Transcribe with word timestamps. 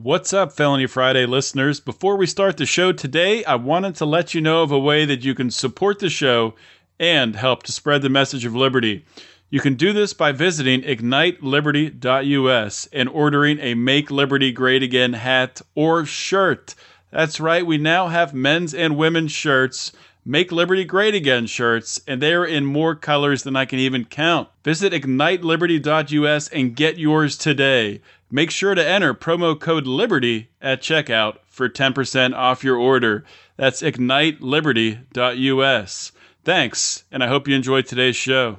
What's 0.00 0.32
up, 0.32 0.52
Felony 0.52 0.86
Friday 0.86 1.26
listeners? 1.26 1.80
Before 1.80 2.16
we 2.16 2.26
start 2.26 2.56
the 2.56 2.66
show 2.66 2.92
today, 2.92 3.44
I 3.44 3.56
wanted 3.56 3.96
to 3.96 4.04
let 4.04 4.32
you 4.32 4.40
know 4.40 4.62
of 4.62 4.70
a 4.70 4.78
way 4.78 5.04
that 5.04 5.24
you 5.24 5.34
can 5.34 5.50
support 5.50 5.98
the 5.98 6.08
show 6.08 6.54
and 7.00 7.34
help 7.34 7.64
to 7.64 7.72
spread 7.72 8.02
the 8.02 8.08
message 8.08 8.44
of 8.44 8.54
liberty. 8.54 9.04
You 9.50 9.58
can 9.58 9.74
do 9.74 9.92
this 9.92 10.12
by 10.12 10.30
visiting 10.30 10.82
igniteliberty.us 10.82 12.88
and 12.92 13.08
ordering 13.08 13.58
a 13.58 13.74
Make 13.74 14.12
Liberty 14.12 14.52
Great 14.52 14.84
Again 14.84 15.14
hat 15.14 15.62
or 15.74 16.06
shirt. 16.06 16.76
That's 17.10 17.40
right, 17.40 17.66
we 17.66 17.76
now 17.76 18.06
have 18.06 18.32
men's 18.32 18.74
and 18.74 18.96
women's 18.96 19.32
shirts. 19.32 19.90
Make 20.24 20.52
Liberty 20.52 20.84
Great 20.84 21.14
Again 21.14 21.46
shirts, 21.46 22.00
and 22.06 22.22
they're 22.22 22.44
in 22.44 22.66
more 22.66 22.94
colors 22.94 23.42
than 23.42 23.56
I 23.56 23.64
can 23.64 23.80
even 23.80 24.04
count. 24.04 24.48
Visit 24.62 24.92
igniteliberty.us 24.92 26.48
and 26.50 26.76
get 26.76 26.98
yours 26.98 27.36
today. 27.36 28.00
Make 28.30 28.50
sure 28.50 28.74
to 28.74 28.86
enter 28.86 29.14
promo 29.14 29.58
code 29.58 29.86
LIBERTY 29.86 30.50
at 30.60 30.82
checkout 30.82 31.38
for 31.46 31.66
10% 31.66 32.36
off 32.36 32.62
your 32.62 32.76
order. 32.76 33.24
That's 33.56 33.80
igniteliberty.us. 33.80 36.12
Thanks, 36.44 37.04
and 37.10 37.24
I 37.24 37.28
hope 37.28 37.48
you 37.48 37.54
enjoyed 37.54 37.86
today's 37.86 38.16
show. 38.16 38.58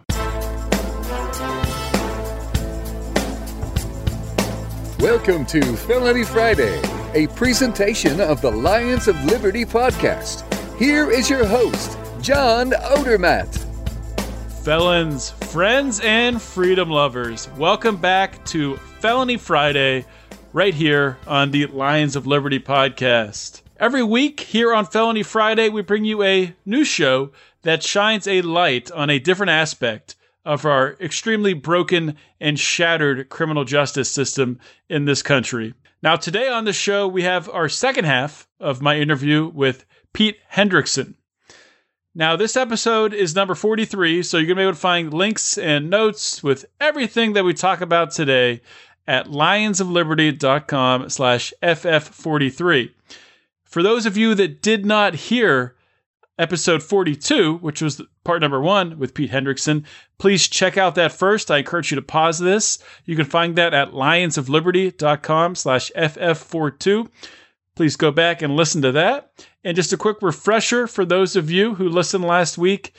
Welcome 4.99 5.45
to 5.45 5.61
Felony 5.61 6.23
Friday, 6.23 6.81
a 7.13 7.27
presentation 7.35 8.19
of 8.19 8.41
the 8.41 8.51
Lions 8.51 9.07
of 9.07 9.23
Liberty 9.25 9.65
podcast. 9.65 10.51
Here 10.79 11.11
is 11.11 11.29
your 11.29 11.45
host, 11.45 11.95
John 12.21 12.71
Odermatt. 12.71 13.55
Felons, 14.63 15.29
friends, 15.29 15.99
and 15.99 16.41
freedom 16.41 16.89
lovers, 16.89 17.47
welcome 17.51 17.97
back 17.97 18.43
to 18.45 18.79
Felony 18.99 19.37
Friday 19.37 20.05
right 20.51 20.73
here 20.73 21.17
on 21.25 21.51
the 21.51 21.67
Lions 21.67 22.17
of 22.17 22.27
Liberty 22.27 22.59
podcast. 22.59 23.61
Every 23.77 24.03
week 24.03 24.41
here 24.41 24.73
on 24.73 24.85
Felony 24.85 25.23
Friday, 25.23 25.69
we 25.69 25.81
bring 25.81 26.03
you 26.03 26.21
a 26.21 26.53
new 26.65 26.83
show 26.83 27.31
that 27.61 27.81
shines 27.81 28.27
a 28.27 28.41
light 28.41 28.91
on 28.91 29.09
a 29.09 29.17
different 29.17 29.51
aspect 29.51 30.17
of 30.43 30.65
our 30.65 30.97
extremely 30.99 31.53
broken 31.53 32.17
and 32.41 32.59
shattered 32.59 33.29
criminal 33.29 33.63
justice 33.63 34.11
system 34.11 34.59
in 34.89 35.05
this 35.05 35.21
country. 35.21 35.73
Now, 36.03 36.17
today 36.17 36.49
on 36.49 36.65
the 36.65 36.73
show, 36.73 37.07
we 37.07 37.23
have 37.23 37.49
our 37.49 37.69
second 37.69 38.03
half 38.03 38.49
of 38.59 38.81
my 38.81 38.97
interview 38.97 39.47
with 39.47 39.85
Pete 40.11 40.39
Hendrickson. 40.51 41.13
Now, 42.15 42.35
this 42.35 42.57
episode 42.57 43.13
is 43.13 43.35
number 43.35 43.55
43, 43.55 44.23
so 44.23 44.37
you're 44.37 44.47
going 44.47 44.57
to 44.57 44.59
be 44.59 44.63
able 44.63 44.73
to 44.73 44.79
find 44.79 45.13
links 45.13 45.57
and 45.57 45.89
notes 45.89 46.41
with 46.43 46.65
everything 46.81 47.33
that 47.33 47.45
we 47.45 47.53
talk 47.53 47.81
about 47.81 48.11
today 48.11 48.61
at 49.09 49.25
lionsofliberty.com 49.25 51.09
slash 51.09 51.51
ff43. 51.63 52.91
For 53.65 53.81
those 53.81 54.05
of 54.05 54.15
you 54.15 54.35
that 54.35 54.61
did 54.61 54.85
not 54.85 55.15
hear 55.15 55.75
episode 56.37 56.83
42, 56.83 57.57
which 57.57 57.81
was 57.81 58.01
part 58.23 58.39
number 58.39 58.61
one 58.61 58.99
with 58.99 59.15
Pete 59.15 59.31
Hendrickson, 59.31 59.83
please 60.19 60.47
check 60.47 60.77
out 60.77 60.93
that 60.93 61.11
first. 61.11 61.49
I 61.49 61.57
encourage 61.57 61.91
you 61.91 61.95
to 61.95 62.03
pause 62.03 62.37
this. 62.37 62.77
You 63.05 63.15
can 63.15 63.25
find 63.25 63.55
that 63.55 63.73
at 63.73 63.93
lionsofliberty.com 63.93 65.55
slash 65.55 65.91
ff42. 65.97 67.09
Please 67.75 67.95
go 67.95 68.11
back 68.11 68.43
and 68.43 68.55
listen 68.55 68.83
to 68.83 68.91
that. 68.91 69.31
And 69.63 69.75
just 69.75 69.91
a 69.91 69.97
quick 69.97 70.21
refresher 70.21 70.85
for 70.85 71.03
those 71.03 71.35
of 71.35 71.49
you 71.49 71.73
who 71.73 71.89
listened 71.89 72.25
last 72.25 72.59
week. 72.59 72.93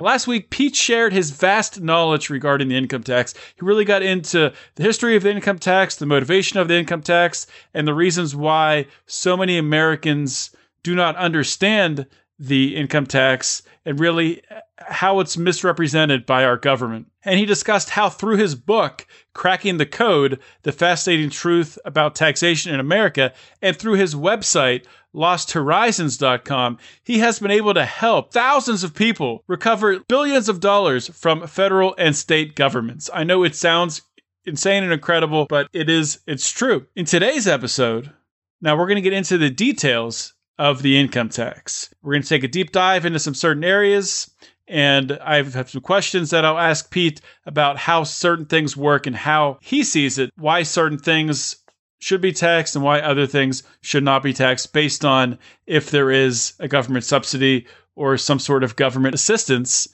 Last 0.00 0.26
week, 0.26 0.50
Pete 0.50 0.74
shared 0.74 1.12
his 1.12 1.30
vast 1.30 1.80
knowledge 1.80 2.28
regarding 2.28 2.66
the 2.66 2.76
income 2.76 3.04
tax. 3.04 3.32
He 3.54 3.64
really 3.64 3.84
got 3.84 4.02
into 4.02 4.52
the 4.74 4.82
history 4.82 5.14
of 5.14 5.22
the 5.22 5.30
income 5.30 5.58
tax, 5.58 5.94
the 5.94 6.06
motivation 6.06 6.58
of 6.58 6.66
the 6.66 6.76
income 6.76 7.00
tax, 7.00 7.46
and 7.74 7.86
the 7.86 7.94
reasons 7.94 8.34
why 8.34 8.86
so 9.06 9.36
many 9.36 9.56
Americans 9.56 10.50
do 10.82 10.96
not 10.96 11.14
understand 11.14 12.06
the 12.40 12.74
income 12.74 13.06
tax 13.06 13.62
and 13.86 14.00
really 14.00 14.42
how 14.78 15.20
it's 15.20 15.36
misrepresented 15.36 16.26
by 16.26 16.44
our 16.44 16.56
government. 16.56 17.06
And 17.24 17.38
he 17.38 17.46
discussed 17.46 17.90
how, 17.90 18.08
through 18.08 18.36
his 18.36 18.54
book, 18.54 19.06
Cracking 19.32 19.78
the 19.78 19.86
Code 19.86 20.40
The 20.62 20.72
Fascinating 20.72 21.30
Truth 21.30 21.78
About 21.84 22.14
Taxation 22.14 22.74
in 22.74 22.80
America, 22.80 23.32
and 23.62 23.76
through 23.76 23.94
his 23.94 24.14
website, 24.14 24.84
losthorizons.com, 25.14 26.78
he 27.04 27.18
has 27.20 27.38
been 27.38 27.50
able 27.50 27.74
to 27.74 27.84
help 27.84 28.32
thousands 28.32 28.82
of 28.82 28.94
people 28.94 29.44
recover 29.46 30.00
billions 30.08 30.48
of 30.48 30.60
dollars 30.60 31.08
from 31.08 31.46
federal 31.46 31.94
and 31.96 32.16
state 32.16 32.56
governments. 32.56 33.08
I 33.14 33.24
know 33.24 33.44
it 33.44 33.54
sounds 33.54 34.02
insane 34.44 34.82
and 34.82 34.92
incredible, 34.92 35.46
but 35.48 35.68
it 35.72 35.88
is 35.88 36.20
it's 36.26 36.50
true. 36.50 36.86
In 36.96 37.04
today's 37.04 37.46
episode, 37.46 38.12
now 38.60 38.76
we're 38.76 38.86
going 38.86 38.96
to 38.96 39.02
get 39.02 39.12
into 39.12 39.38
the 39.38 39.50
details 39.50 40.34
of 40.58 40.82
the 40.82 40.98
income 40.98 41.28
tax. 41.28 41.92
We're 42.02 42.12
going 42.12 42.22
to 42.22 42.28
take 42.28 42.44
a 42.44 42.48
deep 42.48 42.72
dive 42.72 43.06
into 43.06 43.18
some 43.18 43.34
certain 43.34 43.64
areas 43.64 44.30
and 44.66 45.12
I 45.22 45.42
have 45.42 45.70
some 45.70 45.82
questions 45.82 46.30
that 46.30 46.44
I'll 46.44 46.58
ask 46.58 46.90
Pete 46.90 47.20
about 47.46 47.76
how 47.76 48.04
certain 48.04 48.46
things 48.46 48.76
work 48.76 49.06
and 49.06 49.16
how 49.16 49.58
he 49.60 49.84
sees 49.84 50.18
it, 50.18 50.30
why 50.36 50.62
certain 50.62 50.98
things 50.98 51.56
should 51.98 52.20
be 52.20 52.32
taxed 52.32 52.74
and 52.74 52.84
why 52.84 53.00
other 53.00 53.26
things 53.26 53.62
should 53.80 54.04
not 54.04 54.22
be 54.22 54.32
taxed 54.32 54.72
based 54.72 55.04
on 55.04 55.38
if 55.66 55.90
there 55.90 56.10
is 56.10 56.54
a 56.60 56.68
government 56.68 57.04
subsidy 57.04 57.66
or 57.94 58.16
some 58.16 58.38
sort 58.38 58.64
of 58.64 58.76
government 58.76 59.14
assistance 59.14 59.88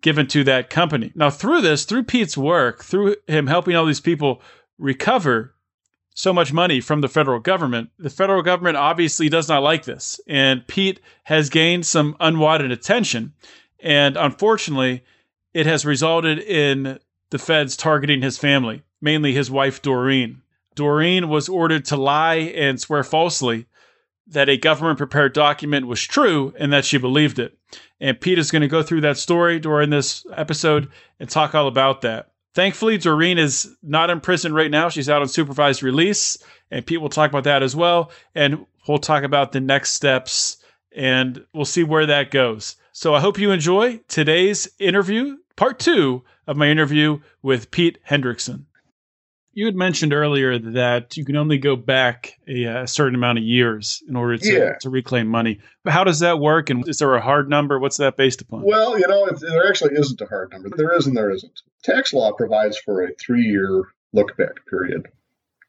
given 0.00 0.26
to 0.28 0.44
that 0.44 0.70
company. 0.70 1.10
Now, 1.14 1.30
through 1.30 1.62
this, 1.62 1.84
through 1.84 2.04
Pete's 2.04 2.36
work, 2.36 2.84
through 2.84 3.16
him 3.26 3.46
helping 3.46 3.74
all 3.74 3.86
these 3.86 4.00
people 4.00 4.40
recover 4.78 5.54
so 6.14 6.32
much 6.32 6.52
money 6.52 6.80
from 6.80 7.00
the 7.00 7.08
federal 7.08 7.40
government, 7.40 7.90
the 7.98 8.10
federal 8.10 8.42
government 8.42 8.76
obviously 8.76 9.28
does 9.28 9.48
not 9.48 9.62
like 9.62 9.84
this. 9.84 10.20
And 10.28 10.66
Pete 10.66 11.00
has 11.24 11.50
gained 11.50 11.86
some 11.86 12.16
unwanted 12.20 12.70
attention. 12.70 13.34
And 13.80 14.16
unfortunately, 14.16 15.04
it 15.54 15.66
has 15.66 15.86
resulted 15.86 16.38
in 16.38 16.98
the 17.30 17.38
feds 17.38 17.76
targeting 17.76 18.22
his 18.22 18.38
family, 18.38 18.82
mainly 19.00 19.32
his 19.32 19.50
wife, 19.50 19.82
Doreen. 19.82 20.42
Doreen 20.74 21.28
was 21.28 21.48
ordered 21.48 21.84
to 21.86 21.96
lie 21.96 22.36
and 22.36 22.80
swear 22.80 23.02
falsely 23.02 23.66
that 24.28 24.48
a 24.48 24.56
government 24.56 24.98
prepared 24.98 25.32
document 25.32 25.86
was 25.86 26.02
true 26.02 26.54
and 26.58 26.72
that 26.72 26.84
she 26.84 26.98
believed 26.98 27.38
it. 27.38 27.58
And 28.00 28.20
Pete 28.20 28.38
is 28.38 28.50
going 28.50 28.62
to 28.62 28.68
go 28.68 28.82
through 28.82 29.00
that 29.00 29.16
story 29.16 29.58
during 29.58 29.90
this 29.90 30.24
episode 30.36 30.88
and 31.18 31.28
talk 31.28 31.54
all 31.54 31.66
about 31.66 32.02
that. 32.02 32.30
Thankfully, 32.54 32.98
Doreen 32.98 33.38
is 33.38 33.74
not 33.82 34.10
in 34.10 34.20
prison 34.20 34.52
right 34.52 34.70
now. 34.70 34.88
She's 34.88 35.08
out 35.08 35.22
on 35.22 35.28
supervised 35.28 35.82
release, 35.82 36.38
and 36.70 36.84
Pete 36.84 37.00
will 37.00 37.08
talk 37.08 37.30
about 37.30 37.44
that 37.44 37.62
as 37.62 37.74
well. 37.74 38.10
And 38.34 38.66
we'll 38.86 38.98
talk 38.98 39.22
about 39.22 39.52
the 39.52 39.60
next 39.60 39.92
steps 39.92 40.57
and 40.98 41.44
we'll 41.54 41.64
see 41.64 41.84
where 41.84 42.06
that 42.06 42.30
goes. 42.30 42.76
So 42.92 43.14
I 43.14 43.20
hope 43.20 43.38
you 43.38 43.50
enjoy 43.50 44.00
today's 44.08 44.68
interview, 44.78 45.36
part 45.56 45.78
two 45.78 46.24
of 46.46 46.56
my 46.56 46.68
interview 46.68 47.20
with 47.42 47.70
Pete 47.70 47.98
Hendrickson 48.08 48.64
you 49.58 49.66
had 49.66 49.74
mentioned 49.74 50.12
earlier 50.12 50.56
that 50.56 51.16
you 51.16 51.24
can 51.24 51.34
only 51.34 51.58
go 51.58 51.74
back 51.74 52.38
a, 52.46 52.62
a 52.62 52.86
certain 52.86 53.16
amount 53.16 53.38
of 53.38 53.44
years 53.44 54.04
in 54.08 54.14
order 54.14 54.38
to, 54.38 54.52
yeah. 54.52 54.74
to 54.80 54.88
reclaim 54.88 55.26
money. 55.26 55.58
But 55.82 55.92
how 55.92 56.04
does 56.04 56.20
that 56.20 56.38
work? 56.38 56.70
And 56.70 56.88
is 56.88 56.98
there 56.98 57.12
a 57.16 57.20
hard 57.20 57.50
number? 57.50 57.76
What's 57.80 57.96
that 57.96 58.16
based 58.16 58.40
upon? 58.40 58.62
Well, 58.62 58.96
you 58.96 59.08
know, 59.08 59.28
there 59.30 59.66
actually 59.66 59.96
isn't 59.96 60.20
a 60.20 60.26
hard 60.26 60.52
number. 60.52 60.68
There 60.76 60.96
is 60.96 61.08
and 61.08 61.16
there 61.16 61.32
isn't. 61.32 61.60
Tax 61.82 62.12
law 62.12 62.30
provides 62.30 62.78
for 62.78 63.02
a 63.02 63.12
three 63.14 63.46
year 63.46 63.82
look 64.12 64.36
back 64.36 64.64
period. 64.70 65.08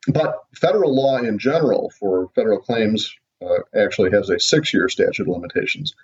But 0.07 0.35
federal 0.55 0.95
law 0.95 1.17
in 1.17 1.39
general 1.39 1.91
for 1.99 2.29
federal 2.35 2.59
claims 2.59 3.11
uh, 3.41 3.59
actually 3.75 4.11
has 4.11 4.29
a 4.29 4.39
six 4.39 4.73
year 4.73 4.89
statute 4.89 5.23
of 5.23 5.27
limitations. 5.27 5.95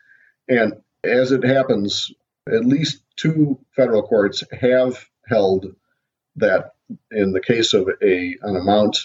And 0.48 0.74
as 1.04 1.32
it 1.32 1.44
happens, 1.44 2.12
at 2.48 2.66
least 2.66 3.02
two 3.16 3.60
federal 3.76 4.04
courts 4.04 4.44
have 4.52 5.06
held 5.28 5.76
that 6.36 6.74
in 7.12 7.32
the 7.32 7.42
case 7.42 7.74
of 7.74 7.90
a 8.02 8.38
an 8.42 8.56
amount 8.56 8.98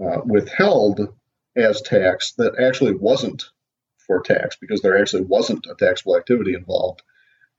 uh, 0.00 0.20
withheld 0.24 1.08
as 1.56 1.82
tax 1.82 2.32
that 2.32 2.58
actually 2.60 2.94
wasn't 2.94 3.44
for 3.98 4.22
tax 4.22 4.56
because 4.56 4.80
there 4.80 4.98
actually 4.98 5.22
wasn't 5.22 5.66
a 5.66 5.74
taxable 5.74 6.16
activity 6.16 6.54
involved, 6.54 7.02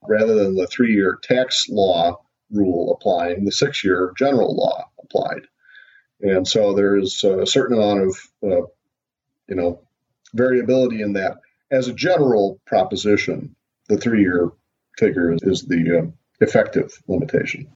rather 0.08 0.36
than 0.36 0.56
the 0.56 0.68
three-year 0.68 1.20
tax 1.22 1.68
law 1.70 2.18
rule 2.50 2.94
applying, 2.94 3.46
the 3.46 3.52
six-year 3.52 4.14
general 4.18 4.56
law 4.56 4.90
applied, 5.04 5.42
and 6.22 6.48
so 6.48 6.74
there's 6.74 7.24
a 7.24 7.46
certain 7.46 7.78
amount 7.78 8.02
of 8.02 8.18
uh, 8.44 8.66
you 9.48 9.56
know 9.56 9.82
variability 10.34 11.02
in 11.02 11.14
that. 11.14 11.38
As 11.72 11.88
a 11.88 11.94
general 11.94 12.60
proposition, 12.66 13.56
the 13.88 13.98
three-year 13.98 14.50
figure 14.98 15.34
is, 15.34 15.42
is 15.44 15.62
the 15.64 16.00
uh, 16.00 16.12
effective 16.42 17.02
limitation. 17.08 17.68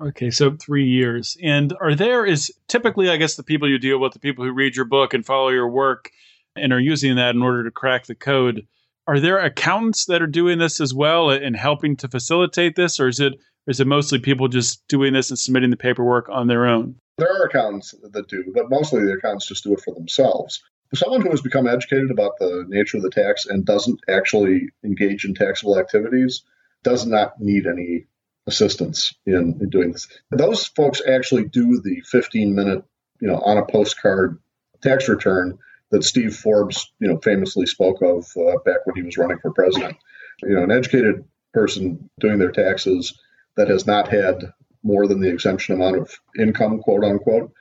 Okay, 0.00 0.30
so 0.30 0.56
three 0.56 0.86
years. 0.86 1.36
And 1.42 1.74
are 1.80 1.94
there 1.94 2.24
is 2.24 2.50
typically, 2.68 3.10
I 3.10 3.16
guess, 3.16 3.34
the 3.34 3.42
people 3.42 3.68
you 3.68 3.78
deal 3.78 3.98
with, 3.98 4.12
the 4.12 4.18
people 4.18 4.44
who 4.44 4.52
read 4.52 4.74
your 4.74 4.86
book 4.86 5.12
and 5.12 5.26
follow 5.26 5.50
your 5.50 5.68
work 5.68 6.10
and 6.56 6.72
are 6.72 6.80
using 6.80 7.16
that 7.16 7.34
in 7.34 7.42
order 7.42 7.64
to 7.64 7.70
crack 7.70 8.06
the 8.06 8.14
code. 8.14 8.66
Are 9.06 9.20
there 9.20 9.38
accountants 9.38 10.06
that 10.06 10.22
are 10.22 10.26
doing 10.26 10.58
this 10.58 10.80
as 10.80 10.94
well 10.94 11.30
and 11.30 11.56
helping 11.56 11.96
to 11.96 12.08
facilitate 12.08 12.76
this, 12.76 13.00
or 13.00 13.08
is 13.08 13.20
it 13.20 13.34
is 13.66 13.80
it 13.80 13.86
mostly 13.86 14.18
people 14.18 14.48
just 14.48 14.86
doing 14.88 15.12
this 15.12 15.30
and 15.30 15.38
submitting 15.38 15.70
the 15.70 15.76
paperwork 15.76 16.28
on 16.28 16.46
their 16.46 16.66
own? 16.66 16.96
There 17.18 17.30
are 17.30 17.44
accountants 17.44 17.94
that 18.02 18.28
do, 18.28 18.50
but 18.54 18.70
mostly 18.70 19.04
the 19.04 19.12
accountants 19.12 19.46
just 19.46 19.64
do 19.64 19.74
it 19.74 19.80
for 19.80 19.94
themselves. 19.94 20.62
Someone 20.94 21.22
who 21.22 21.30
has 21.30 21.40
become 21.40 21.68
educated 21.68 22.10
about 22.10 22.32
the 22.38 22.64
nature 22.68 22.96
of 22.96 23.04
the 23.04 23.10
tax 23.10 23.46
and 23.46 23.64
doesn't 23.64 24.00
actually 24.08 24.70
engage 24.84 25.24
in 25.24 25.34
taxable 25.34 25.78
activities 25.78 26.42
does 26.82 27.06
not 27.06 27.40
need 27.40 27.66
any 27.66 28.06
assistance 28.46 29.14
in, 29.26 29.58
in 29.60 29.70
doing 29.70 29.92
this. 29.92 30.08
Those 30.30 30.66
folks 30.66 31.00
actually 31.06 31.44
do 31.44 31.80
the 31.80 32.00
15 32.06 32.54
minute, 32.54 32.84
you 33.20 33.28
know, 33.28 33.38
on 33.38 33.58
a 33.58 33.66
postcard 33.66 34.38
tax 34.82 35.08
return 35.08 35.58
that 35.90 36.04
Steve 36.04 36.34
Forbes, 36.34 36.92
you 36.98 37.08
know, 37.08 37.18
famously 37.18 37.66
spoke 37.66 38.02
of 38.02 38.26
uh, 38.36 38.58
back 38.64 38.84
when 38.84 38.96
he 38.96 39.02
was 39.02 39.18
running 39.18 39.38
for 39.38 39.52
president. 39.52 39.96
You 40.42 40.54
know, 40.54 40.64
an 40.64 40.70
educated 40.70 41.24
person 41.52 42.10
doing 42.18 42.38
their 42.38 42.52
taxes 42.52 43.18
that 43.56 43.68
has 43.68 43.86
not 43.86 44.08
had 44.08 44.52
more 44.82 45.06
than 45.06 45.20
the 45.20 45.28
exemption 45.28 45.74
amount 45.74 45.96
of 45.96 46.10
income, 46.38 46.80
quote 46.80 47.04
unquote, 47.04 47.52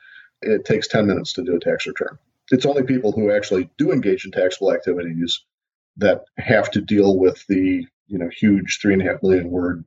it 0.41 0.63
takes 0.65 0.87
10 0.87 1.07
minutes 1.07 1.33
to 1.33 1.43
do 1.43 1.55
a 1.55 1.59
tax 1.59 1.85
return. 1.85 2.17
It's 2.51 2.65
only 2.65 2.83
people 2.83 3.11
who 3.11 3.31
actually 3.31 3.69
do 3.77 3.91
engage 3.91 4.25
in 4.25 4.31
taxable 4.31 4.73
activities 4.73 5.43
that 5.97 6.23
have 6.37 6.71
to 6.71 6.81
deal 6.81 7.17
with 7.17 7.45
the 7.47 7.85
you 8.07 8.17
know 8.17 8.29
huge 8.29 8.79
three 8.81 8.93
and 8.93 9.01
a 9.01 9.05
half 9.05 9.21
million 9.21 9.49
word 9.49 9.85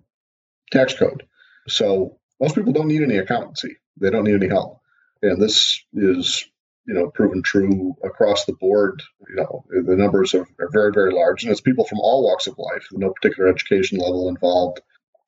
tax 0.71 0.95
code. 0.95 1.25
So 1.69 2.19
most 2.41 2.55
people 2.55 2.73
don't 2.73 2.89
need 2.89 3.03
any 3.03 3.19
accountancy. 3.19 3.77
They 4.01 4.11
don't 4.11 4.25
need 4.25 4.35
any 4.35 4.49
help. 4.49 4.81
And 5.23 5.41
this 5.41 5.81
is, 5.95 6.45
you 6.87 6.95
know, 6.95 7.09
proven 7.11 7.43
true 7.43 7.95
across 8.03 8.45
the 8.45 8.55
board. 8.55 9.03
You 9.29 9.37
know, 9.37 9.65
the 9.71 9.97
numbers 9.97 10.35
are, 10.35 10.47
are 10.59 10.71
very, 10.73 10.91
very 10.93 11.13
large. 11.13 11.45
And 11.45 11.53
it's 11.53 11.61
people 11.61 11.85
from 11.85 12.01
all 12.01 12.25
walks 12.25 12.49
of 12.49 12.59
life, 12.59 12.89
no 12.91 13.11
particular 13.11 13.49
education 13.49 13.99
level 13.99 14.29
involved, 14.29 14.81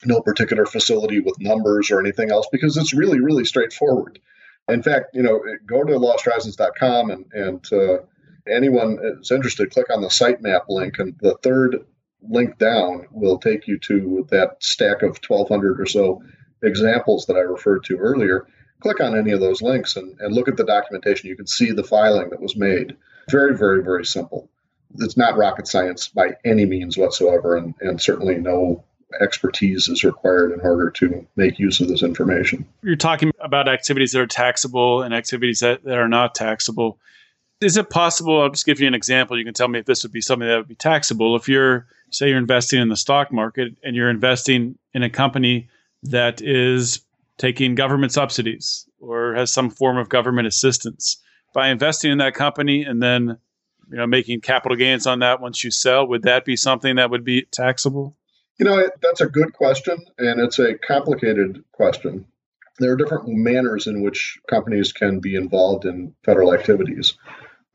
no 0.04 0.20
particular 0.20 0.66
facility 0.66 1.20
with 1.20 1.40
numbers 1.40 1.90
or 1.90 2.00
anything 2.00 2.32
else, 2.32 2.48
because 2.50 2.76
it's 2.76 2.92
really, 2.92 3.20
really 3.20 3.44
straightforward. 3.44 4.18
In 4.68 4.82
fact, 4.82 5.14
you 5.14 5.22
know, 5.22 5.42
go 5.66 5.84
to 5.84 5.92
losthorizons.com 5.92 7.10
and, 7.10 7.26
and 7.32 7.72
uh, 7.72 7.98
anyone 8.48 8.98
is 9.20 9.30
interested, 9.30 9.70
click 9.70 9.90
on 9.90 10.00
the 10.00 10.08
sitemap 10.08 10.62
link. 10.68 10.98
And 10.98 11.14
the 11.20 11.36
third 11.42 11.84
link 12.22 12.58
down 12.58 13.06
will 13.10 13.38
take 13.38 13.66
you 13.68 13.78
to 13.80 14.26
that 14.30 14.56
stack 14.60 15.02
of 15.02 15.18
1,200 15.26 15.80
or 15.80 15.86
so 15.86 16.22
examples 16.62 17.26
that 17.26 17.36
I 17.36 17.40
referred 17.40 17.84
to 17.84 17.98
earlier. 17.98 18.46
Click 18.80 19.00
on 19.00 19.16
any 19.16 19.32
of 19.32 19.40
those 19.40 19.62
links 19.62 19.96
and, 19.96 20.18
and 20.20 20.34
look 20.34 20.48
at 20.48 20.56
the 20.56 20.64
documentation. 20.64 21.28
You 21.28 21.36
can 21.36 21.46
see 21.46 21.70
the 21.70 21.84
filing 21.84 22.30
that 22.30 22.40
was 22.40 22.56
made. 22.56 22.96
Very, 23.30 23.56
very, 23.56 23.82
very 23.82 24.04
simple. 24.04 24.50
It's 24.98 25.16
not 25.16 25.36
rocket 25.36 25.66
science 25.66 26.08
by 26.08 26.36
any 26.44 26.66
means 26.66 26.96
whatsoever, 26.96 27.56
and, 27.56 27.74
and 27.80 28.00
certainly 28.00 28.36
no 28.36 28.84
expertise 29.20 29.88
is 29.88 30.04
required 30.04 30.52
in 30.52 30.60
order 30.60 30.90
to 30.90 31.26
make 31.36 31.58
use 31.58 31.80
of 31.80 31.88
this 31.88 32.02
information. 32.02 32.66
You're 32.82 32.96
talking 32.96 33.32
about 33.40 33.68
activities 33.68 34.12
that 34.12 34.20
are 34.20 34.26
taxable 34.26 35.02
and 35.02 35.14
activities 35.14 35.60
that, 35.60 35.84
that 35.84 35.98
are 35.98 36.08
not 36.08 36.34
taxable. 36.34 36.98
Is 37.60 37.76
it 37.76 37.90
possible? 37.90 38.42
I'll 38.42 38.50
just 38.50 38.66
give 38.66 38.80
you 38.80 38.86
an 38.86 38.94
example. 38.94 39.38
You 39.38 39.44
can 39.44 39.54
tell 39.54 39.68
me 39.68 39.78
if 39.78 39.86
this 39.86 40.02
would 40.02 40.12
be 40.12 40.20
something 40.20 40.46
that 40.46 40.56
would 40.56 40.68
be 40.68 40.74
taxable. 40.74 41.36
If 41.36 41.48
you're, 41.48 41.86
say, 42.10 42.28
you're 42.28 42.38
investing 42.38 42.80
in 42.80 42.88
the 42.88 42.96
stock 42.96 43.32
market 43.32 43.76
and 43.82 43.96
you're 43.96 44.10
investing 44.10 44.78
in 44.92 45.02
a 45.02 45.10
company 45.10 45.68
that 46.02 46.42
is 46.42 47.00
taking 47.38 47.74
government 47.74 48.12
subsidies 48.12 48.88
or 49.00 49.34
has 49.34 49.52
some 49.52 49.70
form 49.70 49.96
of 49.96 50.08
government 50.08 50.46
assistance, 50.46 51.18
by 51.54 51.68
investing 51.68 52.10
in 52.10 52.18
that 52.18 52.34
company 52.34 52.82
and 52.82 53.02
then 53.02 53.38
you 53.90 53.96
know 53.96 54.06
making 54.06 54.40
capital 54.40 54.76
gains 54.76 55.06
on 55.06 55.20
that 55.20 55.40
once 55.40 55.64
you 55.64 55.70
sell, 55.70 56.06
would 56.06 56.22
that 56.22 56.44
be 56.44 56.56
something 56.56 56.96
that 56.96 57.10
would 57.10 57.24
be 57.24 57.46
taxable? 57.50 58.16
You 58.58 58.66
know, 58.66 58.88
that's 59.02 59.20
a 59.20 59.26
good 59.26 59.52
question, 59.52 59.96
and 60.18 60.40
it's 60.40 60.58
a 60.58 60.78
complicated 60.78 61.64
question. 61.72 62.26
There 62.78 62.92
are 62.92 62.96
different 62.96 63.28
manners 63.28 63.86
in 63.86 64.02
which 64.02 64.38
companies 64.48 64.92
can 64.92 65.20
be 65.20 65.34
involved 65.34 65.84
in 65.84 66.14
federal 66.24 66.54
activities. 66.54 67.14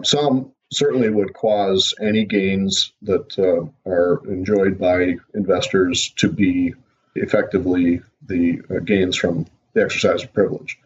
Some 0.03 0.53
certainly 0.71 1.09
would 1.09 1.33
cause 1.33 1.93
any 1.99 2.25
gains 2.25 2.93
that 3.01 3.37
uh, 3.37 3.89
are 3.89 4.21
enjoyed 4.29 4.77
by 4.77 5.15
investors 5.33 6.13
to 6.17 6.31
be 6.31 6.73
effectively 7.15 8.01
the 8.25 8.61
uh, 8.69 8.79
gains 8.79 9.17
from 9.17 9.45
the 9.73 9.83
exercise 9.83 10.23
of 10.23 10.33
privilege. 10.33 10.77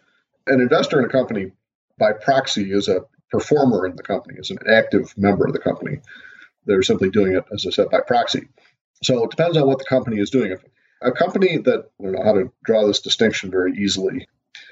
An 0.48 0.60
investor 0.60 1.00
in 1.00 1.06
a 1.06 1.10
company 1.10 1.52
by 1.98 2.14
proxy 2.14 2.72
is 2.72 2.88
a 2.88 3.06
performer 3.32 3.86
in 3.86 3.96
the 3.96 4.04
company, 4.04 4.40
is 4.40 4.52
an 4.52 4.60
active 4.68 5.14
member 5.18 5.46
of 5.46 5.54
the 5.54 5.60
company. 5.60 6.00
They're 6.66 6.84
simply 6.84 7.10
doing 7.10 7.34
it, 7.34 7.46
as 7.54 7.66
I 7.68 7.72
said, 7.72 7.90
by 7.90 8.02
proxy. 8.02 8.48
So 9.04 9.24
it 9.24 9.32
depends 9.32 9.58
on 9.58 9.68
what 9.68 9.80
the 9.80 9.86
company 9.86 10.20
is 10.20 10.30
doing. 10.30 10.56
A 11.02 11.12
company 11.12 11.58
that, 11.58 11.90
I 12.00 12.04
don't 12.04 12.14
know 12.14 12.24
how 12.24 12.34
to 12.34 12.52
draw 12.64 12.88
this 12.88 13.02
distinction 13.02 13.52
very 13.52 13.74
easily. 13.78 14.28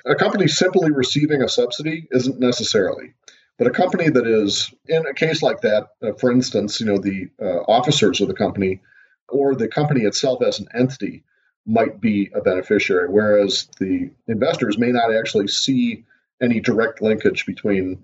A 0.06 0.16
company 0.16 0.48
simply 0.48 0.92
receiving 0.92 1.42
a 1.42 1.50
subsidy 1.50 2.08
isn't 2.12 2.40
necessarily. 2.40 3.14
But 3.58 3.68
a 3.68 3.72
company 3.72 4.10
that 4.10 4.26
is, 4.26 4.74
in 4.88 5.06
a 5.06 5.14
case 5.14 5.42
like 5.44 5.62
that, 5.62 5.90
uh, 6.02 6.14
for 6.14 6.32
instance, 6.32 6.80
you 6.80 6.88
know, 6.88 6.98
the 6.98 7.30
uh, 7.40 7.60
officers 7.68 8.22
of 8.22 8.28
the 8.28 8.34
company 8.34 8.82
or 9.30 9.56
the 9.56 9.68
company 9.68 10.02
itself 10.02 10.42
as 10.42 10.60
an 10.60 10.68
entity 10.74 11.24
might 11.66 12.02
be 12.02 12.32
a 12.34 12.42
beneficiary, 12.42 13.08
whereas 13.10 13.68
the 13.80 14.10
investors 14.28 14.78
may 14.78 14.92
not 14.92 15.14
actually 15.14 15.48
see 15.48 16.06
any 16.42 16.60
direct 16.60 17.02
linkage 17.02 17.46
between, 17.46 18.04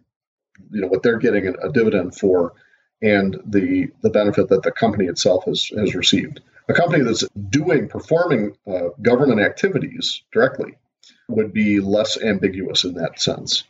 you 0.69 0.81
know, 0.81 0.87
what 0.87 1.01
they're 1.01 1.17
getting 1.17 1.47
a 1.47 1.71
dividend 1.71 2.15
for 2.15 2.53
and 3.01 3.37
the 3.45 3.89
the 4.01 4.09
benefit 4.09 4.49
that 4.49 4.63
the 4.63 4.71
company 4.71 5.05
itself 5.05 5.45
has 5.45 5.69
has 5.77 5.95
received. 5.95 6.41
A 6.69 6.73
company 6.73 7.03
that's 7.03 7.23
doing 7.49 7.87
performing 7.87 8.57
uh, 8.67 8.89
government 9.01 9.39
activities 9.39 10.23
directly 10.33 10.75
would 11.29 11.53
be 11.53 11.79
less 11.79 12.21
ambiguous 12.21 12.83
in 12.83 12.93
that 12.95 13.19
sense. 13.19 13.63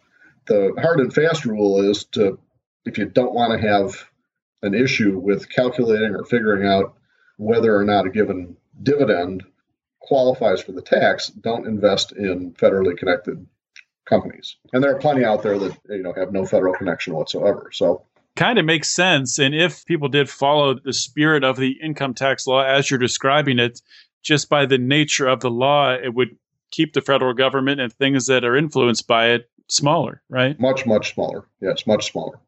The 0.47 0.73
hard 0.79 0.99
and 0.99 1.13
fast 1.13 1.45
rule 1.45 1.81
is 1.81 2.05
to 2.13 2.39
if 2.85 2.97
you 2.97 3.05
don't 3.05 3.33
want 3.33 3.51
to 3.59 3.67
have 3.67 4.05
an 4.63 4.73
issue 4.73 5.19
with 5.19 5.49
calculating 5.49 6.15
or 6.15 6.23
figuring 6.23 6.67
out 6.67 6.95
whether 7.37 7.75
or 7.75 7.83
not 7.83 8.07
a 8.07 8.09
given 8.09 8.57
dividend 8.81 9.43
qualifies 9.99 10.61
for 10.61 10.71
the 10.71 10.81
tax, 10.81 11.27
don't 11.27 11.67
invest 11.67 12.13
in 12.13 12.53
federally 12.53 12.97
connected 12.97 13.45
companies. 14.05 14.55
And 14.73 14.81
there 14.81 14.95
are 14.95 14.99
plenty 14.99 15.25
out 15.25 15.43
there 15.43 15.59
that 15.59 15.77
you 15.89 16.01
know 16.01 16.13
have 16.13 16.31
no 16.31 16.45
federal 16.45 16.73
connection 16.73 17.13
whatsoever. 17.13 17.69
So 17.73 18.03
kind 18.37 18.57
of 18.59 18.65
makes 18.65 18.93
sense. 18.93 19.39
And 19.39 19.53
if 19.53 19.85
people 19.85 20.07
did 20.07 20.29
follow 20.29 20.75
the 20.75 20.93
spirit 20.93 21.43
of 21.43 21.57
the 21.57 21.77
income 21.83 22.13
tax 22.13 22.47
law 22.47 22.63
as 22.63 22.89
you're 22.89 22.99
describing 22.99 23.59
it, 23.59 23.81
just 24.23 24.49
by 24.49 24.65
the 24.65 24.77
nature 24.77 25.27
of 25.27 25.41
the 25.41 25.49
law, 25.49 25.93
it 25.93 26.13
would 26.13 26.37
keep 26.71 26.93
the 26.93 27.01
federal 27.01 27.33
government 27.33 27.81
and 27.81 27.91
things 27.91 28.27
that 28.27 28.43
are 28.43 28.55
influenced 28.55 29.07
by 29.07 29.29
it 29.29 29.49
smaller, 29.67 30.21
right? 30.29 30.59
Much, 30.59 30.85
much 30.85 31.13
smaller. 31.13 31.47
Yes, 31.61 31.87
much 31.87 32.11
smaller. 32.11 32.39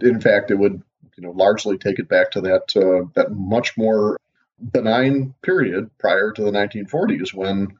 In 0.00 0.20
fact, 0.20 0.50
it 0.50 0.56
would, 0.56 0.82
you 1.16 1.22
know, 1.22 1.30
largely 1.30 1.78
take 1.78 1.98
it 1.98 2.08
back 2.08 2.30
to 2.32 2.40
that 2.42 2.76
uh, 2.76 3.08
that 3.14 3.32
much 3.32 3.76
more 3.76 4.18
benign 4.72 5.34
period 5.42 5.90
prior 5.98 6.32
to 6.32 6.42
the 6.42 6.50
1940s 6.50 7.34
when 7.34 7.76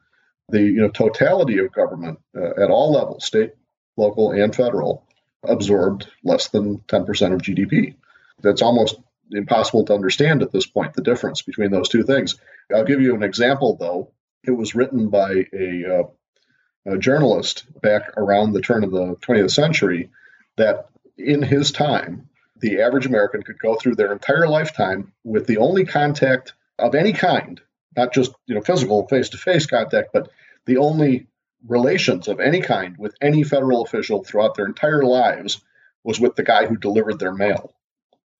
the 0.49 0.61
you 0.61 0.81
know 0.81 0.89
totality 0.89 1.57
of 1.57 1.71
government 1.71 2.19
uh, 2.35 2.61
at 2.61 2.69
all 2.69 2.93
levels, 2.93 3.25
state, 3.25 3.53
local, 3.97 4.31
and 4.31 4.55
federal, 4.55 5.06
absorbed 5.47 6.07
less 6.23 6.49
than 6.49 6.79
10% 6.79 7.33
of 7.33 7.41
GDP. 7.41 7.95
That's 8.41 8.61
almost 8.61 8.97
impossible 9.31 9.85
to 9.85 9.93
understand 9.93 10.41
at 10.41 10.51
this 10.51 10.65
point, 10.65 10.93
the 10.93 11.01
difference 11.01 11.41
between 11.41 11.71
those 11.71 11.89
two 11.89 12.03
things. 12.03 12.35
I'll 12.73 12.85
give 12.85 13.01
you 13.01 13.15
an 13.15 13.23
example, 13.23 13.77
though. 13.79 14.11
It 14.43 14.51
was 14.51 14.75
written 14.75 15.09
by 15.09 15.45
a, 15.53 15.99
uh, 15.99 16.93
a 16.93 16.97
journalist 16.97 17.65
back 17.81 18.17
around 18.17 18.53
the 18.53 18.61
turn 18.61 18.83
of 18.83 18.91
the 18.91 19.15
20th 19.15 19.51
century 19.51 20.11
that 20.55 20.89
in 21.17 21.41
his 21.41 21.71
time, 21.71 22.29
the 22.59 22.81
average 22.81 23.05
American 23.05 23.43
could 23.43 23.59
go 23.59 23.75
through 23.75 23.95
their 23.95 24.11
entire 24.11 24.47
lifetime 24.47 25.11
with 25.23 25.47
the 25.47 25.57
only 25.57 25.85
contact 25.85 26.53
of 26.79 26.95
any 26.95 27.13
kind, 27.13 27.61
not 27.95 28.13
just 28.13 28.31
you 28.45 28.55
know 28.55 28.61
physical 28.61 29.07
face-to-face 29.07 29.67
contact, 29.67 30.09
but 30.13 30.29
the 30.65 30.77
only 30.77 31.27
relations 31.67 32.27
of 32.27 32.39
any 32.39 32.61
kind 32.61 32.97
with 32.97 33.15
any 33.21 33.43
federal 33.43 33.83
official 33.83 34.23
throughout 34.23 34.55
their 34.55 34.65
entire 34.65 35.03
lives 35.03 35.61
was 36.03 36.19
with 36.19 36.35
the 36.35 36.43
guy 36.43 36.65
who 36.65 36.77
delivered 36.77 37.19
their 37.19 37.33
mail. 37.33 37.73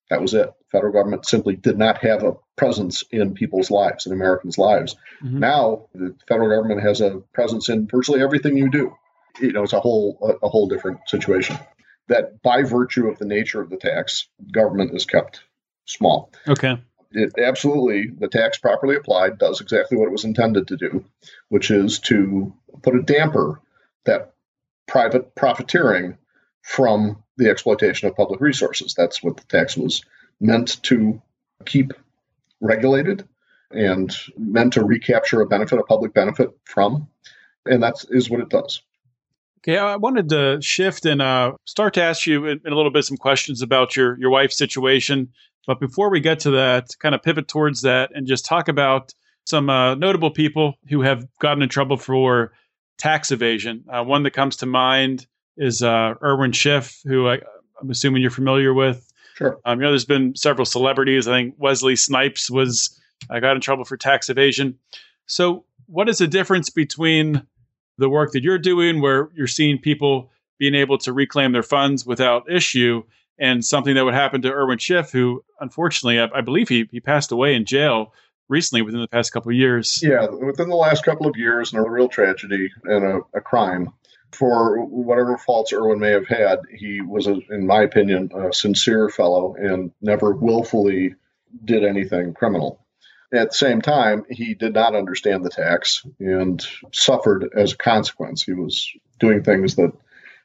That 0.10 0.22
was 0.22 0.34
it. 0.34 0.50
Federal 0.72 0.94
government 0.94 1.26
simply 1.26 1.56
did 1.56 1.78
not 1.78 1.98
have 2.00 2.24
a 2.24 2.36
presence 2.56 3.04
in 3.12 3.34
people's 3.34 3.70
lives, 3.70 4.06
in 4.06 4.14
Americans' 4.14 4.58
lives. 4.58 4.96
Mm-hmm. 5.22 5.40
Now, 5.40 5.88
the 5.94 6.16
federal 6.28 6.50
government 6.50 6.82
has 6.82 7.02
a 7.02 7.22
presence 7.34 7.68
in 7.68 7.88
virtually 7.88 8.22
everything 8.22 8.58
you 8.58 8.70
do. 8.70 8.96
You 9.42 9.52
know, 9.52 9.64
it's 9.64 9.74
a 9.74 9.80
whole 9.80 10.18
a, 10.22 10.46
a 10.46 10.50
whole 10.50 10.68
different 10.68 11.00
situation. 11.08 11.58
That 12.08 12.42
by 12.42 12.64
virtue 12.64 13.08
of 13.08 13.20
the 13.20 13.26
nature 13.26 13.62
of 13.62 13.70
the 13.70 13.78
tax, 13.78 14.30
government 14.52 14.96
is 14.96 15.06
kept 15.06 15.42
small. 15.86 16.32
Okay 16.48 16.78
it 17.12 17.34
absolutely 17.38 18.12
the 18.18 18.28
tax 18.28 18.58
properly 18.58 18.96
applied 18.96 19.38
does 19.38 19.62
exactly 19.62 19.98
what 19.98 20.08
it 20.08 20.12
was 20.12 20.26
intended 20.26 20.68
to 20.68 20.78
do, 20.78 21.06
which 21.50 21.72
is 21.72 22.00
to 22.00 22.54
put 22.82 22.96
a 22.96 23.02
damper 23.02 23.62
that 24.06 24.34
private 24.88 25.36
profiteering 25.36 26.18
from 26.62 27.24
the 27.38 27.50
exploitation 27.50 28.08
of 28.08 28.16
public 28.16 28.42
resources. 28.42 28.94
That's 28.94 29.22
what 29.22 29.38
the 29.38 29.44
tax 29.44 29.78
was 29.78 30.04
meant 30.40 30.82
to 30.84 31.22
keep 31.66 31.94
regulated 32.62 33.28
and 33.72 34.16
meant 34.38 34.74
to 34.74 34.84
recapture 34.84 35.42
a 35.42 35.46
benefit, 35.46 35.80
a 35.80 35.84
public 35.84 36.14
benefit 36.14 36.50
from, 36.64 37.08
and 37.66 37.84
that 37.84 37.96
is 38.10 38.30
what 38.30 38.40
it 38.40 38.50
does. 38.50 38.82
Okay, 39.60 39.78
I 39.78 39.98
wanted 39.98 40.30
to 40.30 40.62
shift 40.62 41.06
and 41.06 41.22
uh, 41.22 41.54
start 41.66 41.96
to 41.96 42.04
ask 42.04 42.26
you 42.26 42.46
in, 42.46 42.62
a 42.66 42.70
little 42.70 42.92
bit 42.92 43.04
some 43.04 43.18
questions 43.18 43.62
about 43.62 43.96
your 43.96 44.18
your 44.20 44.30
wife's 44.30 44.58
situation. 44.58 45.30
But 45.66 45.82
before 45.82 46.10
we 46.10 46.22
get 46.22 46.40
to 46.42 46.52
that, 46.52 46.92
kind 47.00 47.14
of 47.14 47.22
pivot 47.22 47.50
towards 47.50 47.82
that 47.82 48.12
and 48.16 48.26
just 48.26 48.46
talk 48.46 48.70
about 48.70 49.14
some 49.46 49.70
uh, 49.70 49.96
notable 49.96 50.32
people 50.32 50.76
who 50.90 51.02
have 51.02 51.28
gotten 51.40 51.62
in 51.62 51.70
trouble 51.70 51.98
for 51.98 52.54
tax 52.98 53.32
evasion. 53.32 53.84
Uh, 53.92 54.04
one 54.04 54.24
that 54.24 54.32
comes 54.32 54.58
to 54.58 54.66
mind 54.66 55.27
is 55.58 55.82
uh, 55.82 56.13
Irwin 56.24 56.51
Schiff, 56.51 57.00
who 57.06 57.27
I, 57.27 57.36
am 57.82 57.89
assuming 57.89 58.22
you're 58.22 58.32
familiar 58.32 58.74
with. 58.74 59.12
Sure. 59.36 59.60
Um, 59.66 59.80
you 59.80 59.86
know, 59.86 59.92
there's 59.92 60.06
been 60.06 60.36
several 60.36 60.66
celebrities. 60.66 61.27
I 61.27 61.34
think 61.34 61.56
Wesley 61.58 61.96
Snipes 61.96 62.50
was 62.50 63.00
I 63.30 63.39
got 63.39 63.56
in 63.56 63.62
trouble 63.62 63.86
for 63.86 63.98
tax 63.98 64.30
evasion. 64.30 64.77
So, 65.27 65.66
what 65.86 66.10
is 66.10 66.18
the 66.18 66.27
difference 66.27 66.70
between 66.70 67.44
the 67.98 68.10
work 68.10 68.32
that 68.32 68.44
you're 68.44 68.58
doing, 68.58 69.01
where 69.01 69.30
you're 69.36 69.48
seeing 69.48 69.77
people 69.77 70.32
being 70.60 70.75
able 70.75 70.98
to 71.00 71.13
reclaim 71.13 71.51
their 71.51 71.63
funds 71.63 72.06
without 72.06 72.50
issue, 72.51 73.04
and 73.39 73.63
something 73.63 73.96
that 73.96 74.06
would 74.06 74.13
happen 74.13 74.42
to 74.42 74.51
Irwin 74.51 74.80
Schiff, 74.80 75.12
who 75.12 75.44
unfortunately, 75.60 76.20
I, 76.20 76.30
I 76.39 76.42
believe 76.42 76.70
he 76.70 76.88
he 76.92 77.00
passed 77.00 77.32
away 77.32 77.54
in 77.54 77.66
jail 77.66 78.13
recently 78.50 78.82
within 78.82 79.01
the 79.01 79.08
past 79.08 79.32
couple 79.32 79.51
of 79.51 79.58
years. 79.58 80.00
Yeah, 80.01 80.27
within 80.27 80.70
the 80.70 80.75
last 80.75 81.04
couple 81.04 81.27
of 81.27 81.36
years, 81.36 81.74
and 81.74 81.86
a 81.86 81.89
real 81.89 82.08
tragedy 82.08 82.72
and 82.84 83.06
a, 83.06 83.20
a 83.34 83.42
crime. 83.42 83.94
For 84.32 84.84
whatever 84.84 85.38
faults 85.38 85.72
Irwin 85.72 86.00
may 86.00 86.12
have 86.12 86.27
had, 86.27 86.60
he 86.75 87.01
was, 87.01 87.27
a, 87.27 87.39
in 87.50 87.66
my 87.66 87.82
opinion, 87.84 88.30
a 88.36 88.51
sincere 88.54 89.10
fellow 89.10 89.56
and 89.56 89.92
never 90.01 90.34
willfully 90.34 91.16
did 91.63 91.84
anything 91.86 92.34
criminal. 92.34 92.86
At 93.34 93.50
the 93.50 93.56
same 93.56 93.82
time, 93.82 94.25
he 94.30 94.54
did 94.54 94.74
not 94.74 94.96
understand 94.96 95.44
the 95.44 95.50
tax 95.50 96.06
and 96.20 96.66
suffered 96.94 97.50
as 97.56 97.74
a 97.74 97.77
consequence. 97.77 98.44
He 98.44 98.54
was 98.54 98.89
doing 99.20 99.44
things 99.44 99.75
that 99.75 99.92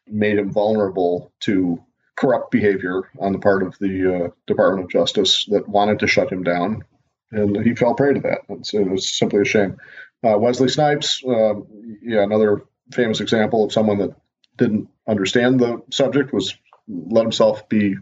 made 0.07 0.39
him 0.39 0.53
vulnerable 0.53 1.33
to 1.41 1.83
corrupt 2.17 2.51
behavior 2.51 3.03
on 3.21 3.33
the 3.33 3.39
part 3.39 3.63
of 3.63 3.79
the 3.79 4.27
uh, 4.27 4.29
Department 4.47 4.85
of 4.85 4.91
Justice 4.91 5.45
that 5.47 5.69
wanted 5.69 6.01
to 6.01 6.07
shut 6.07 6.31
him 6.31 6.43
down, 6.43 6.85
and 7.33 7.65
he 7.65 7.75
fell 7.75 7.95
prey 7.95 8.15
to 8.15 8.21
that. 8.21 8.41
It 8.49 8.91
was 8.91 9.09
simply 9.09 9.41
a 9.41 9.45
shame. 9.45 9.79
Uh, 10.25 10.39
Wesley 10.39 10.69
Snipes, 10.69 11.23
uh, 11.27 11.55
yeah, 12.03 12.23
another 12.23 12.63
famous 12.93 13.21
example 13.21 13.65
of 13.65 13.73
someone 13.73 13.99
that 13.99 14.15
didn't 14.57 14.89
understand 15.09 15.59
the 15.59 15.83
subject, 15.91 16.33
was 16.33 16.55
let 16.89 17.23
himself 17.23 17.69
be 17.69 17.97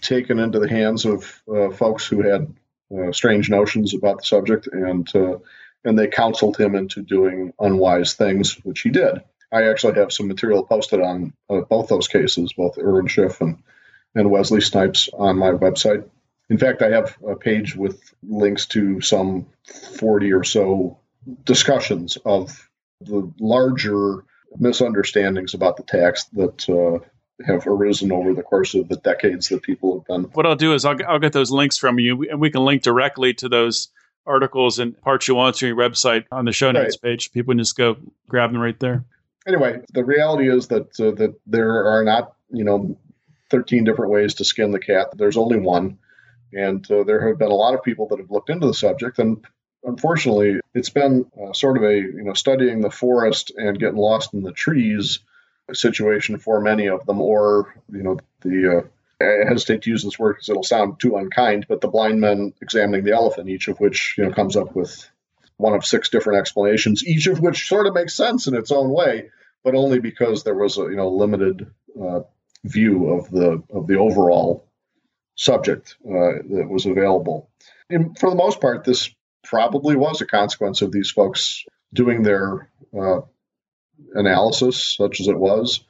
taken 0.00 0.38
into 0.38 0.58
the 0.58 0.68
hands 0.68 1.04
of 1.04 1.42
uh, 1.48 1.70
folks 1.70 2.06
who 2.06 2.22
had 2.22 2.54
uh, 2.96 3.12
strange 3.12 3.48
notions 3.48 3.94
about 3.94 4.18
the 4.18 4.24
subject, 4.24 4.66
and 4.66 5.14
uh, 5.14 5.38
and 5.84 5.98
they 5.98 6.08
counseled 6.08 6.56
him 6.56 6.74
into 6.74 7.02
doing 7.02 7.52
unwise 7.58 8.14
things, 8.14 8.54
which 8.64 8.80
he 8.80 8.90
did. 8.90 9.22
I 9.52 9.68
actually 9.68 9.94
have 9.94 10.12
some 10.12 10.26
material 10.26 10.64
posted 10.64 11.00
on 11.00 11.32
uh, 11.48 11.60
both 11.60 11.88
those 11.88 12.08
cases, 12.08 12.52
both 12.54 12.78
Irwin 12.78 13.06
Schiff 13.06 13.40
and, 13.40 13.62
and 14.14 14.30
Wesley 14.30 14.60
Snipes, 14.60 15.08
on 15.12 15.38
my 15.38 15.50
website. 15.50 16.08
In 16.50 16.58
fact, 16.58 16.82
I 16.82 16.90
have 16.90 17.16
a 17.26 17.36
page 17.36 17.74
with 17.74 18.14
links 18.22 18.66
to 18.66 19.00
some 19.00 19.46
40 19.98 20.32
or 20.32 20.44
so 20.44 20.98
discussions 21.44 22.18
of 22.24 22.68
the 23.00 23.30
larger 23.40 24.24
misunderstandings 24.58 25.54
about 25.54 25.76
the 25.76 25.82
tax 25.82 26.24
that 26.34 26.68
uh, 26.68 27.04
have 27.46 27.66
arisen 27.66 28.12
over 28.12 28.34
the 28.34 28.42
course 28.42 28.74
of 28.74 28.88
the 28.88 28.96
decades 28.96 29.48
that 29.48 29.62
people 29.62 29.98
have 29.98 30.06
been. 30.06 30.30
What 30.32 30.46
I'll 30.46 30.54
do 30.54 30.74
is 30.74 30.84
I'll, 30.84 30.96
I'll 31.08 31.18
get 31.18 31.32
those 31.32 31.50
links 31.50 31.78
from 31.78 31.98
you, 31.98 32.28
and 32.28 32.40
we 32.40 32.50
can 32.50 32.64
link 32.64 32.82
directly 32.82 33.34
to 33.34 33.48
those 33.48 33.88
articles 34.26 34.78
and 34.78 34.98
parts 35.02 35.28
you 35.28 35.34
want 35.34 35.56
to 35.56 35.66
your 35.66 35.76
website 35.76 36.24
on 36.30 36.44
the 36.44 36.52
show 36.52 36.70
notes 36.70 36.98
right. 37.02 37.12
page. 37.12 37.32
People 37.32 37.52
can 37.52 37.58
just 37.58 37.76
go 37.76 37.96
grab 38.28 38.52
them 38.52 38.60
right 38.60 38.78
there. 38.80 39.04
Anyway, 39.46 39.80
the 39.92 40.04
reality 40.04 40.50
is 40.50 40.68
that 40.68 40.98
uh, 40.98 41.10
that 41.12 41.34
there 41.46 41.86
are 41.86 42.04
not 42.04 42.34
you 42.50 42.64
know 42.64 42.96
13 43.50 43.84
different 43.84 44.10
ways 44.10 44.34
to 44.34 44.44
skin 44.44 44.70
the 44.70 44.78
cat. 44.78 45.08
There's 45.16 45.36
only 45.36 45.58
one, 45.58 45.98
and 46.54 46.88
uh, 46.90 47.04
there 47.04 47.28
have 47.28 47.38
been 47.38 47.50
a 47.50 47.54
lot 47.54 47.74
of 47.74 47.82
people 47.82 48.08
that 48.08 48.18
have 48.18 48.30
looked 48.30 48.50
into 48.50 48.66
the 48.66 48.74
subject 48.74 49.18
and. 49.18 49.44
Unfortunately, 49.86 50.60
it's 50.72 50.88
been 50.88 51.26
uh, 51.38 51.52
sort 51.52 51.76
of 51.76 51.82
a 51.82 51.94
you 51.94 52.22
know 52.22 52.32
studying 52.32 52.80
the 52.80 52.90
forest 52.90 53.52
and 53.54 53.78
getting 53.78 53.98
lost 53.98 54.32
in 54.32 54.42
the 54.42 54.50
trees 54.50 55.18
situation 55.72 56.38
for 56.38 56.60
many 56.60 56.88
of 56.88 57.04
them, 57.06 57.20
or 57.20 57.74
you 57.92 58.02
know 58.02 58.18
the 58.40 58.78
uh, 58.78 59.24
I 59.24 59.48
hesitate 59.48 59.82
to 59.82 59.90
use 59.90 60.02
this 60.02 60.18
word 60.18 60.34
because 60.34 60.48
it'll 60.48 60.62
sound 60.62 61.00
too 61.00 61.16
unkind, 61.16 61.66
but 61.68 61.80
the 61.80 61.88
blind 61.88 62.20
men 62.20 62.52
examining 62.60 63.04
the 63.04 63.12
elephant, 63.12 63.48
each 63.48 63.68
of 63.68 63.78
which 63.80 64.16
you 64.18 64.24
know 64.24 64.32
comes 64.32 64.56
up 64.56 64.74
with 64.74 65.08
one 65.56 65.72
of 65.72 65.84
six 65.84 66.08
different 66.08 66.40
explanations, 66.40 67.06
each 67.06 67.26
of 67.26 67.40
which 67.40 67.68
sort 67.68 67.86
of 67.86 67.94
makes 67.94 68.14
sense 68.14 68.46
in 68.46 68.54
its 68.54 68.72
own 68.72 68.90
way, 68.90 69.30
but 69.62 69.74
only 69.74 70.00
because 70.00 70.42
there 70.42 70.54
was 70.54 70.78
a 70.78 70.82
you 70.82 70.96
know 70.96 71.08
limited 71.08 71.70
uh, 72.00 72.20
view 72.64 73.10
of 73.14 73.30
the 73.30 73.62
of 73.70 73.86
the 73.86 73.98
overall 73.98 74.66
subject 75.36 75.96
uh, 76.06 76.42
that 76.50 76.68
was 76.68 76.86
available. 76.86 77.50
And 77.90 78.18
for 78.18 78.30
the 78.30 78.36
most 78.36 78.60
part, 78.60 78.84
this 78.84 79.10
probably 79.42 79.96
was 79.96 80.20
a 80.20 80.26
consequence 80.26 80.82
of 80.82 80.92
these 80.92 81.10
folks 81.10 81.64
doing 81.92 82.22
their 82.22 82.68
uh, 82.98 83.20
analysis, 84.14 84.96
such 84.96 85.20
as 85.20 85.28
it 85.28 85.38
was, 85.38 85.84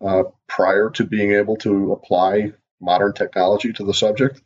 uh, 0.00 0.24
prior 0.46 0.90
to 0.90 1.04
being 1.04 1.32
able 1.32 1.56
to 1.56 1.92
apply 1.92 2.52
modern 2.80 3.12
technology 3.12 3.72
to 3.72 3.84
the 3.84 3.94
subject. 3.94 4.40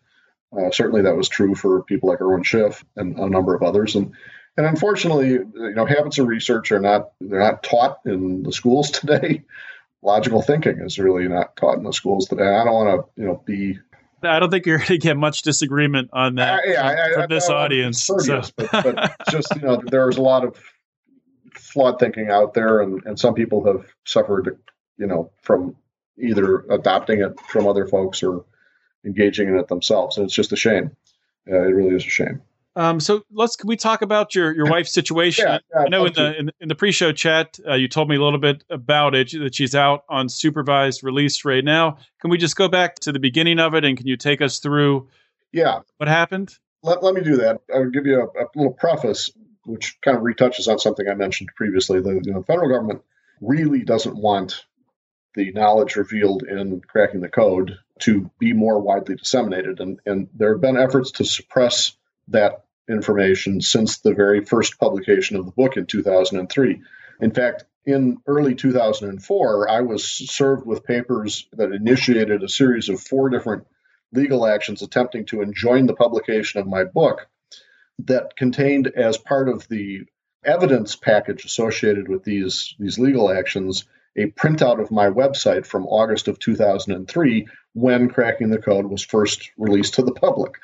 Uh, 0.56 0.70
certainly, 0.70 1.02
that 1.02 1.16
was 1.16 1.28
true 1.28 1.54
for 1.54 1.82
people 1.82 2.08
like 2.08 2.20
Irwin 2.20 2.42
Schiff 2.42 2.84
and 2.96 3.18
a 3.18 3.28
number 3.28 3.54
of 3.54 3.62
others. 3.62 3.94
And 3.94 4.14
and 4.56 4.66
unfortunately, 4.66 5.30
you 5.30 5.74
know, 5.74 5.84
habits 5.84 6.18
of 6.18 6.28
research 6.28 6.72
are 6.72 6.80
not 6.80 7.10
they're 7.20 7.40
not 7.40 7.62
taught 7.62 8.00
in 8.06 8.42
the 8.42 8.52
schools 8.52 8.90
today. 8.92 9.42
Logical 10.02 10.40
thinking 10.40 10.80
is 10.80 10.98
really 10.98 11.26
not 11.26 11.56
taught 11.56 11.78
in 11.78 11.84
the 11.84 11.92
schools 11.92 12.26
today. 12.26 12.46
I 12.46 12.64
don't 12.64 12.74
want 12.74 13.06
to, 13.16 13.20
you 13.20 13.26
know, 13.26 13.42
be 13.44 13.78
I 14.23 14.38
don't 14.38 14.50
think 14.50 14.66
you're 14.66 14.78
going 14.78 14.88
to 14.88 14.99
get 14.99 15.16
much 15.16 15.42
disagreement 15.42 16.11
on 16.12 16.37
that 16.37 16.61
uh, 16.61 16.66
yeah, 16.66 16.88
from, 16.88 16.99
I, 16.99 17.14
from 17.14 17.26
this 17.28 17.50
audience. 17.50 18.06
so. 18.06 18.42
but, 18.56 18.70
but 18.73 19.16
just 19.30 19.54
you 19.54 19.62
know, 19.62 19.82
there's 19.85 20.16
a 20.16 20.23
lot 20.23 20.44
of 20.44 20.58
flawed 21.54 21.99
thinking 21.99 22.30
out 22.30 22.54
there, 22.54 22.80
and, 22.80 23.04
and 23.04 23.18
some 23.18 23.35
people 23.35 23.64
have 23.66 23.87
suffered, 24.04 24.58
you 24.99 25.06
know, 25.06 25.30
from 25.42 25.76
either 26.18 26.61
adopting 26.70 27.20
it 27.20 27.38
from 27.49 27.66
other 27.66 27.87
folks 27.87 28.23
or 28.23 28.44
engaging 29.04 29.49
in 29.49 29.58
it 29.58 29.68
themselves. 29.68 30.16
And 30.16 30.25
it's 30.25 30.35
just 30.35 30.52
a 30.52 30.56
shame. 30.56 30.96
Uh, 31.50 31.62
it 31.62 31.75
really 31.75 31.94
is 31.94 32.04
a 32.04 32.08
shame. 32.08 32.42
Um, 32.76 33.00
so 33.00 33.23
let's 33.33 33.56
can 33.56 33.68
we 33.68 33.76
talk 33.76 34.02
about 34.02 34.35
your 34.35 34.54
your 34.54 34.66
wife's 34.66 34.92
situation? 34.92 35.47
yeah, 35.47 35.59
yeah, 35.75 35.80
I 35.80 35.88
know 35.88 36.04
in 36.04 36.12
the, 36.12 36.38
in, 36.38 36.50
in 36.61 36.68
the 36.68 36.75
pre-show 36.75 37.11
chat 37.11 37.59
uh, 37.66 37.75
you 37.75 37.88
told 37.88 38.09
me 38.09 38.16
a 38.16 38.23
little 38.23 38.38
bit 38.38 38.64
about 38.68 39.14
it 39.14 39.33
that 39.33 39.54
she's 39.54 39.75
out 39.75 40.04
on 40.11 40.28
supervised 40.28 41.02
release 41.02 41.45
right 41.45 41.64
now. 41.64 41.97
Can 42.21 42.30
we 42.30 42.37
just 42.37 42.54
go 42.54 42.68
back 42.68 42.97
to 42.97 43.12
the 43.12 43.18
beginning 43.18 43.59
of 43.59 43.75
it 43.75 43.85
and 43.85 43.97
can 43.97 44.06
you 44.06 44.18
take 44.18 44.42
us 44.42 44.59
through? 44.59 45.09
Yeah, 45.52 45.80
what 45.97 46.09
happened? 46.09 46.54
Let, 46.83 47.02
let 47.02 47.14
me 47.14 47.23
do 47.23 47.37
that. 47.37 47.62
I'll 47.75 47.90
give 47.90 48.06
you 48.06 48.21
a, 48.21 48.45
a 48.45 48.47
little 48.54 48.75
preface 48.75 49.30
which 49.64 49.99
kind 50.02 50.16
of 50.16 50.23
retouches 50.23 50.68
on 50.68 50.78
something 50.78 51.09
I 51.09 51.14
mentioned 51.14 51.50
previously. 51.56 52.00
The 52.00 52.21
you 52.23 52.33
know, 52.33 52.42
federal 52.42 52.68
government 52.68 53.02
really 53.40 53.83
doesn't 53.83 54.16
want 54.16 54.64
the 55.35 55.52
knowledge 55.52 55.97
revealed 55.97 56.45
in 56.45 56.80
cracking 56.80 57.21
the 57.21 57.28
code 57.28 57.76
to 58.00 58.30
be 58.38 58.52
more 58.52 58.80
widely 58.80 59.16
disseminated. 59.16 59.80
And, 59.80 60.00
and 60.06 60.28
there 60.35 60.52
have 60.52 60.61
been 60.61 60.76
efforts 60.76 61.11
to 61.12 61.25
suppress 61.25 61.97
that 62.28 62.65
information 62.88 63.60
since 63.60 63.98
the 63.98 64.14
very 64.14 64.44
first 64.44 64.78
publication 64.78 65.36
of 65.36 65.44
the 65.44 65.52
book 65.52 65.76
in 65.76 65.86
2003. 65.86 66.80
In 67.20 67.30
fact, 67.30 67.64
in 67.84 68.18
early 68.26 68.54
2004, 68.54 69.68
I 69.68 69.80
was 69.80 70.04
served 70.06 70.66
with 70.66 70.84
papers 70.84 71.46
that 71.52 71.72
initiated 71.72 72.42
a 72.42 72.48
series 72.48 72.88
of 72.88 73.00
four 73.00 73.30
different 73.30 73.66
legal 74.12 74.46
actions 74.46 74.82
attempting 74.82 75.26
to 75.26 75.42
enjoin 75.42 75.86
the 75.86 75.94
publication 75.94 76.60
of 76.60 76.66
my 76.66 76.84
book 76.84 77.28
that 78.00 78.36
contained 78.36 78.88
as 78.88 79.16
part 79.16 79.48
of 79.48 79.66
the 79.68 80.04
evidence 80.44 80.94
package 80.94 81.44
associated 81.44 82.08
with 82.08 82.22
these 82.22 82.74
these 82.78 82.98
legal 82.98 83.32
actions 83.32 83.84
a 84.16 84.30
printout 84.30 84.80
of 84.80 84.90
my 84.90 85.08
website 85.08 85.66
from 85.66 85.86
August 85.86 86.28
of 86.28 86.38
2003 86.38 87.46
when 87.74 88.08
cracking 88.08 88.48
the 88.48 88.58
code 88.58 88.86
was 88.86 89.02
first 89.02 89.50
released 89.58 89.94
to 89.94 90.02
the 90.02 90.12
public. 90.12 90.54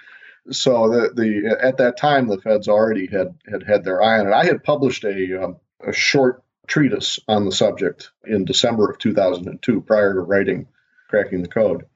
So 0.51 0.89
the, 0.89 1.11
the 1.15 1.59
at 1.61 1.79
that 1.79 1.97
time 1.97 2.27
the 2.27 2.41
feds 2.41 2.69
already 2.69 3.07
had 3.07 3.35
had 3.51 3.63
had 3.63 3.85
their 3.85 4.03
eye 4.03 4.19
on 4.19 4.27
it. 4.27 4.33
I 4.33 4.45
had 4.45 4.65
published 4.65 5.05
a 5.05 5.45
um, 5.45 5.57
a 5.81 5.93
short 5.93 6.43
treatise 6.67 7.19
on 7.29 7.45
the 7.45 7.53
subject 7.53 8.11
in 8.25 8.45
December 8.45 8.91
of 8.91 8.99
2002 8.99 9.81
prior 9.83 10.15
to 10.15 10.21
writing 10.21 10.67
cracking 11.09 11.43
the 11.43 11.49
code, 11.49 11.87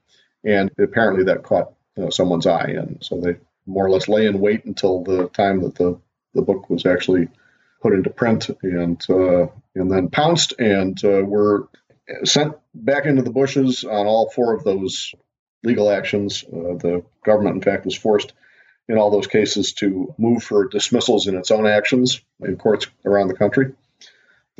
and 0.43 0.71
apparently 0.77 1.25
that 1.25 1.43
caught 1.43 1.73
you 1.95 2.03
know, 2.03 2.09
someone's 2.09 2.47
eye, 2.47 2.75
and 2.77 2.99
so 3.01 3.19
they 3.19 3.35
more 3.65 3.85
or 3.85 3.89
less 3.89 4.07
lay 4.07 4.25
in 4.25 4.39
wait 4.39 4.65
until 4.65 5.03
the 5.03 5.27
time 5.29 5.61
that 5.61 5.75
the, 5.75 5.99
the 6.33 6.41
book 6.41 6.69
was 6.69 6.85
actually 6.85 7.27
put 7.81 7.93
into 7.93 8.09
print 8.09 8.49
and 8.63 9.05
uh, 9.09 9.47
and 9.75 9.91
then 9.91 10.09
pounced 10.09 10.53
and 10.57 11.03
uh, 11.03 11.23
were 11.23 11.67
sent 12.23 12.55
back 12.73 13.05
into 13.05 13.21
the 13.21 13.31
bushes 13.31 13.83
on 13.83 14.07
all 14.07 14.29
four 14.29 14.53
of 14.53 14.63
those 14.63 15.13
legal 15.63 15.89
actions. 15.89 16.43
Uh, 16.43 16.75
the 16.77 17.03
government, 17.25 17.55
in 17.55 17.61
fact, 17.61 17.85
was 17.85 17.95
forced 17.95 18.33
in 18.87 18.97
all 18.97 19.11
those 19.11 19.27
cases 19.27 19.73
to 19.73 20.13
move 20.17 20.43
for 20.43 20.67
dismissals 20.67 21.27
in 21.27 21.35
its 21.35 21.51
own 21.51 21.67
actions 21.67 22.21
in 22.41 22.55
courts 22.57 22.87
around 23.05 23.27
the 23.27 23.33
country 23.33 23.73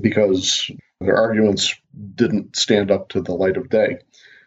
because 0.01 0.69
Their 0.99 1.17
arguments 1.17 1.75
didn't 2.15 2.55
stand 2.55 2.91
up 2.91 3.09
to 3.09 3.21
the 3.21 3.33
light 3.33 3.57
of 3.57 3.69
day. 3.69 3.99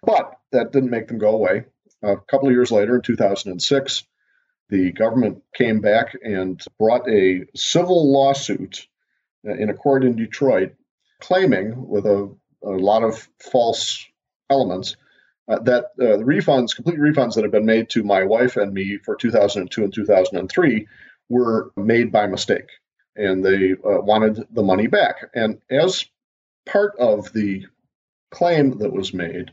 But 0.02 0.38
that 0.52 0.72
didn't 0.72 0.90
make 0.90 1.08
them 1.08 1.18
go 1.18 1.30
away. 1.30 1.64
A 2.02 2.16
couple 2.16 2.48
of 2.48 2.54
years 2.54 2.72
later, 2.72 2.96
in 2.96 3.02
2006, 3.02 4.04
the 4.68 4.92
government 4.92 5.42
came 5.54 5.80
back 5.80 6.16
and 6.22 6.60
brought 6.78 7.08
a 7.08 7.44
civil 7.54 8.10
lawsuit 8.12 8.86
in 9.44 9.70
a 9.70 9.74
court 9.74 10.04
in 10.04 10.16
Detroit, 10.16 10.74
claiming, 11.20 11.88
with 11.88 12.06
a, 12.06 12.34
a 12.64 12.70
lot 12.70 13.02
of 13.02 13.28
false 13.38 14.06
elements, 14.48 14.92
uh, 14.92 14.96
that 15.58 15.84
uh, 16.00 16.16
the 16.16 16.24
refunds, 16.24 16.74
complete 16.74 16.98
refunds 16.98 17.34
that 17.34 17.42
had 17.42 17.50
been 17.50 17.66
made 17.66 17.90
to 17.90 18.04
my 18.04 18.24
wife 18.24 18.56
and 18.56 18.72
me 18.72 18.98
for 18.98 19.16
2002 19.16 19.84
and 19.84 19.92
2003, 19.92 20.86
were 21.28 21.72
made 21.76 22.12
by 22.12 22.26
mistake. 22.26 22.68
And 23.16 23.44
they 23.44 23.72
uh, 23.72 24.00
wanted 24.00 24.46
the 24.50 24.62
money 24.62 24.86
back. 24.86 25.30
And 25.34 25.60
as 25.70 26.04
part 26.66 26.94
of 26.98 27.32
the 27.32 27.66
claim 28.30 28.78
that 28.78 28.92
was 28.92 29.12
made, 29.12 29.50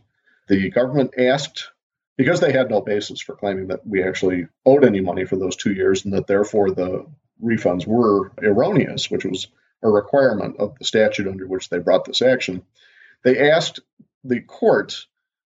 the 0.48 0.70
government 0.70 1.16
asked, 1.18 1.72
because 2.18 2.40
they 2.40 2.52
had 2.52 2.70
no 2.70 2.82
basis 2.82 3.20
for 3.20 3.36
claiming 3.36 3.68
that 3.68 3.86
we 3.86 4.04
actually 4.04 4.48
owed 4.66 4.86
any 4.86 5.02
money 5.02 5.26
for 5.26 5.36
those 5.36 5.56
two 5.56 5.74
years 5.74 6.06
and 6.06 6.14
that 6.14 6.28
therefore 6.28 6.72
the 6.72 7.06
refunds 7.44 7.86
were 7.86 8.32
erroneous, 8.42 9.10
which 9.12 9.26
was 9.26 9.48
a 9.84 9.90
requirement 9.90 10.58
of 10.58 10.78
the 10.78 10.86
statute 10.86 11.28
under 11.28 11.48
which 11.48 11.70
they 11.70 11.80
brought 11.80 12.06
this 12.06 12.22
action. 12.22 12.64
They 13.24 13.52
asked 13.52 13.80
the 14.24 14.42
court 14.42 15.06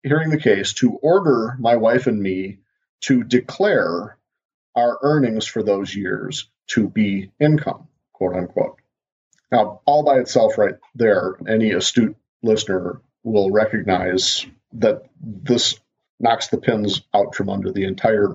hearing 0.04 0.30
the 0.30 0.40
case 0.40 0.74
to 0.74 0.92
order 1.02 1.56
my 1.60 1.76
wife 1.76 2.08
and 2.08 2.22
me 2.22 2.60
to 3.02 3.24
declare 3.24 4.18
our 4.76 4.98
earnings 5.02 5.46
for 5.46 5.64
those 5.64 5.96
years 5.96 6.50
to 6.68 6.90
be 6.90 7.32
income, 7.40 7.88
quote 8.14 8.36
unquote. 8.36 8.80
Now, 9.52 9.82
all 9.86 10.04
by 10.04 10.20
itself, 10.20 10.58
right 10.58 10.76
there, 10.96 11.36
any 11.48 11.72
astute 11.72 12.16
listener 12.42 13.02
will 13.24 13.52
recognize 13.52 14.46
that 14.74 15.04
this 15.22 15.80
knocks 16.20 16.48
the 16.48 16.58
pins 16.58 17.02
out 17.14 17.36
from 17.36 17.50
under 17.50 17.72
the 17.72 17.86
entire 17.86 18.34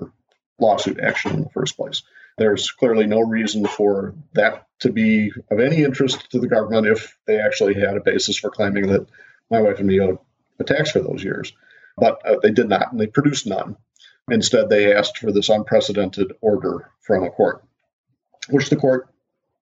lawsuit 0.59 0.99
action 0.99 1.33
in 1.33 1.43
the 1.43 1.49
first 1.49 1.75
place. 1.75 2.03
There's 2.37 2.71
clearly 2.71 3.05
no 3.05 3.19
reason 3.19 3.67
for 3.67 4.15
that 4.33 4.67
to 4.79 4.91
be 4.91 5.31
of 5.51 5.59
any 5.59 5.83
interest 5.83 6.31
to 6.31 6.39
the 6.39 6.47
government 6.47 6.87
if 6.87 7.17
they 7.27 7.39
actually 7.39 7.73
had 7.73 7.97
a 7.97 8.01
basis 8.01 8.37
for 8.37 8.49
claiming 8.49 8.87
that 8.87 9.07
my 9.51 9.61
wife 9.61 9.79
and 9.79 9.87
me 9.87 9.99
owed 9.99 10.19
a 10.59 10.63
tax 10.63 10.91
for 10.91 10.99
those 10.99 11.23
years. 11.23 11.53
But 11.97 12.25
uh, 12.25 12.37
they 12.41 12.51
did 12.51 12.69
not, 12.69 12.91
and 12.91 12.99
they 12.99 13.07
produced 13.07 13.47
none. 13.47 13.75
Instead, 14.29 14.69
they 14.69 14.93
asked 14.93 15.17
for 15.17 15.31
this 15.31 15.49
unprecedented 15.49 16.33
order 16.41 16.89
from 17.01 17.23
a 17.23 17.29
court, 17.29 17.63
which 18.49 18.69
the 18.69 18.75
court 18.75 19.09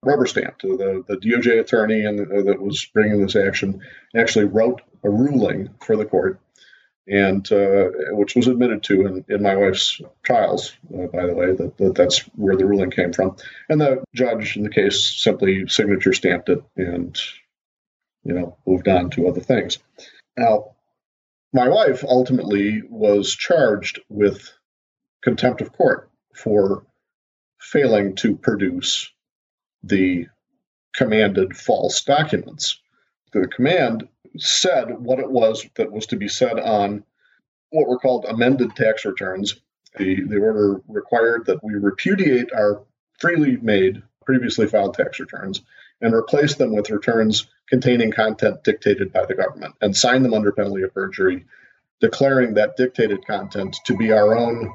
rubber 0.02 0.26
stamped. 0.26 0.62
The, 0.62 1.04
the 1.06 1.16
DOJ 1.16 1.60
attorney 1.60 2.04
and 2.04 2.20
uh, 2.20 2.42
that 2.42 2.60
was 2.60 2.84
bringing 2.86 3.20
this 3.20 3.36
action 3.36 3.82
actually 4.14 4.44
wrote 4.44 4.82
a 5.02 5.10
ruling 5.10 5.70
for 5.80 5.96
the 5.96 6.04
court 6.04 6.40
and 7.08 7.50
uh, 7.50 7.88
which 8.10 8.36
was 8.36 8.48
admitted 8.48 8.82
to 8.84 9.06
in, 9.06 9.24
in 9.28 9.42
my 9.42 9.56
wife's 9.56 10.00
trials, 10.22 10.76
uh, 10.94 11.06
by 11.06 11.26
the 11.26 11.34
way, 11.34 11.52
that, 11.52 11.76
that, 11.78 11.94
that's 11.94 12.20
where 12.36 12.56
the 12.56 12.66
ruling 12.66 12.90
came 12.90 13.12
from. 13.12 13.36
And 13.68 13.80
the 13.80 14.04
judge 14.14 14.56
in 14.56 14.62
the 14.62 14.68
case 14.68 15.16
simply 15.16 15.66
signature 15.68 16.12
stamped 16.12 16.50
it 16.50 16.62
and, 16.76 17.18
you 18.24 18.34
know, 18.34 18.58
moved 18.66 18.88
on 18.88 19.08
to 19.10 19.26
other 19.26 19.40
things. 19.40 19.78
Now, 20.36 20.74
my 21.52 21.68
wife 21.68 22.04
ultimately 22.04 22.82
was 22.88 23.34
charged 23.34 24.00
with 24.08 24.52
contempt 25.22 25.60
of 25.60 25.72
court 25.72 26.10
for 26.34 26.84
failing 27.58 28.14
to 28.16 28.36
produce 28.36 29.10
the 29.82 30.26
commanded 30.94 31.56
false 31.56 32.02
documents. 32.04 32.80
The 33.32 33.48
command 33.48 34.08
said 34.36 34.98
what 34.98 35.18
it 35.18 35.30
was 35.30 35.66
that 35.76 35.90
was 35.90 36.06
to 36.06 36.16
be 36.16 36.28
said 36.28 36.58
on 36.58 37.04
what 37.70 37.88
were 37.88 37.98
called 37.98 38.24
amended 38.26 38.74
tax 38.76 39.04
returns. 39.04 39.54
The, 39.96 40.22
the 40.24 40.38
order 40.38 40.80
required 40.86 41.46
that 41.46 41.62
we 41.64 41.74
repudiate 41.74 42.52
our 42.52 42.82
freely 43.18 43.56
made, 43.56 44.02
previously 44.24 44.66
filed 44.66 44.94
tax 44.94 45.18
returns 45.18 45.62
and 46.00 46.14
replace 46.14 46.54
them 46.54 46.74
with 46.74 46.90
returns 46.90 47.46
containing 47.68 48.10
content 48.12 48.64
dictated 48.64 49.12
by 49.12 49.26
the 49.26 49.34
government 49.34 49.74
and 49.80 49.96
sign 49.96 50.22
them 50.22 50.34
under 50.34 50.52
penalty 50.52 50.82
of 50.82 50.94
perjury, 50.94 51.44
declaring 52.00 52.54
that 52.54 52.76
dictated 52.76 53.26
content 53.26 53.76
to 53.84 53.96
be 53.96 54.12
our 54.12 54.36
own 54.36 54.72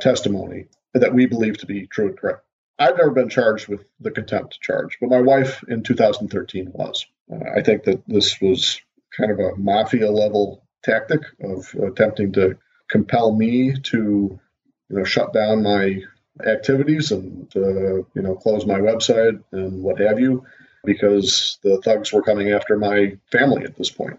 testimony 0.00 0.66
that 0.94 1.14
we 1.14 1.26
believe 1.26 1.58
to 1.58 1.66
be 1.66 1.86
true 1.86 2.08
and 2.08 2.18
correct. 2.18 2.42
I've 2.78 2.96
never 2.96 3.10
been 3.10 3.28
charged 3.28 3.68
with 3.68 3.84
the 4.00 4.10
contempt 4.10 4.58
charge, 4.60 4.96
but 5.00 5.10
my 5.10 5.20
wife 5.20 5.62
in 5.68 5.82
2013 5.82 6.72
was. 6.72 7.06
Uh, 7.30 7.50
I 7.54 7.62
think 7.62 7.84
that 7.84 8.02
this 8.06 8.40
was 8.40 8.80
kind 9.16 9.30
of 9.30 9.38
a 9.38 9.56
mafia 9.56 10.10
level 10.10 10.64
tactic 10.82 11.20
of 11.42 11.74
attempting 11.74 12.32
to 12.32 12.56
compel 12.88 13.32
me 13.32 13.74
to 13.74 14.40
you 14.88 14.96
know 14.96 15.04
shut 15.04 15.32
down 15.32 15.62
my 15.62 16.00
activities 16.46 17.12
and 17.12 17.54
uh, 17.54 17.96
you 18.14 18.22
know 18.22 18.34
close 18.34 18.64
my 18.64 18.78
website 18.78 19.42
and 19.52 19.82
what 19.82 20.00
have 20.00 20.18
you 20.18 20.44
because 20.84 21.58
the 21.62 21.80
thugs 21.82 22.12
were 22.12 22.22
coming 22.22 22.50
after 22.50 22.78
my 22.78 23.16
family 23.30 23.64
at 23.64 23.76
this 23.76 23.90
point. 23.90 24.18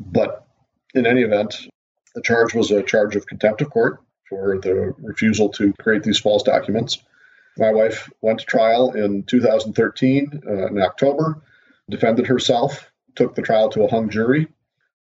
But 0.00 0.46
in 0.94 1.06
any 1.06 1.22
event 1.22 1.56
the 2.14 2.22
charge 2.22 2.54
was 2.54 2.70
a 2.70 2.82
charge 2.82 3.14
of 3.14 3.26
contempt 3.26 3.60
of 3.60 3.70
court 3.70 4.00
for 4.28 4.58
the 4.58 4.94
refusal 4.98 5.48
to 5.50 5.72
create 5.74 6.02
these 6.02 6.18
false 6.18 6.42
documents. 6.42 6.98
My 7.56 7.72
wife 7.72 8.10
went 8.20 8.40
to 8.40 8.46
trial 8.46 8.92
in 8.92 9.22
2013 9.24 10.42
uh, 10.46 10.66
in 10.66 10.80
october 10.80 11.42
defended 11.88 12.26
herself 12.26 12.90
took 13.16 13.34
the 13.34 13.42
trial 13.42 13.68
to 13.70 13.82
a 13.82 13.88
hung 13.88 14.08
jury. 14.08 14.46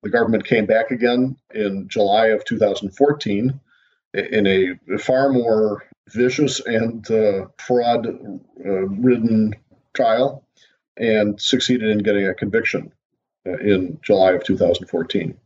The 0.04 0.10
government 0.10 0.46
came 0.46 0.65
back 0.65 0.91
again 0.91 1.38
in 1.54 1.88
July 1.89 2.28
of 2.28 2.46
2014 2.46 3.60
in 4.13 4.48
a 4.48 4.98
far 4.98 5.30
more 5.30 5.84
vicious 6.10 6.60
and 6.65 7.10
uh, 7.12 7.48
fraud 7.58 8.08
uh, 8.08 8.70
ridden 8.88 9.54
trial 9.93 10.46
and 10.97 11.39
succeeded 11.39 11.89
in 11.89 11.99
getting 11.99 12.27
a 12.27 12.33
conviction 12.33 12.91
uh, 13.45 13.57
in 13.57 13.99
July 14.01 14.31
of 14.33 14.43
2014. 14.43 15.38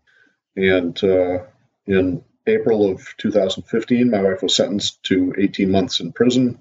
And 0.55 1.03
uh, 1.03 1.39
in 1.85 2.23
April 2.47 2.89
of 2.89 3.07
2015, 3.17 4.09
my 4.09 4.21
wife 4.21 4.41
was 4.41 4.55
sentenced 4.55 5.01
to 5.03 5.33
18 5.37 5.69
months 5.69 5.99
in 5.99 6.11
prison 6.11 6.59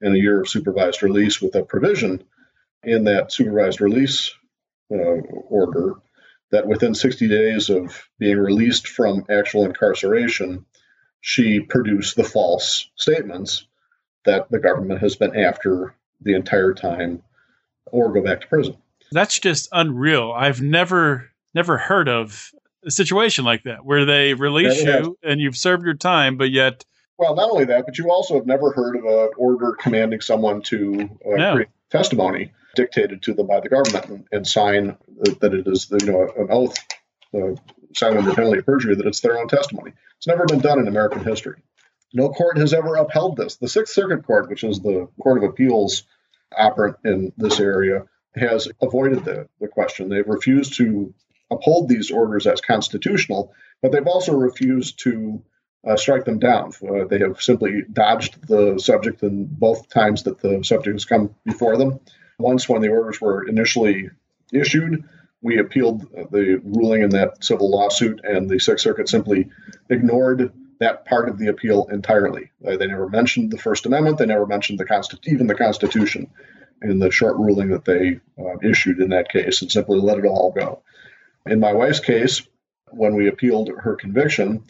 and 0.00 0.14
a 0.14 0.18
year 0.18 0.42
of 0.42 0.48
supervised 0.48 1.02
release 1.02 1.40
with 1.40 1.54
a 1.54 1.64
provision 1.64 2.22
in 2.82 3.04
that 3.04 3.32
supervised 3.32 3.80
release 3.80 4.32
uh, 4.92 4.96
order 4.96 5.94
that 6.50 6.66
within 6.66 6.94
60 6.94 7.28
days 7.28 7.70
of 7.70 8.08
being 8.18 8.38
released 8.38 8.86
from 8.86 9.24
actual 9.30 9.64
incarceration, 9.64 10.66
she 11.20 11.60
produced 11.60 12.16
the 12.16 12.24
false 12.24 12.90
statements 12.96 13.66
that 14.24 14.50
the 14.50 14.58
government 14.58 15.00
has 15.00 15.16
been 15.16 15.36
after 15.36 15.94
the 16.20 16.34
entire 16.34 16.74
time 16.74 17.22
or 17.86 18.12
go 18.12 18.22
back 18.22 18.40
to 18.40 18.46
prison. 18.46 18.76
That's 19.12 19.38
just 19.38 19.68
unreal. 19.72 20.32
I've 20.32 20.60
never 20.60 21.30
never 21.54 21.78
heard 21.78 22.08
of 22.08 22.50
a 22.84 22.90
situation 22.90 23.44
like 23.44 23.62
that 23.64 23.84
where 23.84 24.04
they 24.04 24.34
release 24.34 24.82
you 24.82 25.16
and 25.22 25.40
you've 25.40 25.56
served 25.56 25.84
your 25.84 25.94
time, 25.94 26.36
but 26.36 26.50
yet. 26.50 26.84
Well, 27.16 27.36
not 27.36 27.50
only 27.50 27.64
that, 27.66 27.86
but 27.86 27.96
you 27.96 28.10
also 28.10 28.34
have 28.34 28.46
never 28.46 28.72
heard 28.72 28.96
of 28.96 29.04
an 29.04 29.30
order 29.36 29.72
commanding 29.72 30.20
someone 30.20 30.62
to 30.62 31.08
uh, 31.24 31.36
no. 31.36 31.54
create 31.54 31.68
testimony 31.90 32.52
dictated 32.74 33.22
to 33.22 33.34
them 33.34 33.46
by 33.46 33.60
the 33.60 33.68
government 33.68 34.06
and, 34.06 34.24
and 34.32 34.46
sign 34.46 34.96
that 35.40 35.54
it 35.54 35.66
is 35.68 35.88
you 35.90 36.10
know 36.10 36.28
an 36.36 36.48
oath 36.50 36.76
uh, 37.34 37.54
signed 37.94 38.18
under 38.18 38.34
penalty 38.34 38.58
of 38.58 38.66
perjury 38.66 38.96
that 38.96 39.06
it's 39.06 39.20
their 39.20 39.38
own 39.38 39.46
testimony. 39.48 39.92
It's 40.16 40.26
never 40.26 40.44
been 40.44 40.60
done 40.60 40.80
in 40.80 40.88
American 40.88 41.22
history. 41.22 41.62
No 42.12 42.30
court 42.30 42.58
has 42.58 42.72
ever 42.72 42.96
upheld 42.96 43.36
this. 43.36 43.56
The 43.56 43.68
Sixth 43.68 43.94
Circuit 43.94 44.24
Court, 44.24 44.48
which 44.48 44.64
is 44.64 44.80
the 44.80 45.08
court 45.20 45.38
of 45.38 45.44
appeals 45.44 46.04
operant 46.56 46.96
in 47.04 47.32
this 47.36 47.60
area, 47.60 48.04
has 48.36 48.68
avoided 48.82 49.24
the, 49.24 49.48
the 49.60 49.68
question. 49.68 50.08
They've 50.08 50.26
refused 50.26 50.76
to 50.78 51.14
uphold 51.50 51.88
these 51.88 52.10
orders 52.10 52.46
as 52.46 52.60
constitutional, 52.60 53.52
but 53.82 53.92
they've 53.92 54.06
also 54.06 54.34
refused 54.34 55.00
to 55.00 55.42
uh, 55.86 55.96
strike 55.96 56.24
them 56.24 56.38
down. 56.38 56.72
Uh, 56.82 57.04
they 57.04 57.18
have 57.18 57.42
simply 57.42 57.82
dodged 57.92 58.46
the 58.46 58.78
subject 58.78 59.22
in 59.22 59.44
both 59.44 59.88
times 59.88 60.22
that 60.22 60.40
the 60.40 60.62
subject 60.64 60.94
has 60.94 61.04
come 61.04 61.34
before 61.44 61.76
them. 61.76 62.00
Once, 62.38 62.68
when 62.68 62.82
the 62.82 62.88
orders 62.88 63.20
were 63.20 63.46
initially 63.46 64.10
issued, 64.52 65.04
we 65.42 65.58
appealed 65.58 66.00
the 66.30 66.60
ruling 66.64 67.02
in 67.02 67.10
that 67.10 67.44
civil 67.44 67.70
lawsuit, 67.70 68.20
and 68.24 68.48
the 68.48 68.58
Sixth 68.58 68.82
Circuit 68.82 69.08
simply 69.08 69.50
ignored 69.90 70.52
that 70.80 71.04
part 71.04 71.28
of 71.28 71.38
the 71.38 71.48
appeal 71.48 71.86
entirely. 71.90 72.50
Uh, 72.66 72.76
they 72.76 72.86
never 72.86 73.08
mentioned 73.08 73.50
the 73.50 73.58
First 73.58 73.86
Amendment. 73.86 74.18
They 74.18 74.26
never 74.26 74.46
mentioned 74.46 74.78
the 74.78 74.84
Consti- 74.84 75.26
even 75.26 75.46
the 75.46 75.54
Constitution 75.54 76.30
in 76.82 76.98
the 76.98 77.10
short 77.10 77.36
ruling 77.36 77.70
that 77.70 77.84
they 77.84 78.20
uh, 78.38 78.58
issued 78.62 79.00
in 79.00 79.10
that 79.10 79.30
case, 79.30 79.62
and 79.62 79.70
simply 79.70 79.98
let 79.98 80.18
it 80.18 80.26
all 80.26 80.52
go. 80.52 80.82
In 81.46 81.60
my 81.60 81.72
wife's 81.72 82.00
case, 82.00 82.42
when 82.90 83.14
we 83.14 83.28
appealed 83.28 83.70
her 83.78 83.96
conviction, 83.96 84.64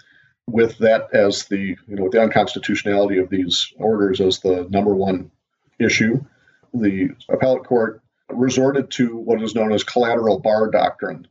with 0.47 0.79
that 0.79 1.15
as 1.15 1.47
the 1.47 1.77
you 1.87 1.97
know 1.97 2.05
with 2.05 2.13
the 2.13 2.23
unconstitutionality 2.23 3.19
of 3.19 3.31
these 3.31 3.73
orders 3.77 4.21
as 4.21 4.41
the 4.41 4.67
number 4.71 4.95
one 4.95 5.31
issue, 5.79 6.25
the 6.73 7.11
appellate 7.29 7.65
court 7.65 8.03
resorted 8.31 8.91
to 8.91 9.17
what 9.17 9.43
is 9.43 9.55
known 9.55 9.73
as 9.73 9.85
collateral 9.85 10.41
bar 10.41 10.71
doctrine 10.71 11.27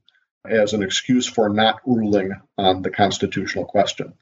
as 0.46 0.74
an 0.74 0.84
excuse 0.84 1.28
for 1.28 1.50
not 1.50 1.80
ruling 1.86 2.34
on 2.58 2.82
the 2.82 2.90
constitutional 2.90 3.66
question. 3.66 4.14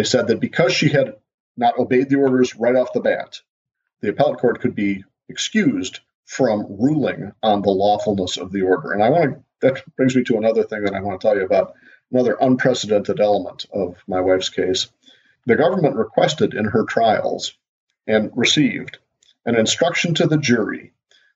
They 0.00 0.04
said 0.04 0.28
that 0.28 0.40
because 0.40 0.72
she 0.72 0.88
had 0.88 1.16
not 1.58 1.78
obeyed 1.78 2.08
the 2.08 2.16
orders 2.16 2.56
right 2.56 2.74
off 2.74 2.94
the 2.94 3.00
bat, 3.00 3.42
the 4.00 4.08
appellate 4.08 4.38
court 4.38 4.62
could 4.62 4.74
be 4.74 5.04
excused 5.28 6.00
from 6.24 6.78
ruling 6.80 7.32
on 7.42 7.60
the 7.60 7.68
lawfulness 7.68 8.38
of 8.38 8.50
the 8.50 8.62
order. 8.62 8.92
And 8.92 9.02
I 9.02 9.10
want 9.10 9.24
to, 9.24 9.42
that 9.60 9.96
brings 9.96 10.16
me 10.16 10.24
to 10.24 10.38
another 10.38 10.62
thing 10.62 10.84
that 10.84 10.94
I 10.94 11.02
want 11.02 11.20
to 11.20 11.26
tell 11.26 11.36
you 11.36 11.44
about, 11.44 11.74
another 12.10 12.38
unprecedented 12.40 13.20
element 13.20 13.66
of 13.74 13.98
my 14.06 14.22
wife's 14.22 14.48
case. 14.48 14.88
The 15.44 15.56
government 15.56 15.96
requested 15.96 16.54
in 16.54 16.64
her 16.64 16.84
trials 16.84 17.52
and 18.06 18.30
received 18.34 18.96
an 19.44 19.54
instruction 19.54 20.14
to 20.14 20.26
the 20.26 20.38
jury 20.38 20.94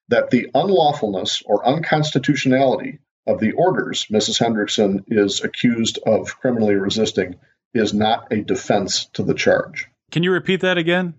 that 0.09 0.31
the 0.31 0.49
unlawfulness 0.55 1.43
or 1.45 1.69
unconstitutionality 1.69 3.01
of 3.27 3.41
the 3.41 3.53
orders 3.53 4.07
Mrs. 4.07 4.39
Hendrickson 4.39 5.05
is 5.09 5.45
accused 5.45 5.99
of 6.07 6.41
criminally 6.41 6.77
resisting 6.77 7.35
is 7.75 7.93
not 7.93 8.33
a 8.33 8.43
defense 8.43 9.07
to 9.15 9.23
the 9.23 9.35
charge. 9.35 9.89
Can 10.11 10.23
you 10.23 10.31
repeat 10.31 10.61
that 10.61 10.79
again? 10.79 11.15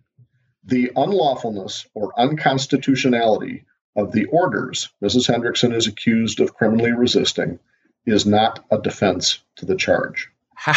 The 0.63 0.91
unlawfulness 0.95 1.85
or 1.93 2.17
unconstitutionality 2.17 3.65
of 3.95 4.11
the 4.11 4.25
orders 4.25 4.89
Mrs. 5.03 5.27
Hendrickson 5.33 5.73
is 5.75 5.87
accused 5.87 6.39
of 6.39 6.53
criminally 6.53 6.91
resisting 6.91 7.59
is 8.05 8.25
not 8.25 8.63
a 8.71 8.79
defense 8.79 9.39
to 9.57 9.65
the 9.65 9.75
charge. 9.75 10.29
How, 10.53 10.73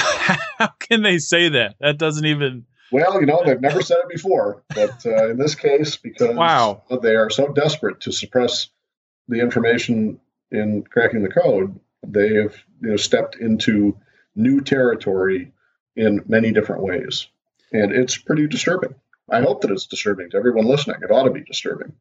how 0.58 0.68
can 0.78 1.02
they 1.02 1.18
say 1.18 1.48
that? 1.50 1.76
That 1.80 1.98
doesn't 1.98 2.26
even. 2.26 2.66
Well, 2.90 3.20
you 3.20 3.26
know, 3.26 3.42
they've 3.44 3.60
never 3.60 3.82
said 3.82 3.98
it 3.98 4.08
before, 4.08 4.62
but 4.74 5.04
uh, 5.04 5.30
in 5.30 5.38
this 5.38 5.54
case, 5.54 5.96
because 5.96 6.34
wow. 6.34 6.82
they 7.02 7.16
are 7.16 7.28
so 7.28 7.52
desperate 7.52 8.00
to 8.00 8.12
suppress 8.12 8.70
the 9.28 9.40
information 9.40 10.20
in 10.50 10.84
cracking 10.84 11.22
the 11.22 11.28
code, 11.28 11.78
they 12.06 12.34
have 12.34 12.56
you 12.80 12.90
know 12.90 12.96
stepped 12.96 13.36
into 13.36 13.96
new 14.34 14.60
territory 14.60 15.52
in 15.98 16.22
many 16.28 16.52
different 16.52 16.82
ways, 16.82 17.26
and 17.72 17.90
it's 17.92 18.16
pretty 18.16 18.46
disturbing. 18.46 18.94
I 19.28 19.40
hope 19.40 19.60
that 19.62 19.72
it's 19.72 19.86
disturbing 19.86 20.30
to 20.30 20.36
everyone 20.36 20.64
listening. 20.64 21.02
It 21.02 21.10
ought 21.10 21.24
to 21.24 21.30
be 21.30 21.42
disturbing. 21.42 21.92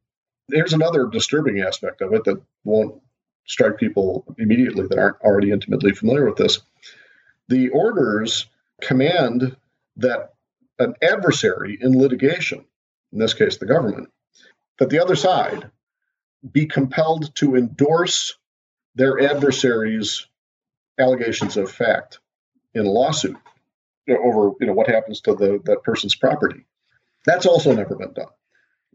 Here's 0.49 0.73
another 0.73 1.07
disturbing 1.07 1.61
aspect 1.61 2.01
of 2.01 2.13
it 2.13 2.23
that 2.25 2.39
won't 2.63 3.01
strike 3.47 3.77
people 3.77 4.23
immediately 4.37 4.85
that 4.87 4.99
aren't 4.99 5.21
already 5.21 5.51
intimately 5.51 5.93
familiar 5.93 6.25
with 6.25 6.37
this. 6.37 6.59
The 7.47 7.69
orders 7.69 8.45
command 8.81 9.57
that 9.97 10.33
an 10.77 10.93
adversary 11.01 11.79
in 11.81 11.97
litigation, 11.97 12.63
in 13.11 13.19
this 13.19 13.33
case 13.33 13.57
the 13.57 13.65
government, 13.65 14.09
that 14.77 14.91
the 14.91 15.01
other 15.01 15.15
side 15.15 15.71
be 16.49 16.67
compelled 16.67 17.33
to 17.35 17.55
endorse 17.55 18.37
their 18.93 19.19
adversary's 19.19 20.27
allegations 20.99 21.57
of 21.57 21.71
fact 21.71 22.19
in 22.75 22.85
a 22.85 22.89
lawsuit 22.89 23.37
over 24.09 24.51
you 24.59 24.67
know 24.67 24.73
what 24.73 24.89
happens 24.89 25.21
to 25.21 25.33
the 25.35 25.59
that 25.65 25.83
person's 25.83 26.15
property. 26.15 26.65
That's 27.25 27.45
also 27.45 27.73
never 27.73 27.95
been 27.95 28.13
done. 28.13 28.27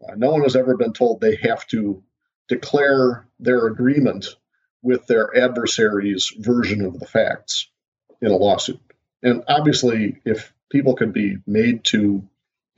Uh, 0.09 0.15
no 0.17 0.31
one 0.31 0.43
has 0.43 0.57
ever 0.57 0.77
been 0.77 0.93
told 0.93 1.21
they 1.21 1.37
have 1.37 1.67
to 1.69 2.03
declare 2.49 3.27
their 3.39 3.67
agreement 3.67 4.27
with 4.83 5.07
their 5.07 5.37
adversary's 5.37 6.33
version 6.39 6.85
of 6.85 6.99
the 6.99 7.07
facts 7.07 7.69
in 8.21 8.31
a 8.31 8.37
lawsuit. 8.37 8.81
And 9.23 9.45
obviously, 9.49 10.21
if 10.25 10.53
people 10.71 10.95
can 10.95 11.13
be 11.13 11.37
made 11.47 11.85
to 11.85 12.29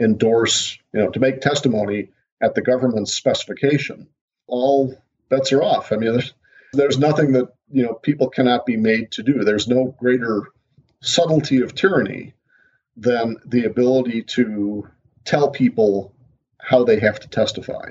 endorse, 0.00 0.78
you 0.92 1.00
know, 1.00 1.10
to 1.10 1.20
make 1.20 1.40
testimony 1.40 2.08
at 2.42 2.54
the 2.54 2.62
government's 2.62 3.14
specification, 3.14 4.08
all 4.46 5.00
bets 5.30 5.52
are 5.52 5.62
off. 5.62 5.92
I 5.92 5.96
mean, 5.96 6.12
there's, 6.12 6.34
there's 6.72 6.98
nothing 6.98 7.32
that, 7.32 7.48
you 7.70 7.84
know, 7.84 7.94
people 7.94 8.28
cannot 8.28 8.66
be 8.66 8.76
made 8.76 9.12
to 9.12 9.22
do. 9.22 9.44
There's 9.44 9.68
no 9.68 9.94
greater 9.98 10.42
subtlety 11.04 11.60
of 11.60 11.74
tyranny 11.74 12.34
than 12.96 13.36
the 13.44 13.64
ability 13.64 14.22
to 14.22 14.88
tell 15.24 15.50
people 15.50 16.14
how 16.60 16.84
they 16.84 16.98
have 16.98 17.20
to 17.20 17.28
testify. 17.28 17.90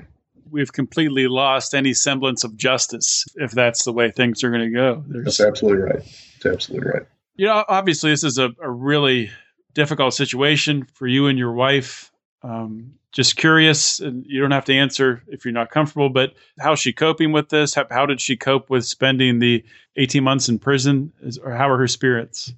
We've 0.50 0.72
completely 0.72 1.26
lost 1.26 1.74
any 1.74 1.94
semblance 1.94 2.44
of 2.44 2.56
justice 2.56 3.24
if 3.36 3.52
that's 3.52 3.84
the 3.84 3.92
way 3.92 4.10
things 4.10 4.44
are 4.44 4.50
going 4.50 4.62
to 4.62 4.70
go. 4.70 5.04
There's, 5.06 5.24
that's 5.24 5.40
absolutely 5.40 5.82
right. 5.82 6.02
That's 6.42 6.46
absolutely 6.46 6.90
right. 6.90 7.02
You 7.36 7.46
know, 7.46 7.64
obviously, 7.68 8.10
this 8.10 8.22
is 8.22 8.38
a, 8.38 8.50
a 8.62 8.70
really 8.70 9.30
difficult 9.74 10.14
situation 10.14 10.86
for 10.94 11.06
you 11.06 11.26
and 11.26 11.38
your 11.38 11.52
wife. 11.52 12.12
Um, 12.42 12.94
just 13.10 13.36
curious, 13.36 14.00
and 14.00 14.24
you 14.26 14.40
don't 14.40 14.50
have 14.50 14.64
to 14.66 14.74
answer 14.74 15.22
if 15.28 15.44
you're 15.44 15.54
not 15.54 15.70
comfortable, 15.70 16.10
but 16.10 16.34
how's 16.58 16.80
she 16.80 16.92
coping 16.92 17.32
with 17.32 17.48
this? 17.48 17.74
How, 17.74 17.86
how 17.90 18.06
did 18.06 18.20
she 18.20 18.36
cope 18.36 18.70
with 18.70 18.84
spending 18.84 19.38
the 19.38 19.64
18 19.96 20.22
months 20.22 20.48
in 20.48 20.58
prison? 20.58 21.12
Is, 21.22 21.38
or 21.38 21.52
how 21.52 21.70
are 21.70 21.78
her 21.78 21.88
spirits? 21.88 22.52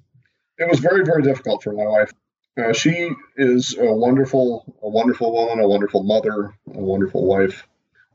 It 0.57 0.67
was 0.69 0.79
very, 0.79 1.03
very 1.05 1.21
difficult 1.21 1.63
for 1.63 1.73
my 1.73 1.85
wife. 1.85 2.11
Uh, 2.57 2.73
she 2.73 3.11
is 3.35 3.77
a 3.77 3.93
wonderful, 3.93 4.75
a 4.81 4.89
wonderful 4.89 5.31
woman, 5.31 5.63
a 5.63 5.67
wonderful 5.67 6.03
mother, 6.03 6.55
a 6.73 6.79
wonderful 6.79 7.25
wife, 7.25 7.67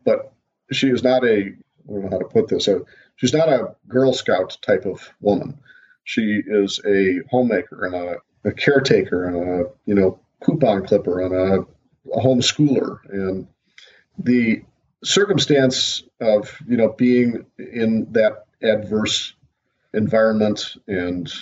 but 0.05 0.33
she 0.73 0.89
is 0.89 1.03
not 1.03 1.25
a. 1.25 1.53
I 1.89 1.93
don't 1.93 2.03
know 2.03 2.11
how 2.11 2.19
to 2.19 2.25
put 2.25 2.49
this. 2.49 2.67
Uh, 2.67 2.81
she's 3.17 3.33
not 3.33 3.49
a 3.49 3.77
Girl 3.87 4.13
Scout 4.13 4.59
type 4.63 4.85
of 4.85 5.09
woman. 5.21 5.59
She 6.05 6.43
is 6.45 6.81
a 6.85 7.21
homemaker 7.31 7.87
and 7.87 7.95
a, 7.95 8.17
a 8.45 8.53
caretaker 8.53 9.27
and 9.27 9.37
a 9.37 9.71
you 9.87 9.95
know 9.95 10.19
coupon 10.45 10.85
clipper 10.87 11.21
and 11.21 11.35
a, 11.35 11.67
a 12.13 12.21
homeschooler 12.21 12.99
and 13.11 13.47
the 14.19 14.63
circumstance 15.05 16.03
of 16.21 16.57
you 16.67 16.77
know 16.77 16.89
being 16.89 17.47
in 17.59 18.13
that 18.13 18.47
adverse 18.63 19.35
environment 19.95 20.77
and 20.89 21.33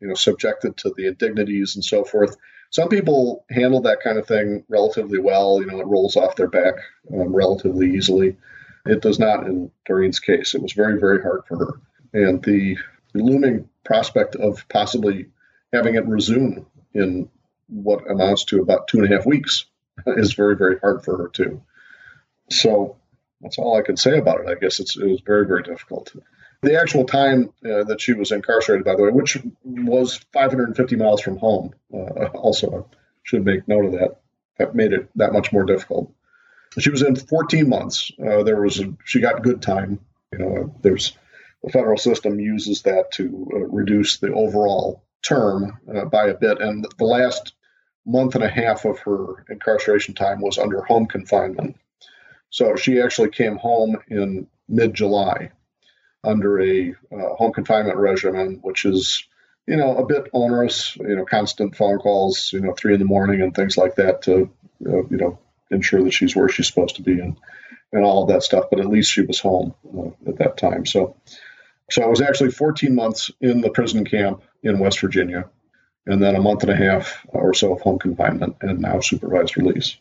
you 0.00 0.08
know 0.08 0.14
subjected 0.14 0.76
to 0.78 0.92
the 0.96 1.06
indignities 1.06 1.74
and 1.74 1.84
so 1.84 2.04
forth. 2.04 2.36
Some 2.70 2.88
people 2.88 3.44
handle 3.50 3.82
that 3.82 4.00
kind 4.02 4.18
of 4.18 4.26
thing 4.26 4.64
relatively 4.68 5.18
well. 5.18 5.60
You 5.60 5.66
know, 5.66 5.80
it 5.80 5.86
rolls 5.86 6.16
off 6.16 6.36
their 6.36 6.48
back 6.48 6.74
um, 7.12 7.34
relatively 7.34 7.94
easily. 7.94 8.36
It 8.84 9.02
does 9.02 9.18
not 9.18 9.46
in 9.46 9.70
Doreen's 9.86 10.20
case. 10.20 10.54
It 10.54 10.62
was 10.62 10.72
very, 10.72 10.98
very 10.98 11.22
hard 11.22 11.42
for 11.46 11.58
her, 11.58 11.80
and 12.12 12.42
the 12.42 12.76
looming 13.14 13.68
prospect 13.84 14.36
of 14.36 14.68
possibly 14.68 15.26
having 15.72 15.94
it 15.94 16.06
resume 16.06 16.66
in 16.94 17.28
what 17.68 18.10
amounts 18.10 18.44
to 18.44 18.60
about 18.62 18.88
two 18.88 18.98
and 18.98 19.12
a 19.12 19.16
half 19.16 19.26
weeks 19.26 19.66
is 20.06 20.34
very, 20.34 20.56
very 20.56 20.78
hard 20.78 21.04
for 21.04 21.16
her 21.18 21.28
too. 21.28 21.62
So 22.50 22.96
that's 23.40 23.58
all 23.58 23.76
I 23.76 23.82
can 23.82 23.96
say 23.96 24.18
about 24.18 24.40
it. 24.40 24.48
I 24.48 24.54
guess 24.54 24.80
it's, 24.80 24.96
it 24.96 25.06
was 25.06 25.20
very, 25.24 25.46
very 25.46 25.62
difficult. 25.62 26.14
The 26.62 26.80
actual 26.80 27.04
time 27.04 27.52
uh, 27.64 27.84
that 27.84 28.00
she 28.00 28.12
was 28.12 28.32
incarcerated, 28.32 28.84
by 28.84 28.96
the 28.96 29.02
way, 29.02 29.10
which 29.10 29.38
was 29.64 30.20
550 30.32 30.96
miles 30.96 31.20
from 31.20 31.36
home, 31.36 31.74
uh, 31.92 32.26
also 32.34 32.88
should 33.22 33.44
make 33.44 33.68
note 33.68 33.84
of 33.84 33.92
that. 33.92 34.20
That 34.58 34.74
made 34.74 34.92
it 34.92 35.10
that 35.16 35.32
much 35.32 35.52
more 35.52 35.64
difficult. 35.64 36.12
She 36.78 36.90
was 36.90 37.02
in 37.02 37.16
14 37.16 37.68
months. 37.68 38.10
Uh, 38.18 38.42
there 38.42 38.60
was 38.60 38.80
a, 38.80 38.94
she 39.04 39.20
got 39.20 39.42
good 39.42 39.62
time. 39.62 40.00
You 40.32 40.38
know, 40.38 40.74
there's 40.82 41.12
the 41.62 41.70
federal 41.70 41.98
system 41.98 42.40
uses 42.40 42.82
that 42.82 43.12
to 43.12 43.48
uh, 43.52 43.58
reduce 43.58 44.18
the 44.18 44.32
overall 44.32 45.02
term 45.22 45.78
uh, 45.94 46.04
by 46.06 46.28
a 46.28 46.34
bit, 46.34 46.60
and 46.60 46.86
the 46.98 47.04
last 47.04 47.54
month 48.06 48.34
and 48.34 48.44
a 48.44 48.48
half 48.48 48.84
of 48.84 48.98
her 49.00 49.44
incarceration 49.50 50.14
time 50.14 50.40
was 50.40 50.58
under 50.58 50.82
home 50.82 51.06
confinement. 51.06 51.76
So 52.50 52.76
she 52.76 53.00
actually 53.00 53.30
came 53.30 53.56
home 53.56 53.98
in 54.08 54.46
mid 54.68 54.94
July 54.94 55.50
under 56.26 56.60
a 56.60 56.94
uh, 57.12 57.34
home 57.34 57.52
confinement 57.52 57.96
regimen, 57.96 58.58
which 58.62 58.84
is, 58.84 59.24
you 59.66 59.76
know, 59.76 59.96
a 59.96 60.04
bit 60.04 60.28
onerous, 60.32 60.96
you 60.96 61.16
know, 61.16 61.24
constant 61.24 61.76
phone 61.76 61.98
calls, 61.98 62.52
you 62.52 62.60
know, 62.60 62.72
three 62.72 62.94
in 62.94 62.98
the 62.98 63.06
morning 63.06 63.40
and 63.40 63.54
things 63.54 63.76
like 63.76 63.94
that 63.96 64.22
to, 64.22 64.50
uh, 64.86 65.04
you 65.08 65.16
know, 65.16 65.38
ensure 65.70 66.02
that 66.02 66.12
she's 66.12 66.36
where 66.36 66.48
she's 66.48 66.66
supposed 66.66 66.96
to 66.96 67.02
be 67.02 67.18
and, 67.18 67.36
and 67.92 68.04
all 68.04 68.22
of 68.22 68.28
that 68.28 68.42
stuff. 68.42 68.66
But 68.70 68.80
at 68.80 68.86
least 68.86 69.12
she 69.12 69.22
was 69.22 69.40
home 69.40 69.74
uh, 69.96 70.28
at 70.28 70.38
that 70.38 70.56
time. 70.56 70.86
So, 70.86 71.16
so 71.90 72.02
I 72.02 72.06
was 72.06 72.20
actually 72.20 72.50
14 72.50 72.94
months 72.94 73.30
in 73.40 73.60
the 73.60 73.70
prison 73.70 74.04
camp 74.04 74.42
in 74.62 74.78
West 74.78 75.00
Virginia, 75.00 75.48
and 76.06 76.22
then 76.22 76.34
a 76.34 76.40
month 76.40 76.62
and 76.62 76.70
a 76.70 76.76
half 76.76 77.24
or 77.28 77.54
so 77.54 77.72
of 77.72 77.80
home 77.80 77.98
confinement, 77.98 78.56
and 78.60 78.80
now 78.80 79.00
supervised 79.00 79.56
release. 79.56 79.96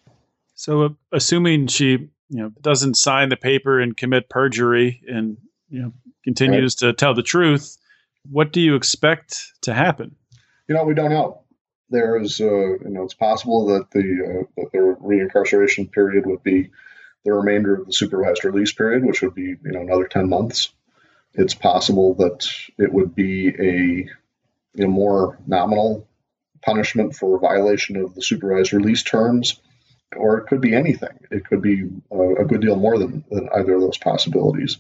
So, 0.56 0.84
uh, 0.84 0.90
assuming 1.12 1.68
she, 1.68 1.90
you 1.90 2.10
know, 2.30 2.52
doesn't 2.62 2.96
sign 2.96 3.30
the 3.30 3.38
paper 3.38 3.80
and 3.80 3.96
commit 3.96 4.30
perjury, 4.30 5.02
and 5.08 5.38
you 5.70 5.82
know, 5.82 5.94
continues 6.26 6.76
right. 6.82 6.90
to 6.90 6.94
tell 6.94 7.14
the 7.14 7.24
truth, 7.24 7.78
what 8.30 8.52
do 8.52 8.60
you 8.60 8.76
expect 8.76 9.54
to 9.62 9.74
happen? 9.74 10.18
You 10.68 10.76
know, 10.76 10.84
we 10.84 10.94
don't 10.94 11.12
know. 11.12 11.44
There 11.90 12.20
is, 12.20 12.42
uh, 12.42 12.46
you 12.46 12.90
know, 12.90 13.04
it's 13.04 13.14
possible 13.14 13.68
that 13.68 13.92
the 13.92 14.08
uh, 14.26 14.44
that 14.58 14.72
the 14.74 14.98
reincarceration 15.02 15.92
period 15.92 16.26
would 16.26 16.44
be 16.44 16.72
the 17.24 17.34
remainder 17.34 17.76
of 17.76 17.86
the 17.86 17.94
supervised 17.94 18.44
release 18.44 18.74
period, 18.74 19.06
which 19.06 19.22
would 19.22 19.36
be, 19.36 19.56
you 19.64 19.72
know, 19.72 19.82
another 19.82 20.08
ten 20.08 20.28
months. 20.28 20.74
It's 21.36 21.54
possible 21.54 22.16
that 22.16 22.48
it 22.78 22.92
would 22.92 23.14
be 23.14 23.50
a 23.50 24.10
you 24.74 24.84
know, 24.84 24.88
more 24.88 25.38
nominal 25.46 26.08
punishment 26.64 27.16
for 27.16 27.40
violation 27.40 27.98
of 27.98 28.16
the 28.16 28.22
supervised 28.22 28.74
release 28.74 29.04
terms. 29.04 29.62
or 30.16 30.38
it 30.38 30.48
could 30.48 30.62
be 30.62 30.76
anything. 30.76 31.18
It 31.32 31.46
could 31.46 31.62
be 31.62 31.84
a, 32.12 32.42
a 32.42 32.46
good 32.46 32.62
deal 32.62 32.76
more 32.76 32.98
than, 32.98 33.24
than 33.30 33.50
either 33.56 33.76
of 33.76 33.82
those 33.82 33.98
possibilities. 33.98 34.78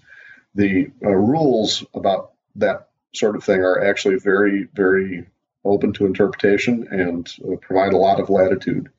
The 0.56 0.91
uh, 1.04 1.10
rules 1.10 1.84
about 1.94 2.32
that 2.56 2.89
sort 3.13 3.36
of 3.36 3.44
thing 3.44 3.60
are 3.60 3.84
actually 3.84 4.15
very, 4.15 4.68
very 4.74 5.26
open 5.63 5.94
to 5.94 6.06
interpretation 6.06 6.88
and 6.91 7.32
uh, 7.44 7.58
provide 7.58 7.94
a 7.94 7.98
lot 7.98 8.20
of 8.20 8.30
latitude 8.30 8.89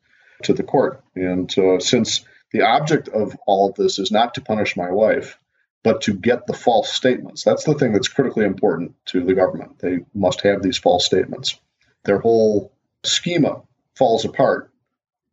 to 0.43 0.53
the 0.53 0.63
court. 0.63 1.03
And 1.15 1.57
uh, 1.57 1.79
since 1.79 2.25
the 2.51 2.61
object 2.61 3.07
of 3.09 3.35
all 3.47 3.69
of 3.69 3.75
this 3.75 3.99
is 3.99 4.11
not 4.11 4.35
to 4.35 4.41
punish 4.41 4.77
my 4.77 4.91
wife, 4.91 5.37
but 5.83 6.01
to 6.01 6.13
get 6.13 6.45
the 6.45 6.53
false 6.53 6.91
statements, 6.91 7.43
that's 7.43 7.63
the 7.63 7.73
thing 7.73 7.93
that's 7.93 8.07
critically 8.07 8.45
important 8.45 8.93
to 9.07 9.23
the 9.23 9.33
government. 9.33 9.79
They 9.79 9.99
must 10.13 10.41
have 10.41 10.61
these 10.61 10.77
false 10.77 11.05
statements. 11.05 11.59
Their 12.03 12.19
whole 12.19 12.73
schema 13.03 13.61
falls 13.95 14.25
apart 14.25 14.71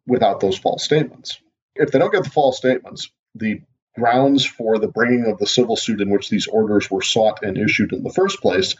without 0.07 0.41
those 0.41 0.59
false 0.59 0.85
statements. 0.85 1.39
If 1.75 1.91
they 1.91 1.99
don't 1.99 2.13
get 2.13 2.25
the 2.25 2.31
false 2.31 2.57
statements, 2.57 3.11
the 3.35 3.63
grounds 3.97 4.45
for 4.45 4.79
the 4.79 4.89
bringing 4.89 5.27
of 5.27 5.39
the 5.39 5.47
civil 5.47 5.77
suit 5.77 6.01
in 6.01 6.11
which 6.11 6.29
these 6.29 6.47
orders 6.47 6.91
were 6.91 7.03
sought 7.03 7.43
and 7.43 7.57
issued 7.57 7.93
in 7.93 8.03
the 8.03 8.13
first 8.13 8.41
place 8.41 8.75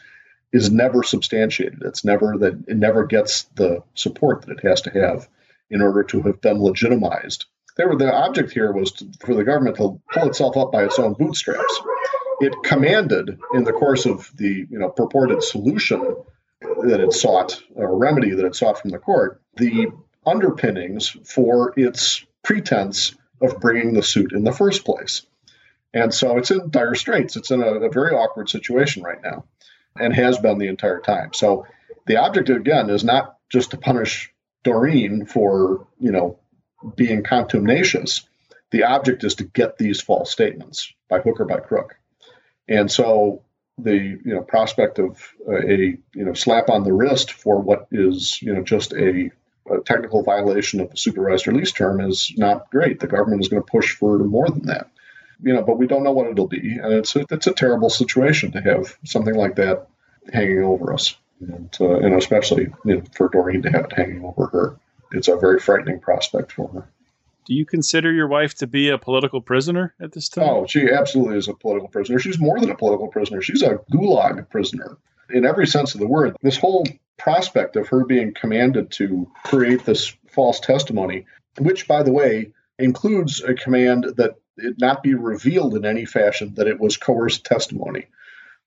is 0.51 0.71
never 0.71 1.03
substantiated. 1.03 1.81
It's 1.83 2.05
never 2.05 2.37
that 2.39 2.63
it 2.67 2.77
never 2.77 3.05
gets 3.05 3.43
the 3.55 3.83
support 3.93 4.43
that 4.43 4.59
it 4.59 4.67
has 4.67 4.81
to 4.81 4.89
have 4.91 5.27
in 5.69 5.81
order 5.81 6.03
to 6.03 6.21
have 6.23 6.41
been 6.41 6.61
legitimized. 6.61 7.45
There, 7.77 7.93
the 7.95 8.13
object 8.13 8.51
here 8.51 8.71
was 8.71 8.91
to, 8.93 9.11
for 9.19 9.35
the 9.35 9.43
government 9.43 9.77
to 9.77 9.99
pull 10.13 10.27
itself 10.27 10.55
up 10.55 10.71
by 10.71 10.85
its 10.85 10.97
own 10.97 11.13
bootstraps. 11.13 11.81
It 12.39 12.55
commanded, 12.63 13.37
in 13.53 13.63
the 13.63 13.73
course 13.73 14.05
of 14.05 14.31
the 14.35 14.67
you 14.69 14.79
know 14.79 14.89
purported 14.89 15.43
solution 15.43 16.15
that 16.61 16.99
it 16.99 17.13
sought, 17.13 17.61
or 17.75 17.97
remedy 17.97 18.31
that 18.31 18.45
it 18.45 18.55
sought 18.55 18.79
from 18.79 18.91
the 18.91 18.97
court, 18.97 19.41
the 19.57 19.87
underpinnings 20.25 21.09
for 21.25 21.73
its 21.77 22.25
pretense 22.43 23.15
of 23.41 23.59
bringing 23.59 23.93
the 23.93 24.03
suit 24.03 24.33
in 24.33 24.43
the 24.43 24.51
first 24.51 24.85
place. 24.85 25.25
And 25.93 26.13
so 26.13 26.37
it's 26.37 26.51
in 26.51 26.69
dire 26.69 26.95
straits. 26.95 27.35
It's 27.35 27.51
in 27.51 27.61
a, 27.61 27.67
a 27.67 27.89
very 27.89 28.13
awkward 28.13 28.49
situation 28.49 29.03
right 29.03 29.21
now 29.23 29.45
and 29.97 30.13
has 30.13 30.37
been 30.37 30.57
the 30.57 30.67
entire 30.67 30.99
time. 30.99 31.33
So 31.33 31.65
the 32.05 32.17
object, 32.17 32.49
again, 32.49 32.89
is 32.89 33.03
not 33.03 33.37
just 33.49 33.71
to 33.71 33.77
punish 33.77 34.31
Doreen 34.63 35.25
for, 35.25 35.87
you 35.99 36.11
know, 36.11 36.39
being 36.95 37.23
contumacious. 37.23 38.27
The 38.71 38.83
object 38.83 39.23
is 39.23 39.35
to 39.35 39.43
get 39.45 39.77
these 39.77 40.01
false 40.01 40.31
statements 40.31 40.91
by 41.09 41.19
hook 41.19 41.39
or 41.39 41.45
by 41.45 41.59
crook. 41.59 41.95
And 42.67 42.91
so 42.91 43.43
the 43.77 43.95
you 43.95 44.33
know 44.33 44.41
prospect 44.41 44.99
of 44.99 45.21
a 45.49 45.97
you 46.13 46.25
know 46.25 46.33
slap 46.33 46.69
on 46.69 46.83
the 46.83 46.93
wrist 46.93 47.33
for 47.33 47.59
what 47.59 47.87
is 47.91 48.41
you 48.41 48.53
know 48.53 48.63
just 48.63 48.93
a 48.93 49.31
a 49.69 49.79
technical 49.79 50.23
violation 50.23 50.79
of 50.79 50.89
the 50.89 50.97
supervised 50.97 51.47
release 51.47 51.71
term 51.71 51.99
is 52.01 52.31
not 52.37 52.69
great. 52.69 52.99
The 52.99 53.07
government 53.07 53.41
is 53.41 53.47
going 53.47 53.63
to 53.63 53.71
push 53.71 53.95
for 53.95 54.17
more 54.19 54.49
than 54.49 54.67
that. 54.67 54.89
You 55.41 55.53
know, 55.53 55.63
but 55.63 55.77
we 55.77 55.87
don't 55.87 56.03
know 56.03 56.13
what 56.13 56.27
it'll 56.27 56.47
be, 56.47 56.77
and 56.77 56.93
it's 56.93 57.15
a, 57.15 57.25
it's 57.29 57.47
a 57.47 57.53
terrible 57.53 57.89
situation 57.89 58.53
to 58.53 58.61
have 58.61 58.97
something 59.03 59.35
like 59.35 59.55
that 59.55 59.87
hanging 60.31 60.63
over 60.63 60.93
us, 60.93 61.17
and 61.41 61.75
uh, 61.81 61.97
and 61.97 62.15
especially 62.15 62.67
you 62.85 62.95
know, 62.95 63.03
for 63.13 63.27
Doreen 63.27 63.61
to 63.63 63.71
have 63.71 63.85
it 63.85 63.93
hanging 63.93 64.23
over 64.23 64.47
her. 64.47 64.79
It's 65.11 65.27
a 65.27 65.35
very 65.35 65.59
frightening 65.59 65.99
prospect 65.99 66.53
for 66.53 66.69
her. 66.69 66.87
Do 67.45 67.53
you 67.53 67.65
consider 67.65 68.11
your 68.11 68.27
wife 68.27 68.55
to 68.55 68.67
be 68.67 68.89
a 68.89 68.97
political 68.97 69.39
prisoner 69.39 69.93
at 70.01 70.11
this 70.11 70.29
time? 70.29 70.49
Oh, 70.49 70.65
she 70.67 70.89
absolutely 70.89 71.37
is 71.37 71.47
a 71.47 71.53
political 71.53 71.89
prisoner. 71.89 72.17
She's 72.19 72.39
more 72.39 72.59
than 72.59 72.71
a 72.71 72.75
political 72.75 73.07
prisoner. 73.07 73.41
She's 73.41 73.61
a 73.61 73.79
gulag 73.91 74.49
prisoner 74.49 74.97
in 75.29 75.45
every 75.45 75.67
sense 75.67 75.93
of 75.93 75.99
the 75.99 76.07
word. 76.07 76.35
This 76.41 76.57
whole 76.57 76.85
prospect 77.17 77.75
of 77.75 77.87
her 77.89 78.03
being 78.03 78.33
commanded 78.33 78.91
to 78.91 79.31
create 79.43 79.85
this 79.85 80.15
false 80.27 80.59
testimony, 80.59 81.25
which, 81.59 81.87
by 81.87 82.03
the 82.03 82.11
way, 82.11 82.51
includes 82.79 83.41
a 83.41 83.53
command 83.53 84.05
that 84.17 84.35
it 84.57 84.75
not 84.79 85.03
be 85.03 85.13
revealed 85.13 85.75
in 85.75 85.85
any 85.85 86.05
fashion 86.05 86.55
that 86.55 86.67
it 86.67 86.79
was 86.79 86.97
coerced 86.97 87.45
testimony. 87.45 88.07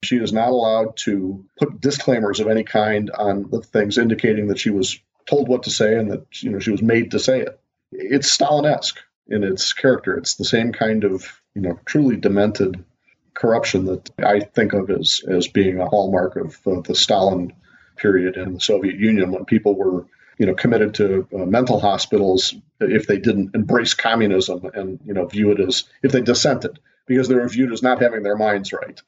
She 0.04 0.16
is 0.16 0.32
not 0.32 0.50
allowed 0.50 0.96
to 0.98 1.44
put 1.58 1.80
disclaimers 1.80 2.40
of 2.40 2.46
any 2.46 2.62
kind 2.62 3.10
on 3.10 3.50
the 3.50 3.60
things 3.60 3.98
indicating 3.98 4.48
that 4.48 4.58
she 4.58 4.70
was 4.70 5.00
told 5.26 5.48
what 5.48 5.64
to 5.64 5.70
say 5.70 5.96
and 5.96 6.12
that 6.12 6.42
you 6.42 6.50
know 6.50 6.58
she 6.58 6.70
was 6.70 6.82
made 6.82 7.10
to 7.10 7.18
say 7.18 7.40
it. 7.40 7.60
It's 7.92 8.30
Stalin-esque 8.30 8.98
in 9.28 9.44
its 9.44 9.72
character. 9.72 10.16
It's 10.16 10.34
the 10.34 10.44
same 10.44 10.72
kind 10.72 11.04
of 11.04 11.40
you 11.54 11.62
know 11.62 11.78
truly 11.84 12.16
demented 12.16 12.84
corruption 13.34 13.84
that 13.86 14.10
I 14.18 14.40
think 14.40 14.72
of 14.72 14.90
as 14.90 15.20
as 15.28 15.48
being 15.48 15.80
a 15.80 15.88
hallmark 15.88 16.36
of 16.36 16.58
uh, 16.66 16.80
the 16.80 16.94
Stalin 16.94 17.52
period 17.96 18.36
in 18.36 18.54
the 18.54 18.60
Soviet 18.60 18.96
Union 18.96 19.32
when 19.32 19.44
people 19.44 19.74
were 19.74 20.06
you 20.38 20.46
know 20.46 20.54
committed 20.54 20.94
to 20.94 21.26
uh, 21.34 21.44
mental 21.44 21.80
hospitals 21.80 22.54
if 22.80 23.06
they 23.06 23.18
didn't 23.18 23.54
embrace 23.54 23.94
communism 23.94 24.64
and 24.74 25.00
you 25.04 25.12
know 25.12 25.26
view 25.26 25.50
it 25.50 25.60
as 25.60 25.84
if 26.02 26.12
they 26.12 26.20
dissented 26.20 26.78
because 27.06 27.28
they 27.28 27.34
were 27.34 27.48
viewed 27.48 27.72
as 27.72 27.82
not 27.82 28.00
having 28.00 28.22
their 28.22 28.36
minds 28.36 28.72
right 28.72 29.02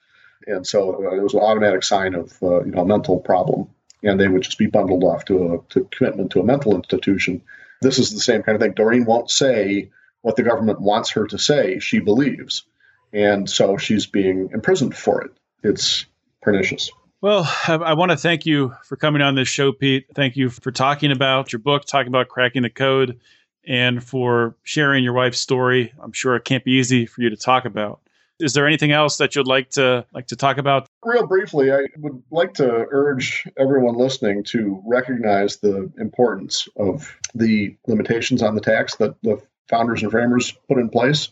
and 0.46 0.66
so 0.66 1.06
uh, 1.06 1.14
it 1.14 1.22
was 1.22 1.34
an 1.34 1.40
automatic 1.40 1.82
sign 1.82 2.14
of 2.14 2.36
uh, 2.42 2.62
you 2.64 2.72
know 2.72 2.82
a 2.82 2.86
mental 2.86 3.20
problem 3.20 3.68
and 4.02 4.18
they 4.18 4.28
would 4.28 4.42
just 4.42 4.58
be 4.58 4.66
bundled 4.66 5.04
off 5.04 5.24
to 5.24 5.54
a 5.54 5.72
to 5.72 5.88
commitment 5.90 6.32
to 6.32 6.40
a 6.40 6.44
mental 6.44 6.74
institution 6.74 7.42
this 7.82 7.98
is 7.98 8.12
the 8.12 8.20
same 8.20 8.42
kind 8.42 8.56
of 8.56 8.62
thing 8.62 8.72
doreen 8.72 9.04
won't 9.04 9.30
say 9.30 9.90
what 10.22 10.36
the 10.36 10.42
government 10.42 10.80
wants 10.80 11.10
her 11.10 11.26
to 11.26 11.38
say 11.38 11.78
she 11.78 11.98
believes 11.98 12.64
and 13.12 13.48
so 13.48 13.76
she's 13.76 14.06
being 14.06 14.48
imprisoned 14.52 14.96
for 14.96 15.22
it 15.22 15.30
it's 15.62 16.06
pernicious 16.42 16.90
well, 17.22 17.46
I, 17.68 17.92
want 17.92 18.12
to 18.12 18.16
thank 18.16 18.46
you 18.46 18.74
for 18.82 18.96
coming 18.96 19.20
on 19.20 19.34
this 19.34 19.46
show, 19.46 19.72
Pete. 19.72 20.06
Thank 20.14 20.36
you 20.36 20.48
for 20.48 20.72
talking 20.72 21.12
about 21.12 21.52
your 21.52 21.60
book, 21.60 21.84
talking 21.84 22.08
about 22.08 22.28
cracking 22.28 22.62
the 22.62 22.70
code, 22.70 23.20
and 23.66 24.02
for 24.02 24.56
sharing 24.62 25.04
your 25.04 25.12
wife's 25.12 25.38
story. 25.38 25.92
I'm 26.02 26.12
sure 26.12 26.34
it 26.36 26.46
can't 26.46 26.64
be 26.64 26.72
easy 26.72 27.04
for 27.04 27.20
you 27.20 27.28
to 27.28 27.36
talk 27.36 27.66
about. 27.66 28.00
Is 28.40 28.52
there 28.54 28.66
anything 28.66 28.92
else 28.92 29.18
that 29.18 29.36
you'd 29.36 29.46
like 29.46 29.70
to 29.70 30.06
like 30.12 30.28
to 30.28 30.36
talk 30.36 30.58
about? 30.58 30.88
Real 31.04 31.26
briefly, 31.26 31.72
I 31.72 31.86
would 31.98 32.22
like 32.30 32.54
to 32.54 32.86
urge 32.90 33.46
everyone 33.58 33.96
listening 33.96 34.44
to 34.44 34.82
recognize 34.86 35.58
the 35.58 35.92
importance 35.98 36.68
of 36.76 37.16
the 37.34 37.76
limitations 37.86 38.42
on 38.42 38.54
the 38.54 38.60
tax 38.60 38.96
that 38.96 39.20
the 39.22 39.40
founders 39.68 40.02
and 40.02 40.10
framers 40.10 40.52
put 40.68 40.78
in 40.78 40.88
place 40.88 41.28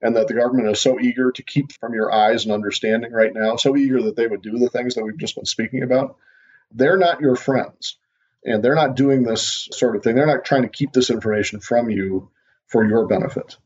and 0.00 0.16
that 0.16 0.26
the 0.26 0.34
government 0.34 0.68
is 0.68 0.80
so 0.80 0.98
eager 0.98 1.30
to 1.32 1.42
keep 1.42 1.72
from 1.72 1.94
your 1.94 2.12
eyes 2.12 2.44
and 2.44 2.52
understanding 2.52 3.12
right 3.12 3.32
now, 3.32 3.56
so 3.56 3.76
eager 3.76 4.02
that 4.02 4.16
they 4.16 4.26
would 4.26 4.42
do 4.42 4.58
the 4.58 4.68
things 4.68 4.94
that 4.94 5.04
we've 5.04 5.18
just 5.18 5.36
been 5.36 5.44
speaking 5.46 5.82
about, 5.82 6.16
they're 6.72 6.98
not 6.98 7.20
your 7.20 7.36
friends. 7.36 7.96
And 8.44 8.64
they're 8.64 8.74
not 8.74 8.96
doing 8.96 9.22
this 9.22 9.68
sort 9.70 9.94
of 9.94 10.02
thing. 10.02 10.16
They're 10.16 10.26
not 10.26 10.44
trying 10.44 10.62
to 10.62 10.68
keep 10.68 10.92
this 10.92 11.10
information 11.10 11.60
from 11.60 11.90
you 11.90 12.30
for 12.66 12.84
your 12.84 13.06
benefit. 13.06 13.56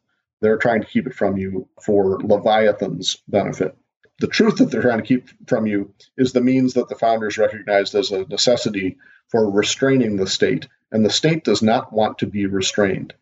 They're 0.47 0.59
trying 0.59 0.83
to 0.83 0.87
keep 0.87 1.09
it 1.09 1.15
from 1.15 1.37
you 1.37 1.69
for 1.83 2.21
Leviathan's 2.21 3.17
benefit. 3.27 3.77
The 4.21 4.29
truth 4.29 4.59
that 4.59 4.71
they're 4.71 4.81
trying 4.81 5.01
to 5.01 5.05
keep 5.05 5.29
from 5.49 5.67
you 5.67 5.93
is 6.17 6.33
the 6.33 6.41
means 6.41 6.75
that 6.75 6.89
the 6.89 6.95
founders 6.95 7.37
recognized 7.37 7.97
as 7.97 8.13
a 8.13 8.25
necessity 8.27 8.99
for 9.27 9.51
restraining 9.51 10.15
the 10.15 10.29
state. 10.29 10.69
And 10.93 11.05
the 11.05 11.11
state 11.11 11.43
does 11.43 11.63
not 11.63 11.93
want 11.93 12.19
to 12.19 12.27
be 12.27 12.47
restrained. 12.47 13.13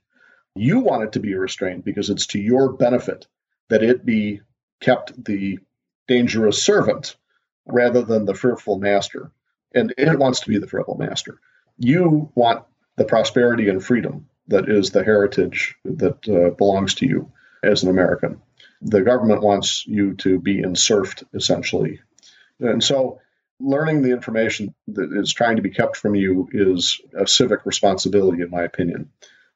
You 0.55 0.81
want 0.81 1.05
it 1.05 1.13
to 1.13 1.21
be 1.21 1.35
restrained 1.35 1.83
because 1.83 2.11
it's 2.11 2.27
to 2.27 2.39
your 2.39 2.75
benefit 2.75 3.27
that 3.71 3.83
it 3.83 4.05
be 4.05 4.43
kept 4.81 5.25
the 5.25 5.61
dangerous 6.07 6.63
servant 6.63 7.17
rather 7.65 8.03
than 8.03 8.27
the 8.27 8.35
fearful 8.35 8.79
master. 8.79 9.31
And 9.75 9.95
it 9.97 10.19
wants 10.19 10.41
to 10.41 10.51
be 10.51 10.59
the 10.59 10.67
fearful 10.67 10.99
master. 10.99 11.41
You 11.79 12.31
want 12.35 12.67
the 12.97 13.07
prosperity 13.07 13.71
and 13.71 13.83
freedom 13.83 14.29
that 14.49 14.69
is 14.69 14.91
the 14.91 15.05
heritage 15.05 15.75
that 15.85 16.29
uh, 16.29 16.51
belongs 16.51 16.95
to 16.95 17.07
you 17.07 17.31
as 17.63 17.83
an 17.83 17.91
American. 17.91 18.41
The 18.83 19.03
government 19.03 19.43
wants 19.43 19.87
you 19.87 20.15
to 20.17 20.39
be 20.39 20.61
enserfed, 20.61 21.25
essentially. 21.33 22.01
And 22.61 22.83
so, 22.83 23.21
learning 23.61 24.03
the 24.03 24.11
information 24.11 24.75
that 24.89 25.11
is 25.13 25.33
trying 25.33 25.57
to 25.57 25.63
be 25.63 25.71
kept 25.71 25.97
from 25.97 26.15
you 26.15 26.49
is 26.53 27.01
a 27.19 27.27
civic 27.27 27.65
responsibility, 27.65 28.43
in 28.43 28.51
my 28.51 28.63
opinion. 28.63 29.11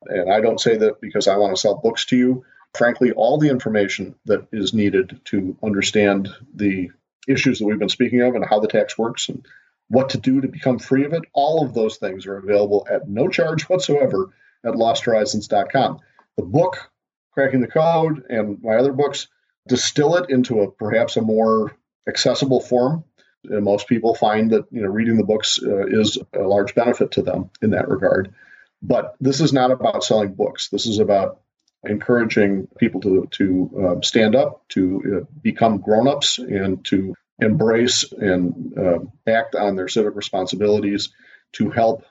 And 0.07 0.33
I 0.33 0.41
don't 0.41 0.61
say 0.61 0.77
that 0.77 1.01
because 1.01 1.29
I 1.29 1.37
want 1.37 1.55
to 1.55 1.61
sell 1.61 1.77
books 1.77 2.07
to 2.07 2.17
you. 2.17 2.45
Frankly, 2.75 3.13
all 3.13 3.39
the 3.39 3.51
information 3.51 4.15
that 4.27 4.47
is 4.53 4.73
needed 4.73 5.21
to 5.27 5.57
understand 5.63 6.29
the 6.55 6.91
issues 7.27 7.59
that 7.59 7.67
we've 7.67 7.79
been 7.79 7.89
speaking 7.89 8.23
of 8.23 8.35
and 8.35 8.45
how 8.45 8.61
the 8.61 8.69
tax 8.69 8.97
works 8.97 9.29
and 9.29 9.45
what 9.89 10.11
to 10.11 10.19
do 10.19 10.41
to 10.41 10.49
become 10.49 10.79
free 10.79 11.05
of 11.05 11.13
it, 11.13 11.23
all 11.33 11.65
of 11.65 11.75
those 11.75 11.97
things 11.97 12.27
are 12.27 12.37
available 12.37 12.87
at 12.91 13.09
no 13.09 13.29
charge 13.29 13.65
whatsoever 13.65 14.31
at 14.65 14.75
losthorizons.com. 14.75 15.99
The 16.37 16.43
book, 16.45 16.91
Cracking 17.33 17.61
the 17.61 17.69
Code, 17.69 18.25
and 18.29 18.63
my 18.63 18.77
other 18.77 18.93
books 18.93 19.29
distill 19.67 20.17
it 20.17 20.31
into 20.31 20.61
a 20.61 20.71
perhaps 20.71 21.17
a 21.17 21.23
more 21.23 21.77
accessible 22.09 22.61
form. 22.61 23.05
And 23.45 23.65
most 23.65 23.87
people 23.87 24.15
find 24.15 24.51
that 24.51 24.67
you 24.71 24.83
know 24.83 24.89
reading 24.89 25.17
the 25.17 25.25
books 25.25 25.59
uh, 25.63 25.87
is 25.87 26.19
a 26.33 26.41
large 26.41 26.75
benefit 26.75 27.13
to 27.13 27.23
them 27.23 27.51
in 27.63 27.71
that 27.71 27.89
regard. 27.89 28.35
But 28.83 29.15
this 29.21 29.41
is 29.41 29.53
not 29.53 29.71
about 29.71 30.05
selling 30.05 30.35
books. 30.35 30.69
This 30.69 30.87
is 30.87 30.99
about 30.99 31.41
encouraging 31.85 32.69
people 32.79 33.01
to 33.03 33.29
to 33.33 33.71
uh, 33.81 34.01
stand 34.03 34.35
up, 34.35 34.67
to 34.71 35.21
uh, 35.23 35.33
become 35.43 35.79
grown-ups, 35.79 36.39
and 36.39 36.85
to 36.87 37.15
embrace 37.41 38.05
and 38.13 38.77
uh, 38.77 38.99
act 39.27 39.55
on 39.55 39.77
their 39.77 39.89
civic 39.89 40.17
responsibilities 40.17 41.11
to 41.53 41.71
help 41.71 42.05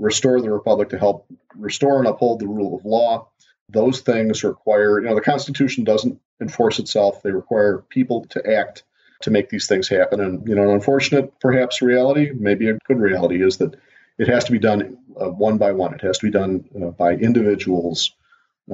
restore 0.00 0.40
the 0.40 0.50
republic, 0.50 0.88
to 0.88 0.98
help 0.98 1.26
restore 1.54 1.98
and 1.98 2.08
uphold 2.08 2.40
the 2.40 2.48
rule 2.48 2.76
of 2.76 2.84
law, 2.84 3.28
those 3.68 4.00
things 4.00 4.42
require, 4.42 5.00
you 5.00 5.08
know, 5.08 5.14
the 5.14 5.20
Constitution 5.20 5.84
doesn't 5.84 6.20
enforce 6.40 6.78
itself. 6.78 7.22
They 7.22 7.30
require 7.30 7.84
people 7.88 8.24
to 8.30 8.56
act 8.56 8.82
to 9.22 9.30
make 9.30 9.50
these 9.50 9.66
things 9.66 9.88
happen. 9.88 10.20
And, 10.20 10.48
you 10.48 10.54
know, 10.54 10.64
an 10.64 10.70
unfortunate, 10.70 11.38
perhaps, 11.40 11.82
reality, 11.82 12.30
maybe 12.34 12.70
a 12.70 12.78
good 12.88 12.98
reality, 12.98 13.44
is 13.44 13.58
that 13.58 13.76
it 14.18 14.28
has 14.28 14.44
to 14.44 14.52
be 14.52 14.58
done 14.58 14.98
uh, 15.20 15.28
one 15.28 15.58
by 15.58 15.72
one. 15.72 15.94
It 15.94 16.00
has 16.00 16.18
to 16.18 16.26
be 16.26 16.32
done 16.32 16.64
uh, 16.74 16.86
by 16.90 17.12
individuals 17.12 18.12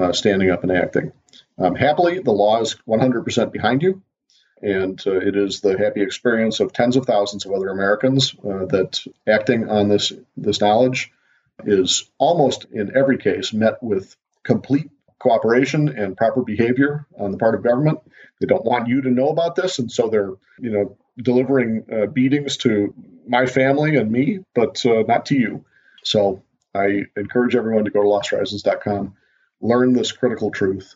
uh, 0.00 0.12
standing 0.12 0.50
up 0.50 0.62
and 0.62 0.72
acting. 0.72 1.12
Um, 1.58 1.74
happily, 1.74 2.20
the 2.20 2.32
law 2.32 2.60
is 2.60 2.76
100% 2.88 3.52
behind 3.52 3.82
you. 3.82 4.02
And 4.62 5.02
uh, 5.06 5.16
it 5.16 5.36
is 5.36 5.60
the 5.60 5.76
happy 5.76 6.00
experience 6.00 6.60
of 6.60 6.72
tens 6.72 6.96
of 6.96 7.04
thousands 7.04 7.44
of 7.44 7.52
other 7.52 7.68
Americans 7.68 8.34
uh, 8.38 8.64
that 8.66 9.00
acting 9.26 9.68
on 9.68 9.88
this, 9.88 10.12
this 10.36 10.60
knowledge 10.60 11.12
is 11.64 12.10
almost 12.18 12.66
in 12.72 12.96
every 12.96 13.18
case 13.18 13.52
met 13.52 13.82
with 13.82 14.16
complete 14.44 14.90
cooperation 15.18 15.88
and 15.88 16.16
proper 16.16 16.42
behavior 16.42 17.06
on 17.18 17.32
the 17.32 17.38
part 17.38 17.54
of 17.54 17.62
government. 17.62 18.00
They 18.40 18.46
don't 18.46 18.64
want 18.64 18.88
you 18.88 19.02
to 19.02 19.10
know 19.10 19.28
about 19.28 19.56
this, 19.56 19.78
and 19.78 19.90
so 19.90 20.08
they're, 20.08 20.32
you 20.58 20.70
know, 20.70 20.96
delivering 21.16 21.86
uh, 21.90 22.06
beatings 22.06 22.58
to 22.58 22.94
my 23.26 23.46
family 23.46 23.96
and 23.96 24.10
me, 24.10 24.40
but 24.54 24.84
uh, 24.84 25.02
not 25.08 25.26
to 25.26 25.34
you. 25.34 25.64
So 26.04 26.42
I 26.74 27.04
encourage 27.16 27.56
everyone 27.56 27.84
to 27.84 27.90
go 27.90 28.02
to 28.02 28.08
losthorizons.com, 28.08 29.14
learn 29.60 29.94
this 29.94 30.12
critical 30.12 30.50
truth, 30.50 30.94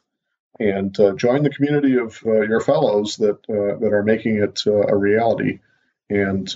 and 0.58 0.98
uh, 1.00 1.14
join 1.14 1.42
the 1.42 1.50
community 1.50 1.96
of 1.96 2.20
uh, 2.24 2.42
your 2.42 2.60
fellows 2.60 3.16
that 3.16 3.38
uh, 3.48 3.78
that 3.78 3.92
are 3.92 4.02
making 4.02 4.36
it 4.36 4.60
uh, 4.66 4.86
a 4.86 4.96
reality 4.96 5.60
and 6.10 6.52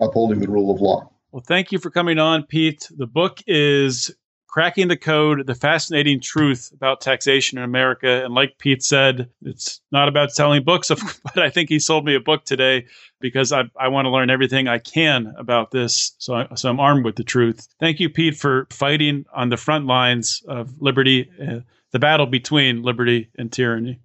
upholding 0.00 0.40
the 0.40 0.48
rule 0.48 0.74
of 0.74 0.80
law. 0.80 1.10
Well, 1.32 1.42
thank 1.46 1.70
you 1.70 1.78
for 1.78 1.90
coming 1.90 2.18
on, 2.18 2.42
Pete. 2.42 2.88
The 2.90 3.06
book 3.06 3.38
is 3.46 4.10
Cracking 4.48 4.88
the 4.88 4.96
Code, 4.96 5.46
The 5.46 5.54
Fascinating 5.54 6.20
Truth 6.20 6.72
About 6.74 7.00
Taxation 7.00 7.56
in 7.56 7.62
America. 7.62 8.24
And 8.24 8.34
like 8.34 8.58
Pete 8.58 8.82
said, 8.82 9.30
it's 9.42 9.80
not 9.92 10.08
about 10.08 10.32
selling 10.32 10.64
books, 10.64 10.88
but 11.24 11.38
I 11.38 11.50
think 11.50 11.68
he 11.68 11.78
sold 11.78 12.04
me 12.04 12.16
a 12.16 12.20
book 12.20 12.44
today 12.44 12.86
because 13.20 13.52
I, 13.52 13.62
I 13.78 13.88
want 13.88 14.06
to 14.06 14.10
learn 14.10 14.28
everything 14.28 14.66
I 14.66 14.78
can 14.78 15.32
about 15.38 15.70
this. 15.70 16.16
So, 16.18 16.34
I, 16.34 16.54
so 16.56 16.68
I'm 16.68 16.80
armed 16.80 17.04
with 17.04 17.14
the 17.14 17.22
truth. 17.22 17.68
Thank 17.78 18.00
you, 18.00 18.10
Pete, 18.10 18.36
for 18.36 18.66
fighting 18.70 19.24
on 19.32 19.50
the 19.50 19.56
front 19.56 19.86
lines 19.86 20.42
of 20.48 20.80
liberty, 20.80 21.30
uh, 21.40 21.60
the 21.92 22.00
battle 22.00 22.26
between 22.26 22.82
liberty 22.82 23.30
and 23.38 23.52
tyranny. 23.52 24.00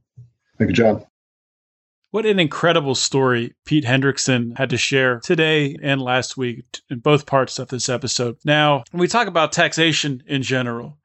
Thank 0.60 0.70
you, 0.70 0.76
John. 0.76 1.06
What 2.16 2.26
an 2.26 2.40
incredible 2.40 2.96
story 2.96 3.56
Pete 3.66 3.84
Hendrickson 3.84 4.58
had 4.58 4.70
to 4.70 4.78
share 4.78 5.20
today 5.20 5.76
and 5.84 6.02
last 6.02 6.38
week 6.38 6.64
in 6.90 7.00
both 7.00 7.26
parts 7.26 7.60
of 7.60 7.68
this 7.68 7.90
episode. 7.90 8.38
Now, 8.46 8.86
when 8.92 9.02
we 9.02 9.10
talk 9.10 9.28
about 9.28 9.52
taxation 9.52 10.24
in 10.26 10.42
general, 10.42 10.98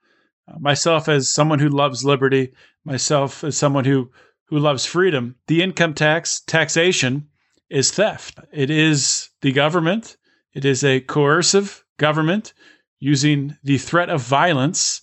uh, 0.47 0.61
myself 0.61 1.09
as 1.09 1.29
someone 1.29 1.59
who 1.59 1.69
loves 1.69 2.05
liberty, 2.05 2.53
myself 2.85 3.43
as 3.43 3.57
someone 3.57 3.85
who 3.85 4.13
who 4.51 4.61
loves 4.61 4.87
freedom, 4.87 5.35
the 5.49 5.63
income 5.63 5.95
tax 5.95 6.43
taxation 6.43 7.27
is 7.69 7.91
theft. 7.91 8.39
It 8.53 8.71
is 8.71 9.31
the 9.41 9.51
government. 9.51 10.17
It 10.55 10.65
is 10.65 10.85
a 10.85 11.01
coercive 11.01 11.85
government 11.99 12.55
using 13.01 13.57
the 13.65 13.79
threat 13.79 14.11
of 14.11 14.23
violence 14.23 15.03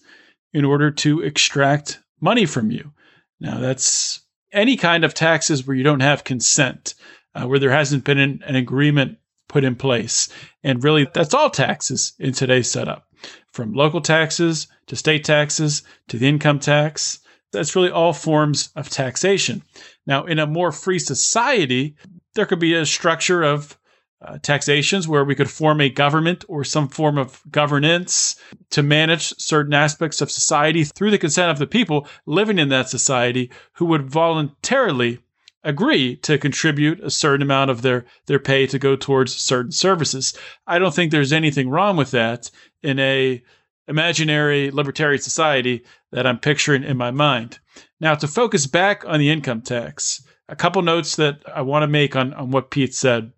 in 0.53 0.63
order 0.63 0.89
to 0.89 1.19
extract 1.19 1.99
money 2.21 2.45
from 2.45 2.71
you. 2.71 2.93
Now, 3.41 3.59
that's 3.59 4.21
any 4.51 4.77
kind 4.77 5.03
of 5.03 5.13
taxes 5.13 5.65
where 5.65 5.75
you 5.75 5.83
don't 5.83 5.99
have 6.01 6.23
consent, 6.23 6.95
uh, 7.35 7.47
where 7.47 7.59
there 7.59 7.71
hasn't 7.71 8.03
been 8.03 8.19
an, 8.19 8.43
an 8.45 8.55
agreement 8.55 9.17
put 9.47 9.63
in 9.63 9.75
place. 9.75 10.29
And 10.63 10.83
really, 10.83 11.07
that's 11.13 11.33
all 11.33 11.49
taxes 11.49 12.13
in 12.19 12.33
today's 12.33 12.69
setup 12.69 13.07
from 13.51 13.73
local 13.73 14.01
taxes 14.01 14.67
to 14.87 14.95
state 14.95 15.23
taxes 15.23 15.83
to 16.09 16.17
the 16.17 16.27
income 16.27 16.59
tax. 16.59 17.19
That's 17.51 17.75
really 17.75 17.89
all 17.89 18.13
forms 18.13 18.69
of 18.75 18.89
taxation. 18.89 19.63
Now, 20.05 20.25
in 20.25 20.39
a 20.39 20.45
more 20.45 20.71
free 20.71 20.99
society, 20.99 21.95
there 22.35 22.45
could 22.45 22.59
be 22.59 22.73
a 22.73 22.85
structure 22.85 23.43
of 23.43 23.76
uh, 24.21 24.37
taxations 24.39 25.07
where 25.07 25.23
we 25.23 25.35
could 25.35 25.49
form 25.49 25.79
a 25.79 25.89
government 25.89 26.43
or 26.47 26.63
some 26.63 26.87
form 26.87 27.17
of 27.17 27.41
governance 27.51 28.35
to 28.71 28.81
manage 28.81 29.33
certain 29.37 29.73
aspects 29.73 30.21
of 30.21 30.31
society 30.31 30.83
through 30.83 31.11
the 31.11 31.17
consent 31.17 31.51
of 31.51 31.59
the 31.59 31.67
people 31.67 32.07
living 32.25 32.57
in 32.57 32.69
that 32.69 32.89
society 32.89 33.51
who 33.73 33.85
would 33.85 34.09
voluntarily 34.09 35.19
agree 35.63 36.15
to 36.15 36.37
contribute 36.37 36.99
a 37.03 37.09
certain 37.09 37.41
amount 37.41 37.69
of 37.69 37.81
their, 37.81 38.05
their 38.25 38.39
pay 38.39 38.65
to 38.65 38.79
go 38.79 38.95
towards 38.95 39.35
certain 39.35 39.71
services. 39.71 40.33
I 40.65 40.79
don't 40.79 40.93
think 40.93 41.11
there's 41.11 41.33
anything 41.33 41.69
wrong 41.69 41.97
with 41.97 42.11
that 42.11 42.49
in 42.81 42.99
a 42.99 43.43
imaginary 43.87 44.71
libertarian 44.71 45.21
society 45.21 45.83
that 46.11 46.25
I'm 46.25 46.39
picturing 46.39 46.83
in 46.83 46.97
my 46.97 47.11
mind. 47.11 47.59
Now, 47.99 48.15
to 48.15 48.27
focus 48.27 48.67
back 48.67 49.03
on 49.05 49.19
the 49.19 49.29
income 49.29 49.61
tax, 49.61 50.23
a 50.49 50.55
couple 50.55 50.81
notes 50.81 51.15
that 51.17 51.41
I 51.53 51.61
want 51.61 51.83
to 51.83 51.87
make 51.87 52.15
on, 52.15 52.33
on 52.33 52.51
what 52.51 52.71
Pete 52.71 52.93
said. 52.93 53.31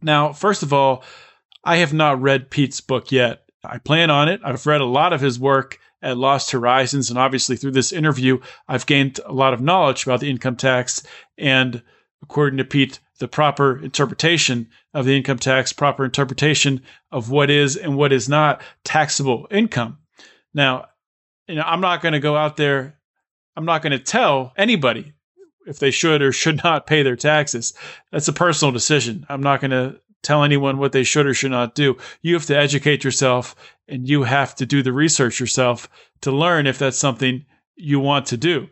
Now, 0.00 0.32
first 0.32 0.62
of 0.62 0.72
all, 0.72 1.04
I 1.64 1.76
have 1.76 1.92
not 1.92 2.20
read 2.20 2.50
Pete's 2.50 2.80
book 2.80 3.10
yet. 3.12 3.44
I 3.64 3.78
plan 3.78 4.10
on 4.10 4.28
it. 4.28 4.40
I've 4.44 4.66
read 4.66 4.80
a 4.80 4.86
lot 4.86 5.12
of 5.12 5.20
his 5.20 5.38
work 5.38 5.78
at 6.00 6.16
Lost 6.16 6.52
Horizons, 6.52 7.10
and 7.10 7.18
obviously 7.18 7.56
through 7.56 7.72
this 7.72 7.92
interview, 7.92 8.38
I've 8.68 8.86
gained 8.86 9.18
a 9.26 9.32
lot 9.32 9.52
of 9.52 9.60
knowledge 9.60 10.04
about 10.04 10.20
the 10.20 10.30
income 10.30 10.56
tax. 10.56 11.02
And 11.36 11.82
according 12.22 12.58
to 12.58 12.64
Pete, 12.64 13.00
the 13.18 13.28
proper 13.28 13.82
interpretation 13.82 14.68
of 14.94 15.04
the 15.04 15.16
income 15.16 15.38
tax, 15.38 15.72
proper 15.72 16.04
interpretation 16.04 16.82
of 17.10 17.30
what 17.30 17.50
is 17.50 17.76
and 17.76 17.96
what 17.96 18.12
is 18.12 18.28
not 18.28 18.62
taxable 18.84 19.48
income. 19.50 19.98
Now, 20.54 20.86
you 21.48 21.56
know, 21.56 21.62
I'm 21.62 21.80
not 21.80 22.00
going 22.00 22.12
to 22.12 22.20
go 22.20 22.36
out 22.36 22.56
there. 22.56 22.98
I'm 23.56 23.64
not 23.64 23.82
going 23.82 23.92
to 23.92 23.98
tell 23.98 24.52
anybody 24.56 25.14
if 25.68 25.78
they 25.78 25.90
should 25.90 26.22
or 26.22 26.32
should 26.32 26.64
not 26.64 26.86
pay 26.86 27.02
their 27.02 27.16
taxes. 27.16 27.74
That's 28.10 28.28
a 28.28 28.32
personal 28.32 28.72
decision. 28.72 29.26
I'm 29.28 29.42
not 29.42 29.60
going 29.60 29.70
to 29.70 30.00
tell 30.22 30.42
anyone 30.42 30.78
what 30.78 30.92
they 30.92 31.04
should 31.04 31.26
or 31.26 31.34
should 31.34 31.50
not 31.50 31.74
do. 31.74 31.96
You 32.22 32.34
have 32.34 32.46
to 32.46 32.56
educate 32.56 33.04
yourself 33.04 33.54
and 33.86 34.08
you 34.08 34.24
have 34.24 34.54
to 34.56 34.66
do 34.66 34.82
the 34.82 34.92
research 34.92 35.38
yourself 35.38 35.88
to 36.22 36.32
learn 36.32 36.66
if 36.66 36.78
that's 36.78 36.98
something 36.98 37.44
you 37.76 38.00
want 38.00 38.26
to 38.26 38.36
do. 38.36 38.68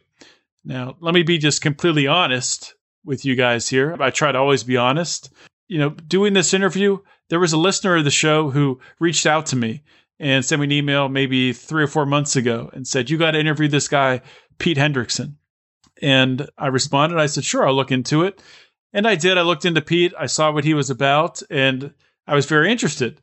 Now, 0.65 0.97
let 1.01 1.15
me 1.15 1.23
be 1.23 1.39
just 1.39 1.63
completely 1.63 2.07
honest 2.07 2.75
with 3.05 3.25
you 3.25 3.37
guys 3.37 3.69
here. 3.69 3.97
I 4.01 4.11
try 4.11 4.33
to 4.33 4.39
always 4.39 4.65
be 4.65 4.77
honest. 4.77 5.33
You 5.69 5.79
know, 5.79 5.91
doing 5.91 6.33
this 6.33 6.55
interview, 6.55 6.99
there 7.29 7.41
was 7.41 7.53
a 7.53 7.59
listener 7.59 7.97
of 7.97 8.05
the 8.05 8.11
show 8.11 8.51
who 8.51 8.81
reached 8.99 9.27
out 9.27 9.47
to 9.47 9.57
me 9.57 9.83
and 10.19 10.45
sent 10.45 10.61
me 10.61 10.67
an 10.67 10.73
email 10.73 11.09
maybe 11.09 11.53
three 11.53 11.85
or 11.85 11.89
four 11.89 12.07
months 12.07 12.37
ago 12.37 12.71
and 12.73 12.87
said, 12.87 13.11
You 13.11 13.19
got 13.19 13.33
to 13.33 13.41
interview 13.41 13.69
this 13.69 13.87
guy, 13.87 14.23
Pete 14.59 14.79
Hendrickson. 14.79 15.35
And 16.03 16.49
I 16.59 16.69
responded. 16.69 17.19
I 17.19 17.27
said, 17.27 17.45
sure, 17.45 17.67
I'll 17.67 17.75
look 17.75 17.93
into 17.93 18.23
it. 18.23 18.43
And 18.93 19.07
I 19.07 19.15
did. 19.15 19.39
I 19.39 19.43
looked 19.43 19.65
into 19.65 19.83
Pete. 19.83 20.15
I 20.19 20.27
saw 20.27 20.53
what 20.53 20.65
he 20.65 20.75
was 20.75 20.91
about, 20.91 21.43
and 21.51 21.93
I 22.27 22.35
was 22.35 22.47
very 22.47 22.71
interested. 22.71 23.21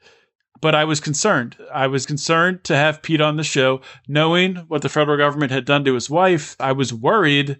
But 0.61 0.75
I 0.75 0.85
was 0.85 0.99
concerned. 0.99 1.57
I 1.73 1.87
was 1.87 2.05
concerned 2.05 2.63
to 2.65 2.75
have 2.75 3.01
Pete 3.01 3.21
on 3.21 3.37
the 3.37 3.43
show, 3.43 3.81
knowing 4.07 4.55
what 4.67 4.81
the 4.81 4.89
federal 4.89 5.17
government 5.17 5.51
had 5.51 5.65
done 5.65 5.83
to 5.85 5.93
his 5.93 6.09
wife. 6.09 6.55
I 6.59 6.71
was 6.71 6.93
worried 6.93 7.59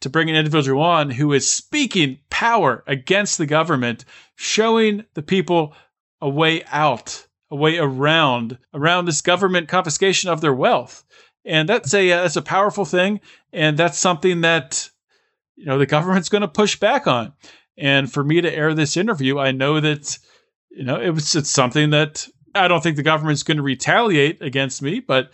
to 0.00 0.10
bring 0.10 0.30
an 0.30 0.36
individual 0.36 0.82
on 0.82 1.10
who 1.10 1.32
is 1.32 1.50
speaking 1.50 2.18
power 2.30 2.82
against 2.86 3.38
the 3.38 3.46
government, 3.46 4.04
showing 4.36 5.04
the 5.14 5.22
people 5.22 5.74
a 6.20 6.28
way 6.28 6.64
out, 6.72 7.26
a 7.50 7.56
way 7.56 7.78
around, 7.78 8.58
around 8.74 9.04
this 9.04 9.20
government 9.20 9.68
confiscation 9.68 10.30
of 10.30 10.40
their 10.40 10.54
wealth 10.54 11.04
and 11.44 11.68
that's 11.68 11.92
a 11.94 12.12
uh, 12.12 12.22
that's 12.22 12.36
a 12.36 12.42
powerful 12.42 12.84
thing, 12.84 13.20
and 13.52 13.76
that's 13.76 13.98
something 13.98 14.42
that 14.42 14.90
you 15.56 15.66
know 15.66 15.78
the 15.78 15.86
government's 15.86 16.28
going 16.28 16.42
to 16.42 16.48
push 16.48 16.78
back 16.78 17.06
on. 17.06 17.32
And 17.76 18.12
for 18.12 18.22
me 18.22 18.40
to 18.40 18.52
air 18.52 18.74
this 18.74 18.96
interview, 18.96 19.38
I 19.38 19.52
know 19.52 19.80
that 19.80 20.18
you 20.70 20.84
know 20.84 21.00
it 21.00 21.10
was 21.10 21.34
it's 21.34 21.50
something 21.50 21.90
that 21.90 22.28
I 22.54 22.68
don't 22.68 22.82
think 22.82 22.96
the 22.96 23.02
government's 23.02 23.42
going 23.42 23.56
to 23.56 23.62
retaliate 23.62 24.42
against 24.42 24.82
me, 24.82 25.00
but 25.00 25.30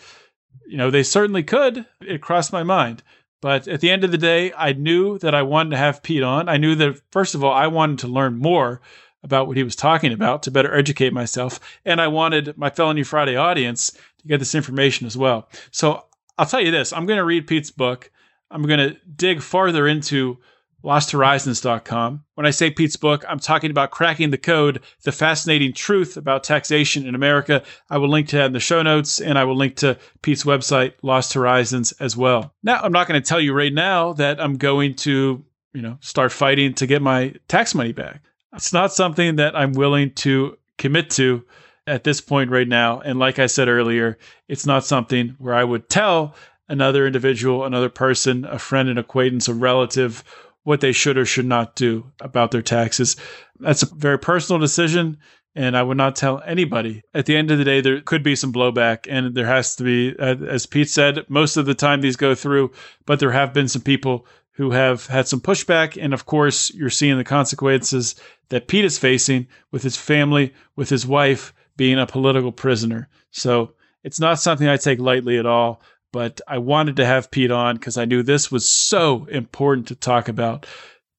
you 0.67 0.77
know 0.77 0.91
they 0.91 1.03
certainly 1.03 1.43
could. 1.43 1.87
It 2.01 2.23
crossed 2.23 2.53
my 2.53 2.63
mind. 2.63 3.03
But 3.43 3.69
at 3.69 3.81
the 3.81 3.91
end 3.91 4.03
of 4.03 4.11
the 4.11 4.19
day, 4.19 4.53
I 4.57 4.73
knew 4.73 5.19
that 5.19 5.35
I 5.35 5.43
wanted 5.43 5.71
to 5.71 5.77
have 5.77 6.03
Pete 6.03 6.23
on. 6.23 6.49
I 6.49 6.57
knew 6.57 6.75
that, 6.77 7.01
first 7.13 7.35
of 7.35 7.45
all, 7.45 7.53
I 7.53 7.67
wanted 7.67 7.99
to 8.01 8.09
learn 8.09 8.39
more 8.39 8.81
about 9.23 9.47
what 9.47 9.57
he 9.57 9.63
was 9.63 9.77
talking 9.77 10.13
about 10.13 10.43
to 10.45 10.51
better 10.51 10.75
educate 10.75 11.13
myself. 11.13 11.61
And 11.85 12.01
I 12.01 12.09
wanted 12.09 12.57
my 12.57 12.71
Felony 12.71 13.03
Friday 13.03 13.37
audience 13.37 13.97
to 14.27 14.33
get 14.33 14.39
this 14.39 14.55
information 14.55 15.07
as 15.07 15.17
well. 15.17 15.49
So 15.71 16.05
I'll 16.39 16.47
tell 16.47 16.61
you 16.61 16.71
this 16.71 16.93
I'm 16.93 17.07
going 17.07 17.19
to 17.19 17.25
read 17.25 17.47
Pete's 17.47 17.71
book. 17.71 18.11
I'm 18.51 18.63
going 18.63 18.79
to 18.79 18.97
dig 19.17 19.43
farther 19.43 19.89
into 19.89 20.39
losthorizons.com. 20.85 22.25
When 22.35 22.47
I 22.47 22.51
say 22.51 22.71
Pete's 22.71 22.97
book, 22.97 23.25
I'm 23.29 23.41
talking 23.41 23.73
about 23.73 23.91
cracking 23.91 24.31
the 24.31 24.39
code, 24.39 24.83
the 25.03 25.11
fascinating 25.11 25.73
truth 25.73 26.17
about 26.17 26.45
taxation 26.45 27.07
in 27.07 27.17
America. 27.17 27.65
I 27.91 27.99
will 27.99 28.09
link 28.09 28.29
to 28.29 28.37
that 28.37 28.47
in 28.47 28.53
the 28.53 28.61
show 28.61 28.83
notes 28.83 29.21
and 29.21 29.37
I 29.37 29.45
will 29.45 29.57
link 29.57 29.77
to 29.77 29.99
Pete's 30.23 30.45
website, 30.45 30.93
Lost 31.03 31.35
Horizons, 31.35 31.93
as 31.99 32.17
well. 32.17 32.55
Now, 32.63 32.81
I'm 32.83 32.93
not 32.93 33.09
going 33.09 33.21
to 33.21 33.27
tell 33.27 33.41
you 33.41 33.53
right 33.53 33.73
now 33.73 34.13
that 34.15 34.41
I'm 34.41 34.59
going 34.59 34.95
to, 34.97 35.45
you 35.75 35.83
know, 35.83 35.99
start 36.01 36.31
fighting 36.31 36.75
to 36.75 36.87
get 36.87 37.03
my 37.03 37.35
tax 37.49 37.75
money 37.75 37.93
back. 37.93 38.23
It's 38.55 38.73
not 38.73 38.93
something 38.93 39.37
that 39.37 39.57
I'm 39.57 39.73
willing 39.73 40.13
to 40.15 40.57
commit 40.79 41.11
to 41.11 41.45
at 41.87 42.05
this 42.05 42.21
point 42.21 42.51
right 42.51 42.69
now. 42.69 43.01
And 43.01 43.19
like 43.19 43.39
I 43.39 43.47
said 43.47 43.69
earlier, 43.69 44.19
it's 44.49 44.67
not 44.67 44.85
something 44.85 45.37
where 45.39 45.55
I 45.55 45.65
would 45.65 45.89
tell 45.89 46.35
another 46.69 47.07
individual, 47.07 47.65
another 47.65 47.89
person, 47.89 48.45
a 48.45 48.59
friend, 48.59 48.89
an 48.89 48.99
acquaintance, 48.99 49.49
a 49.49 49.55
relative, 49.55 50.25
what 50.65 50.81
they 50.81 50.93
should 50.93 51.17
or 51.17 51.25
should 51.25 51.47
not 51.47 51.77
do 51.77 52.11
about 52.21 52.51
their 52.51 52.63
taxes. 52.63 53.17
That's 53.61 53.85
a 53.85 53.95
very 53.95 54.19
personal 54.19 54.59
decision. 54.59 55.19
And 55.55 55.75
I 55.75 55.83
would 55.83 55.97
not 55.97 56.17
tell 56.17 56.43
anybody. 56.45 57.03
At 57.15 57.25
the 57.25 57.35
end 57.35 57.51
of 57.51 57.57
the 57.57 57.65
day, 57.65 57.81
there 57.81 58.03
could 58.03 58.23
be 58.23 58.37
some 58.37 58.53
blowback, 58.53 59.07
and 59.09 59.35
there 59.35 59.47
has 59.47 59.75
to 59.77 59.85
be, 59.85 60.15
as 60.19 60.67
Pete 60.67 60.91
said, 60.91 61.25
most 61.31 61.57
of 61.57 61.65
the 61.65 61.75
time 61.75 62.03
these 62.03 62.17
go 62.17 62.35
through, 62.35 62.73
but 63.07 63.21
there 63.21 63.31
have 63.31 63.55
been 63.55 63.67
some 63.67 63.81
people 63.81 64.27
who 64.51 64.73
have 64.73 65.07
had 65.07 65.27
some 65.27 65.41
pushback. 65.41 65.97
And 65.99 66.13
of 66.13 66.27
course, 66.27 66.71
you're 66.75 66.91
seeing 66.91 67.17
the 67.17 67.25
consequences 67.25 68.17
that 68.51 68.69
Pete 68.69 68.85
is 68.85 68.99
facing 68.99 69.47
with 69.71 69.83
his 69.83 69.97
family, 69.97 70.53
with 70.75 70.91
his 70.91 71.07
wife 71.07 71.55
being 71.77 71.99
a 71.99 72.07
political 72.07 72.53
prisoner. 72.53 73.09
So 73.31 73.73
it's 74.03 74.21
not 74.21 74.41
something 74.41 74.69
I 74.69 74.77
take 74.77 74.99
lightly 74.99 75.39
at 75.39 75.47
all 75.47 75.83
but 76.17 76.41
I 76.49 76.57
wanted 76.57 76.97
to 76.97 77.05
have 77.05 77.31
Pete 77.31 77.51
on 77.51 77.77
because 77.77 77.99
I 77.99 78.07
knew 78.07 78.23
this 78.23 78.51
was 78.51 78.67
so 78.67 79.27
important 79.27 79.89
to 79.89 79.95
talk 79.95 80.29
about. 80.29 80.65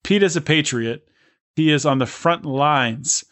Pete 0.04 0.24
is 0.24 0.36
a 0.36 0.42
patriot. 0.42 1.08
He 1.56 1.72
is 1.72 1.86
on 1.86 2.00
the 2.00 2.08
front 2.08 2.46
lines 2.46 3.24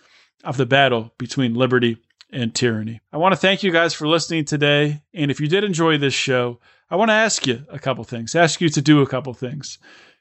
of 0.44 0.58
the 0.58 0.68
battle 0.68 1.12
between 1.18 1.56
liberty 1.56 1.98
and 2.32 2.54
tyranny. 2.54 3.02
I 3.12 3.18
want 3.18 3.34
to 3.34 3.40
thank 3.40 3.64
you 3.64 3.72
guys 3.72 3.96
for 3.96 4.08
listening 4.08 4.46
today. 4.46 5.02
And 5.16 5.32
if 5.32 5.40
you 5.40 5.48
did 5.48 5.64
enjoy 5.64 5.98
this 5.98 6.14
show, 6.14 6.60
I 6.92 6.98
want 6.98 7.10
to 7.10 7.14
ask 7.14 7.48
you 7.48 7.66
a 7.70 7.80
couple 7.80 8.04
things, 8.04 8.36
ask 8.36 8.62
you 8.62 8.70
to 8.70 8.82
do 8.82 9.02
a 9.02 9.08
couple 9.08 9.34
things. 9.34 9.80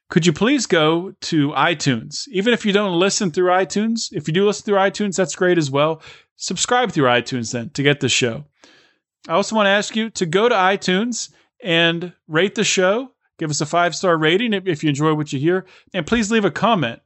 Could 0.09 0.25
you 0.25 0.33
please 0.33 0.65
go 0.67 1.15
to 1.23 1.51
iTunes? 1.51 2.27
Even 2.29 2.55
if 2.55 2.65
you 2.65 2.73
don't 2.73 2.99
listen 2.99 3.31
through 3.31 3.51
iTunes, 3.51 4.09
if 4.13 4.29
you 4.29 4.33
do 4.33 4.47
listen 4.47 4.65
through 4.65 4.79
iTunes, 4.79 5.17
that's 5.17 5.35
great 5.35 5.59
as 5.59 5.71
well. 5.71 6.03
Subscribe 6.37 6.93
through 6.93 7.07
iTunes 7.07 7.53
then 7.53 7.71
to 7.71 7.83
get 7.83 8.01
the 8.01 8.09
show. 8.09 8.45
I 9.29 9.33
also 9.33 9.57
want 9.57 9.67
to 9.67 9.71
ask 9.71 9.97
you 9.97 10.11
to 10.11 10.27
go 10.27 10.49
to 10.49 10.55
iTunes 10.55 11.31
and 11.63 12.13
rate 12.29 12.55
the 12.55 12.65
show. 12.65 13.13
Give 13.39 13.51
us 13.51 13.61
a 13.61 13.67
five 13.67 13.95
star 13.95 14.17
rating 14.17 14.53
if 14.53 14.83
you 14.83 14.89
enjoy 14.89 15.15
what 15.15 15.33
you 15.33 15.39
hear. 15.39 15.67
And 15.93 16.07
please 16.07 16.31
leave 16.31 16.45
a 16.45 16.51
comment. 16.51 17.01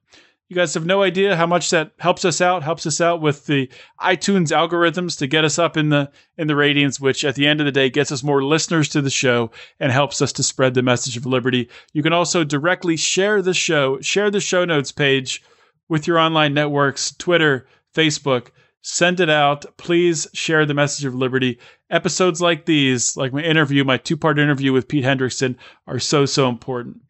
You 0.48 0.56
guys 0.56 0.72
have 0.74 0.86
no 0.86 1.02
idea 1.02 1.36
how 1.36 1.46
much 1.46 1.68
that 1.70 1.92
helps 1.98 2.24
us 2.24 2.40
out, 2.40 2.62
helps 2.62 2.86
us 2.86 3.02
out 3.02 3.20
with 3.20 3.44
the 3.44 3.70
iTunes 4.00 4.48
algorithms 4.48 5.18
to 5.18 5.26
get 5.26 5.44
us 5.44 5.58
up 5.58 5.76
in 5.76 5.90
the 5.90 6.10
in 6.38 6.46
the 6.46 6.56
ratings, 6.56 6.98
which 6.98 7.22
at 7.22 7.34
the 7.34 7.46
end 7.46 7.60
of 7.60 7.66
the 7.66 7.72
day 7.72 7.90
gets 7.90 8.10
us 8.10 8.22
more 8.22 8.42
listeners 8.42 8.88
to 8.90 9.02
the 9.02 9.10
show 9.10 9.50
and 9.78 9.92
helps 9.92 10.22
us 10.22 10.32
to 10.32 10.42
spread 10.42 10.72
the 10.72 10.82
message 10.82 11.18
of 11.18 11.26
liberty. 11.26 11.68
You 11.92 12.02
can 12.02 12.14
also 12.14 12.44
directly 12.44 12.96
share 12.96 13.42
the 13.42 13.52
show, 13.52 14.00
share 14.00 14.30
the 14.30 14.40
show 14.40 14.64
notes 14.64 14.90
page 14.90 15.42
with 15.90 16.06
your 16.06 16.18
online 16.18 16.54
networks, 16.54 17.12
Twitter, 17.12 17.66
Facebook, 17.94 18.48
send 18.82 19.20
it 19.20 19.30
out. 19.30 19.64
Please 19.76 20.26
share 20.34 20.64
the 20.64 20.74
message 20.74 21.04
of 21.04 21.14
liberty. 21.14 21.58
Episodes 21.90 22.40
like 22.40 22.66
these, 22.66 23.16
like 23.16 23.32
my 23.32 23.42
interview, 23.42 23.84
my 23.84 23.96
two 23.96 24.16
part 24.16 24.38
interview 24.38 24.72
with 24.72 24.88
Pete 24.88 25.04
Hendrickson, 25.04 25.56
are 25.86 25.98
so, 25.98 26.26
so 26.26 26.48
important. 26.48 27.00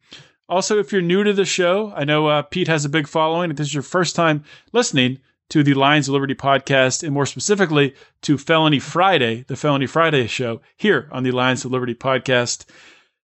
Also, 0.49 0.79
if 0.79 0.93
you're 0.93 1.03
new 1.03 1.23
to 1.25 1.33
the 1.33 1.45
show, 1.45 1.93
I 1.95 2.05
know 2.05 2.27
uh, 2.27 2.43
Pete 2.43 2.69
has 2.69 2.85
a 2.85 2.89
big 2.89 3.07
following. 3.07 3.51
If 3.51 3.59
this 3.59 3.69
is 3.69 3.75
your 3.75 3.83
first 3.83 4.17
time 4.17 4.45
listening 4.73 5.19
to 5.51 5.63
the 5.63 5.75
Lions 5.75 6.09
of 6.09 6.15
Liberty 6.15 6.35
podcast, 6.35 7.03
and 7.03 7.13
more 7.13 7.27
specifically 7.27 7.95
to 8.23 8.39
Felony 8.39 8.79
Friday, 8.79 9.45
the 9.49 9.57
Felony 9.57 9.87
Friday 9.87 10.27
show 10.27 10.61
here 10.77 11.09
on 11.13 11.23
the 11.23 11.31
Lions 11.31 11.65
of 11.65 11.71
Liberty 11.71 11.95
podcast, 11.95 12.65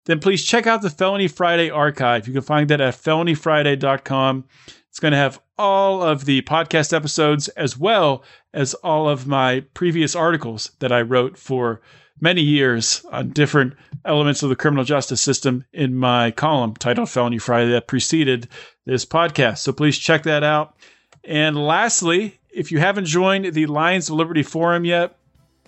then 0.06 0.20
please 0.20 0.44
check 0.44 0.68
out 0.68 0.82
the 0.82 0.90
Felony 0.90 1.28
Friday 1.28 1.70
archive. 1.70 2.28
You 2.28 2.34
can 2.34 2.42
find 2.42 2.70
that 2.70 2.82
at 2.82 2.96
felonyfriday.com. 2.96 4.46
It's 4.92 5.00
going 5.00 5.14
to 5.14 5.18
have 5.18 5.40
all 5.58 6.04
of 6.04 6.26
the 6.26 6.42
podcast 6.42 6.92
episodes 6.92 7.48
as 7.48 7.78
well 7.78 8.26
as 8.54 8.74
all 8.74 9.08
of 9.08 9.26
my 9.26 9.62
previous 9.74 10.18
articles 10.18 10.72
that 10.80 10.92
I 10.92 11.02
wrote 11.02 11.38
for 11.38 11.80
many 12.20 12.42
years 12.42 13.06
on 13.10 13.30
different 13.30 13.74
elements 14.04 14.44
of 14.44 14.50
the 14.50 14.56
criminal 14.58 14.84
justice 14.84 15.22
system 15.22 15.64
in 15.72 15.96
my 15.96 16.32
column 16.32 16.76
titled 16.76 17.10
Felony 17.10 17.38
Friday 17.38 17.72
that 17.72 17.88
preceded 17.88 18.50
this 18.86 19.06
podcast. 19.06 19.60
So 19.60 19.72
please 19.72 19.98
check 19.98 20.24
that 20.24 20.44
out. 20.44 20.76
And 21.24 21.56
lastly, 21.56 22.42
if 22.54 22.70
you 22.70 22.80
haven't 22.80 23.06
joined 23.06 23.54
the 23.54 23.68
Lions 23.68 24.10
of 24.10 24.18
Liberty 24.18 24.44
Forum 24.44 24.84
yet, 24.84 25.16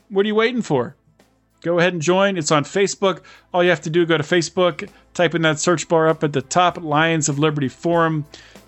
what 0.10 0.26
are 0.26 0.28
you 0.28 0.36
waiting 0.36 0.62
for? 0.62 0.98
Go 1.62 1.80
ahead 1.80 1.94
and 1.94 2.02
join. 2.02 2.38
It's 2.38 2.52
on 2.52 2.66
Facebook. 2.66 3.22
All 3.54 3.64
you 3.64 3.70
have 3.70 3.80
to 3.84 3.90
do 3.90 4.06
go 4.06 4.18
to 4.18 4.24
Facebook, 4.24 4.90
type 5.14 5.34
in 5.34 5.44
that 5.44 5.62
search 5.62 5.88
bar 5.88 6.10
up 6.10 6.26
at 6.26 6.34
the 6.34 6.42
top, 6.42 6.78
Lions 6.84 7.30
of 7.30 7.40
Liberty 7.40 7.70
Forum. 7.70 8.26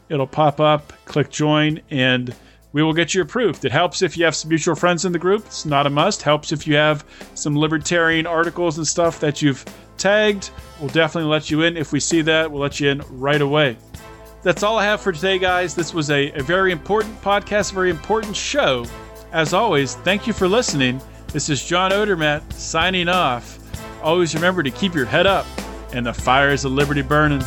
It'll 0.10 0.28
pop 0.28 0.60
up, 0.60 0.94
click 1.06 1.30
join, 1.30 1.82
and 1.90 2.36
we 2.74 2.84
will 2.84 2.94
get 2.94 3.14
you 3.14 3.22
approved. 3.22 3.64
It 3.66 3.72
helps 3.72 4.02
if 4.02 4.18
you 4.18 4.26
have 4.26 4.36
some 4.36 4.50
mutual 4.50 4.76
friends 4.76 5.06
in 5.06 5.12
the 5.12 5.20
group. 5.20 5.46
It's 5.46 5.66
not 5.66 5.88
a 5.88 5.90
must. 5.90 6.22
Helps 6.22 6.52
if 6.52 6.68
you 6.68 6.76
have 6.76 7.06
some 7.34 7.58
libertarian 7.58 8.28
articles 8.28 8.78
and 8.78 8.86
stuff 8.86 9.20
that 9.22 9.42
you've 9.42 9.64
tagged. 9.98 10.50
We'll 10.80 10.90
definitely 10.90 11.30
let 11.30 11.50
you 11.50 11.62
in. 11.62 11.78
If 11.78 11.92
we 11.92 12.00
see 12.00 12.22
that, 12.24 12.52
we'll 12.52 12.62
let 12.62 12.80
you 12.80 12.90
in 12.90 13.02
right 13.12 13.42
away. 13.42 13.78
That's 14.44 14.62
all 14.62 14.78
I 14.78 14.84
have 14.84 15.02
for 15.02 15.12
today, 15.12 15.40
guys. 15.40 15.74
This 15.74 15.94
was 15.94 16.12
a, 16.12 16.32
a 16.34 16.44
very 16.44 16.72
important 16.72 17.20
podcast, 17.22 17.72
very 17.72 17.90
important 17.90 18.36
show. 18.36 18.86
As 19.32 19.54
always, 19.54 19.96
thank 19.96 20.28
you 20.28 20.34
for 20.34 20.48
listening. 20.48 21.02
This 21.30 21.50
is 21.50 21.66
John 21.66 21.92
Odermatt 21.92 22.54
signing 22.54 23.10
off. 23.10 23.58
Always 24.04 24.36
remember 24.36 24.62
to 24.62 24.70
keep 24.70 24.94
your 24.94 25.06
head 25.06 25.26
up 25.26 25.48
and 25.94 26.06
the 26.06 26.14
fires 26.14 26.64
of 26.64 26.74
liberty 26.74 27.02
burning. 27.02 27.42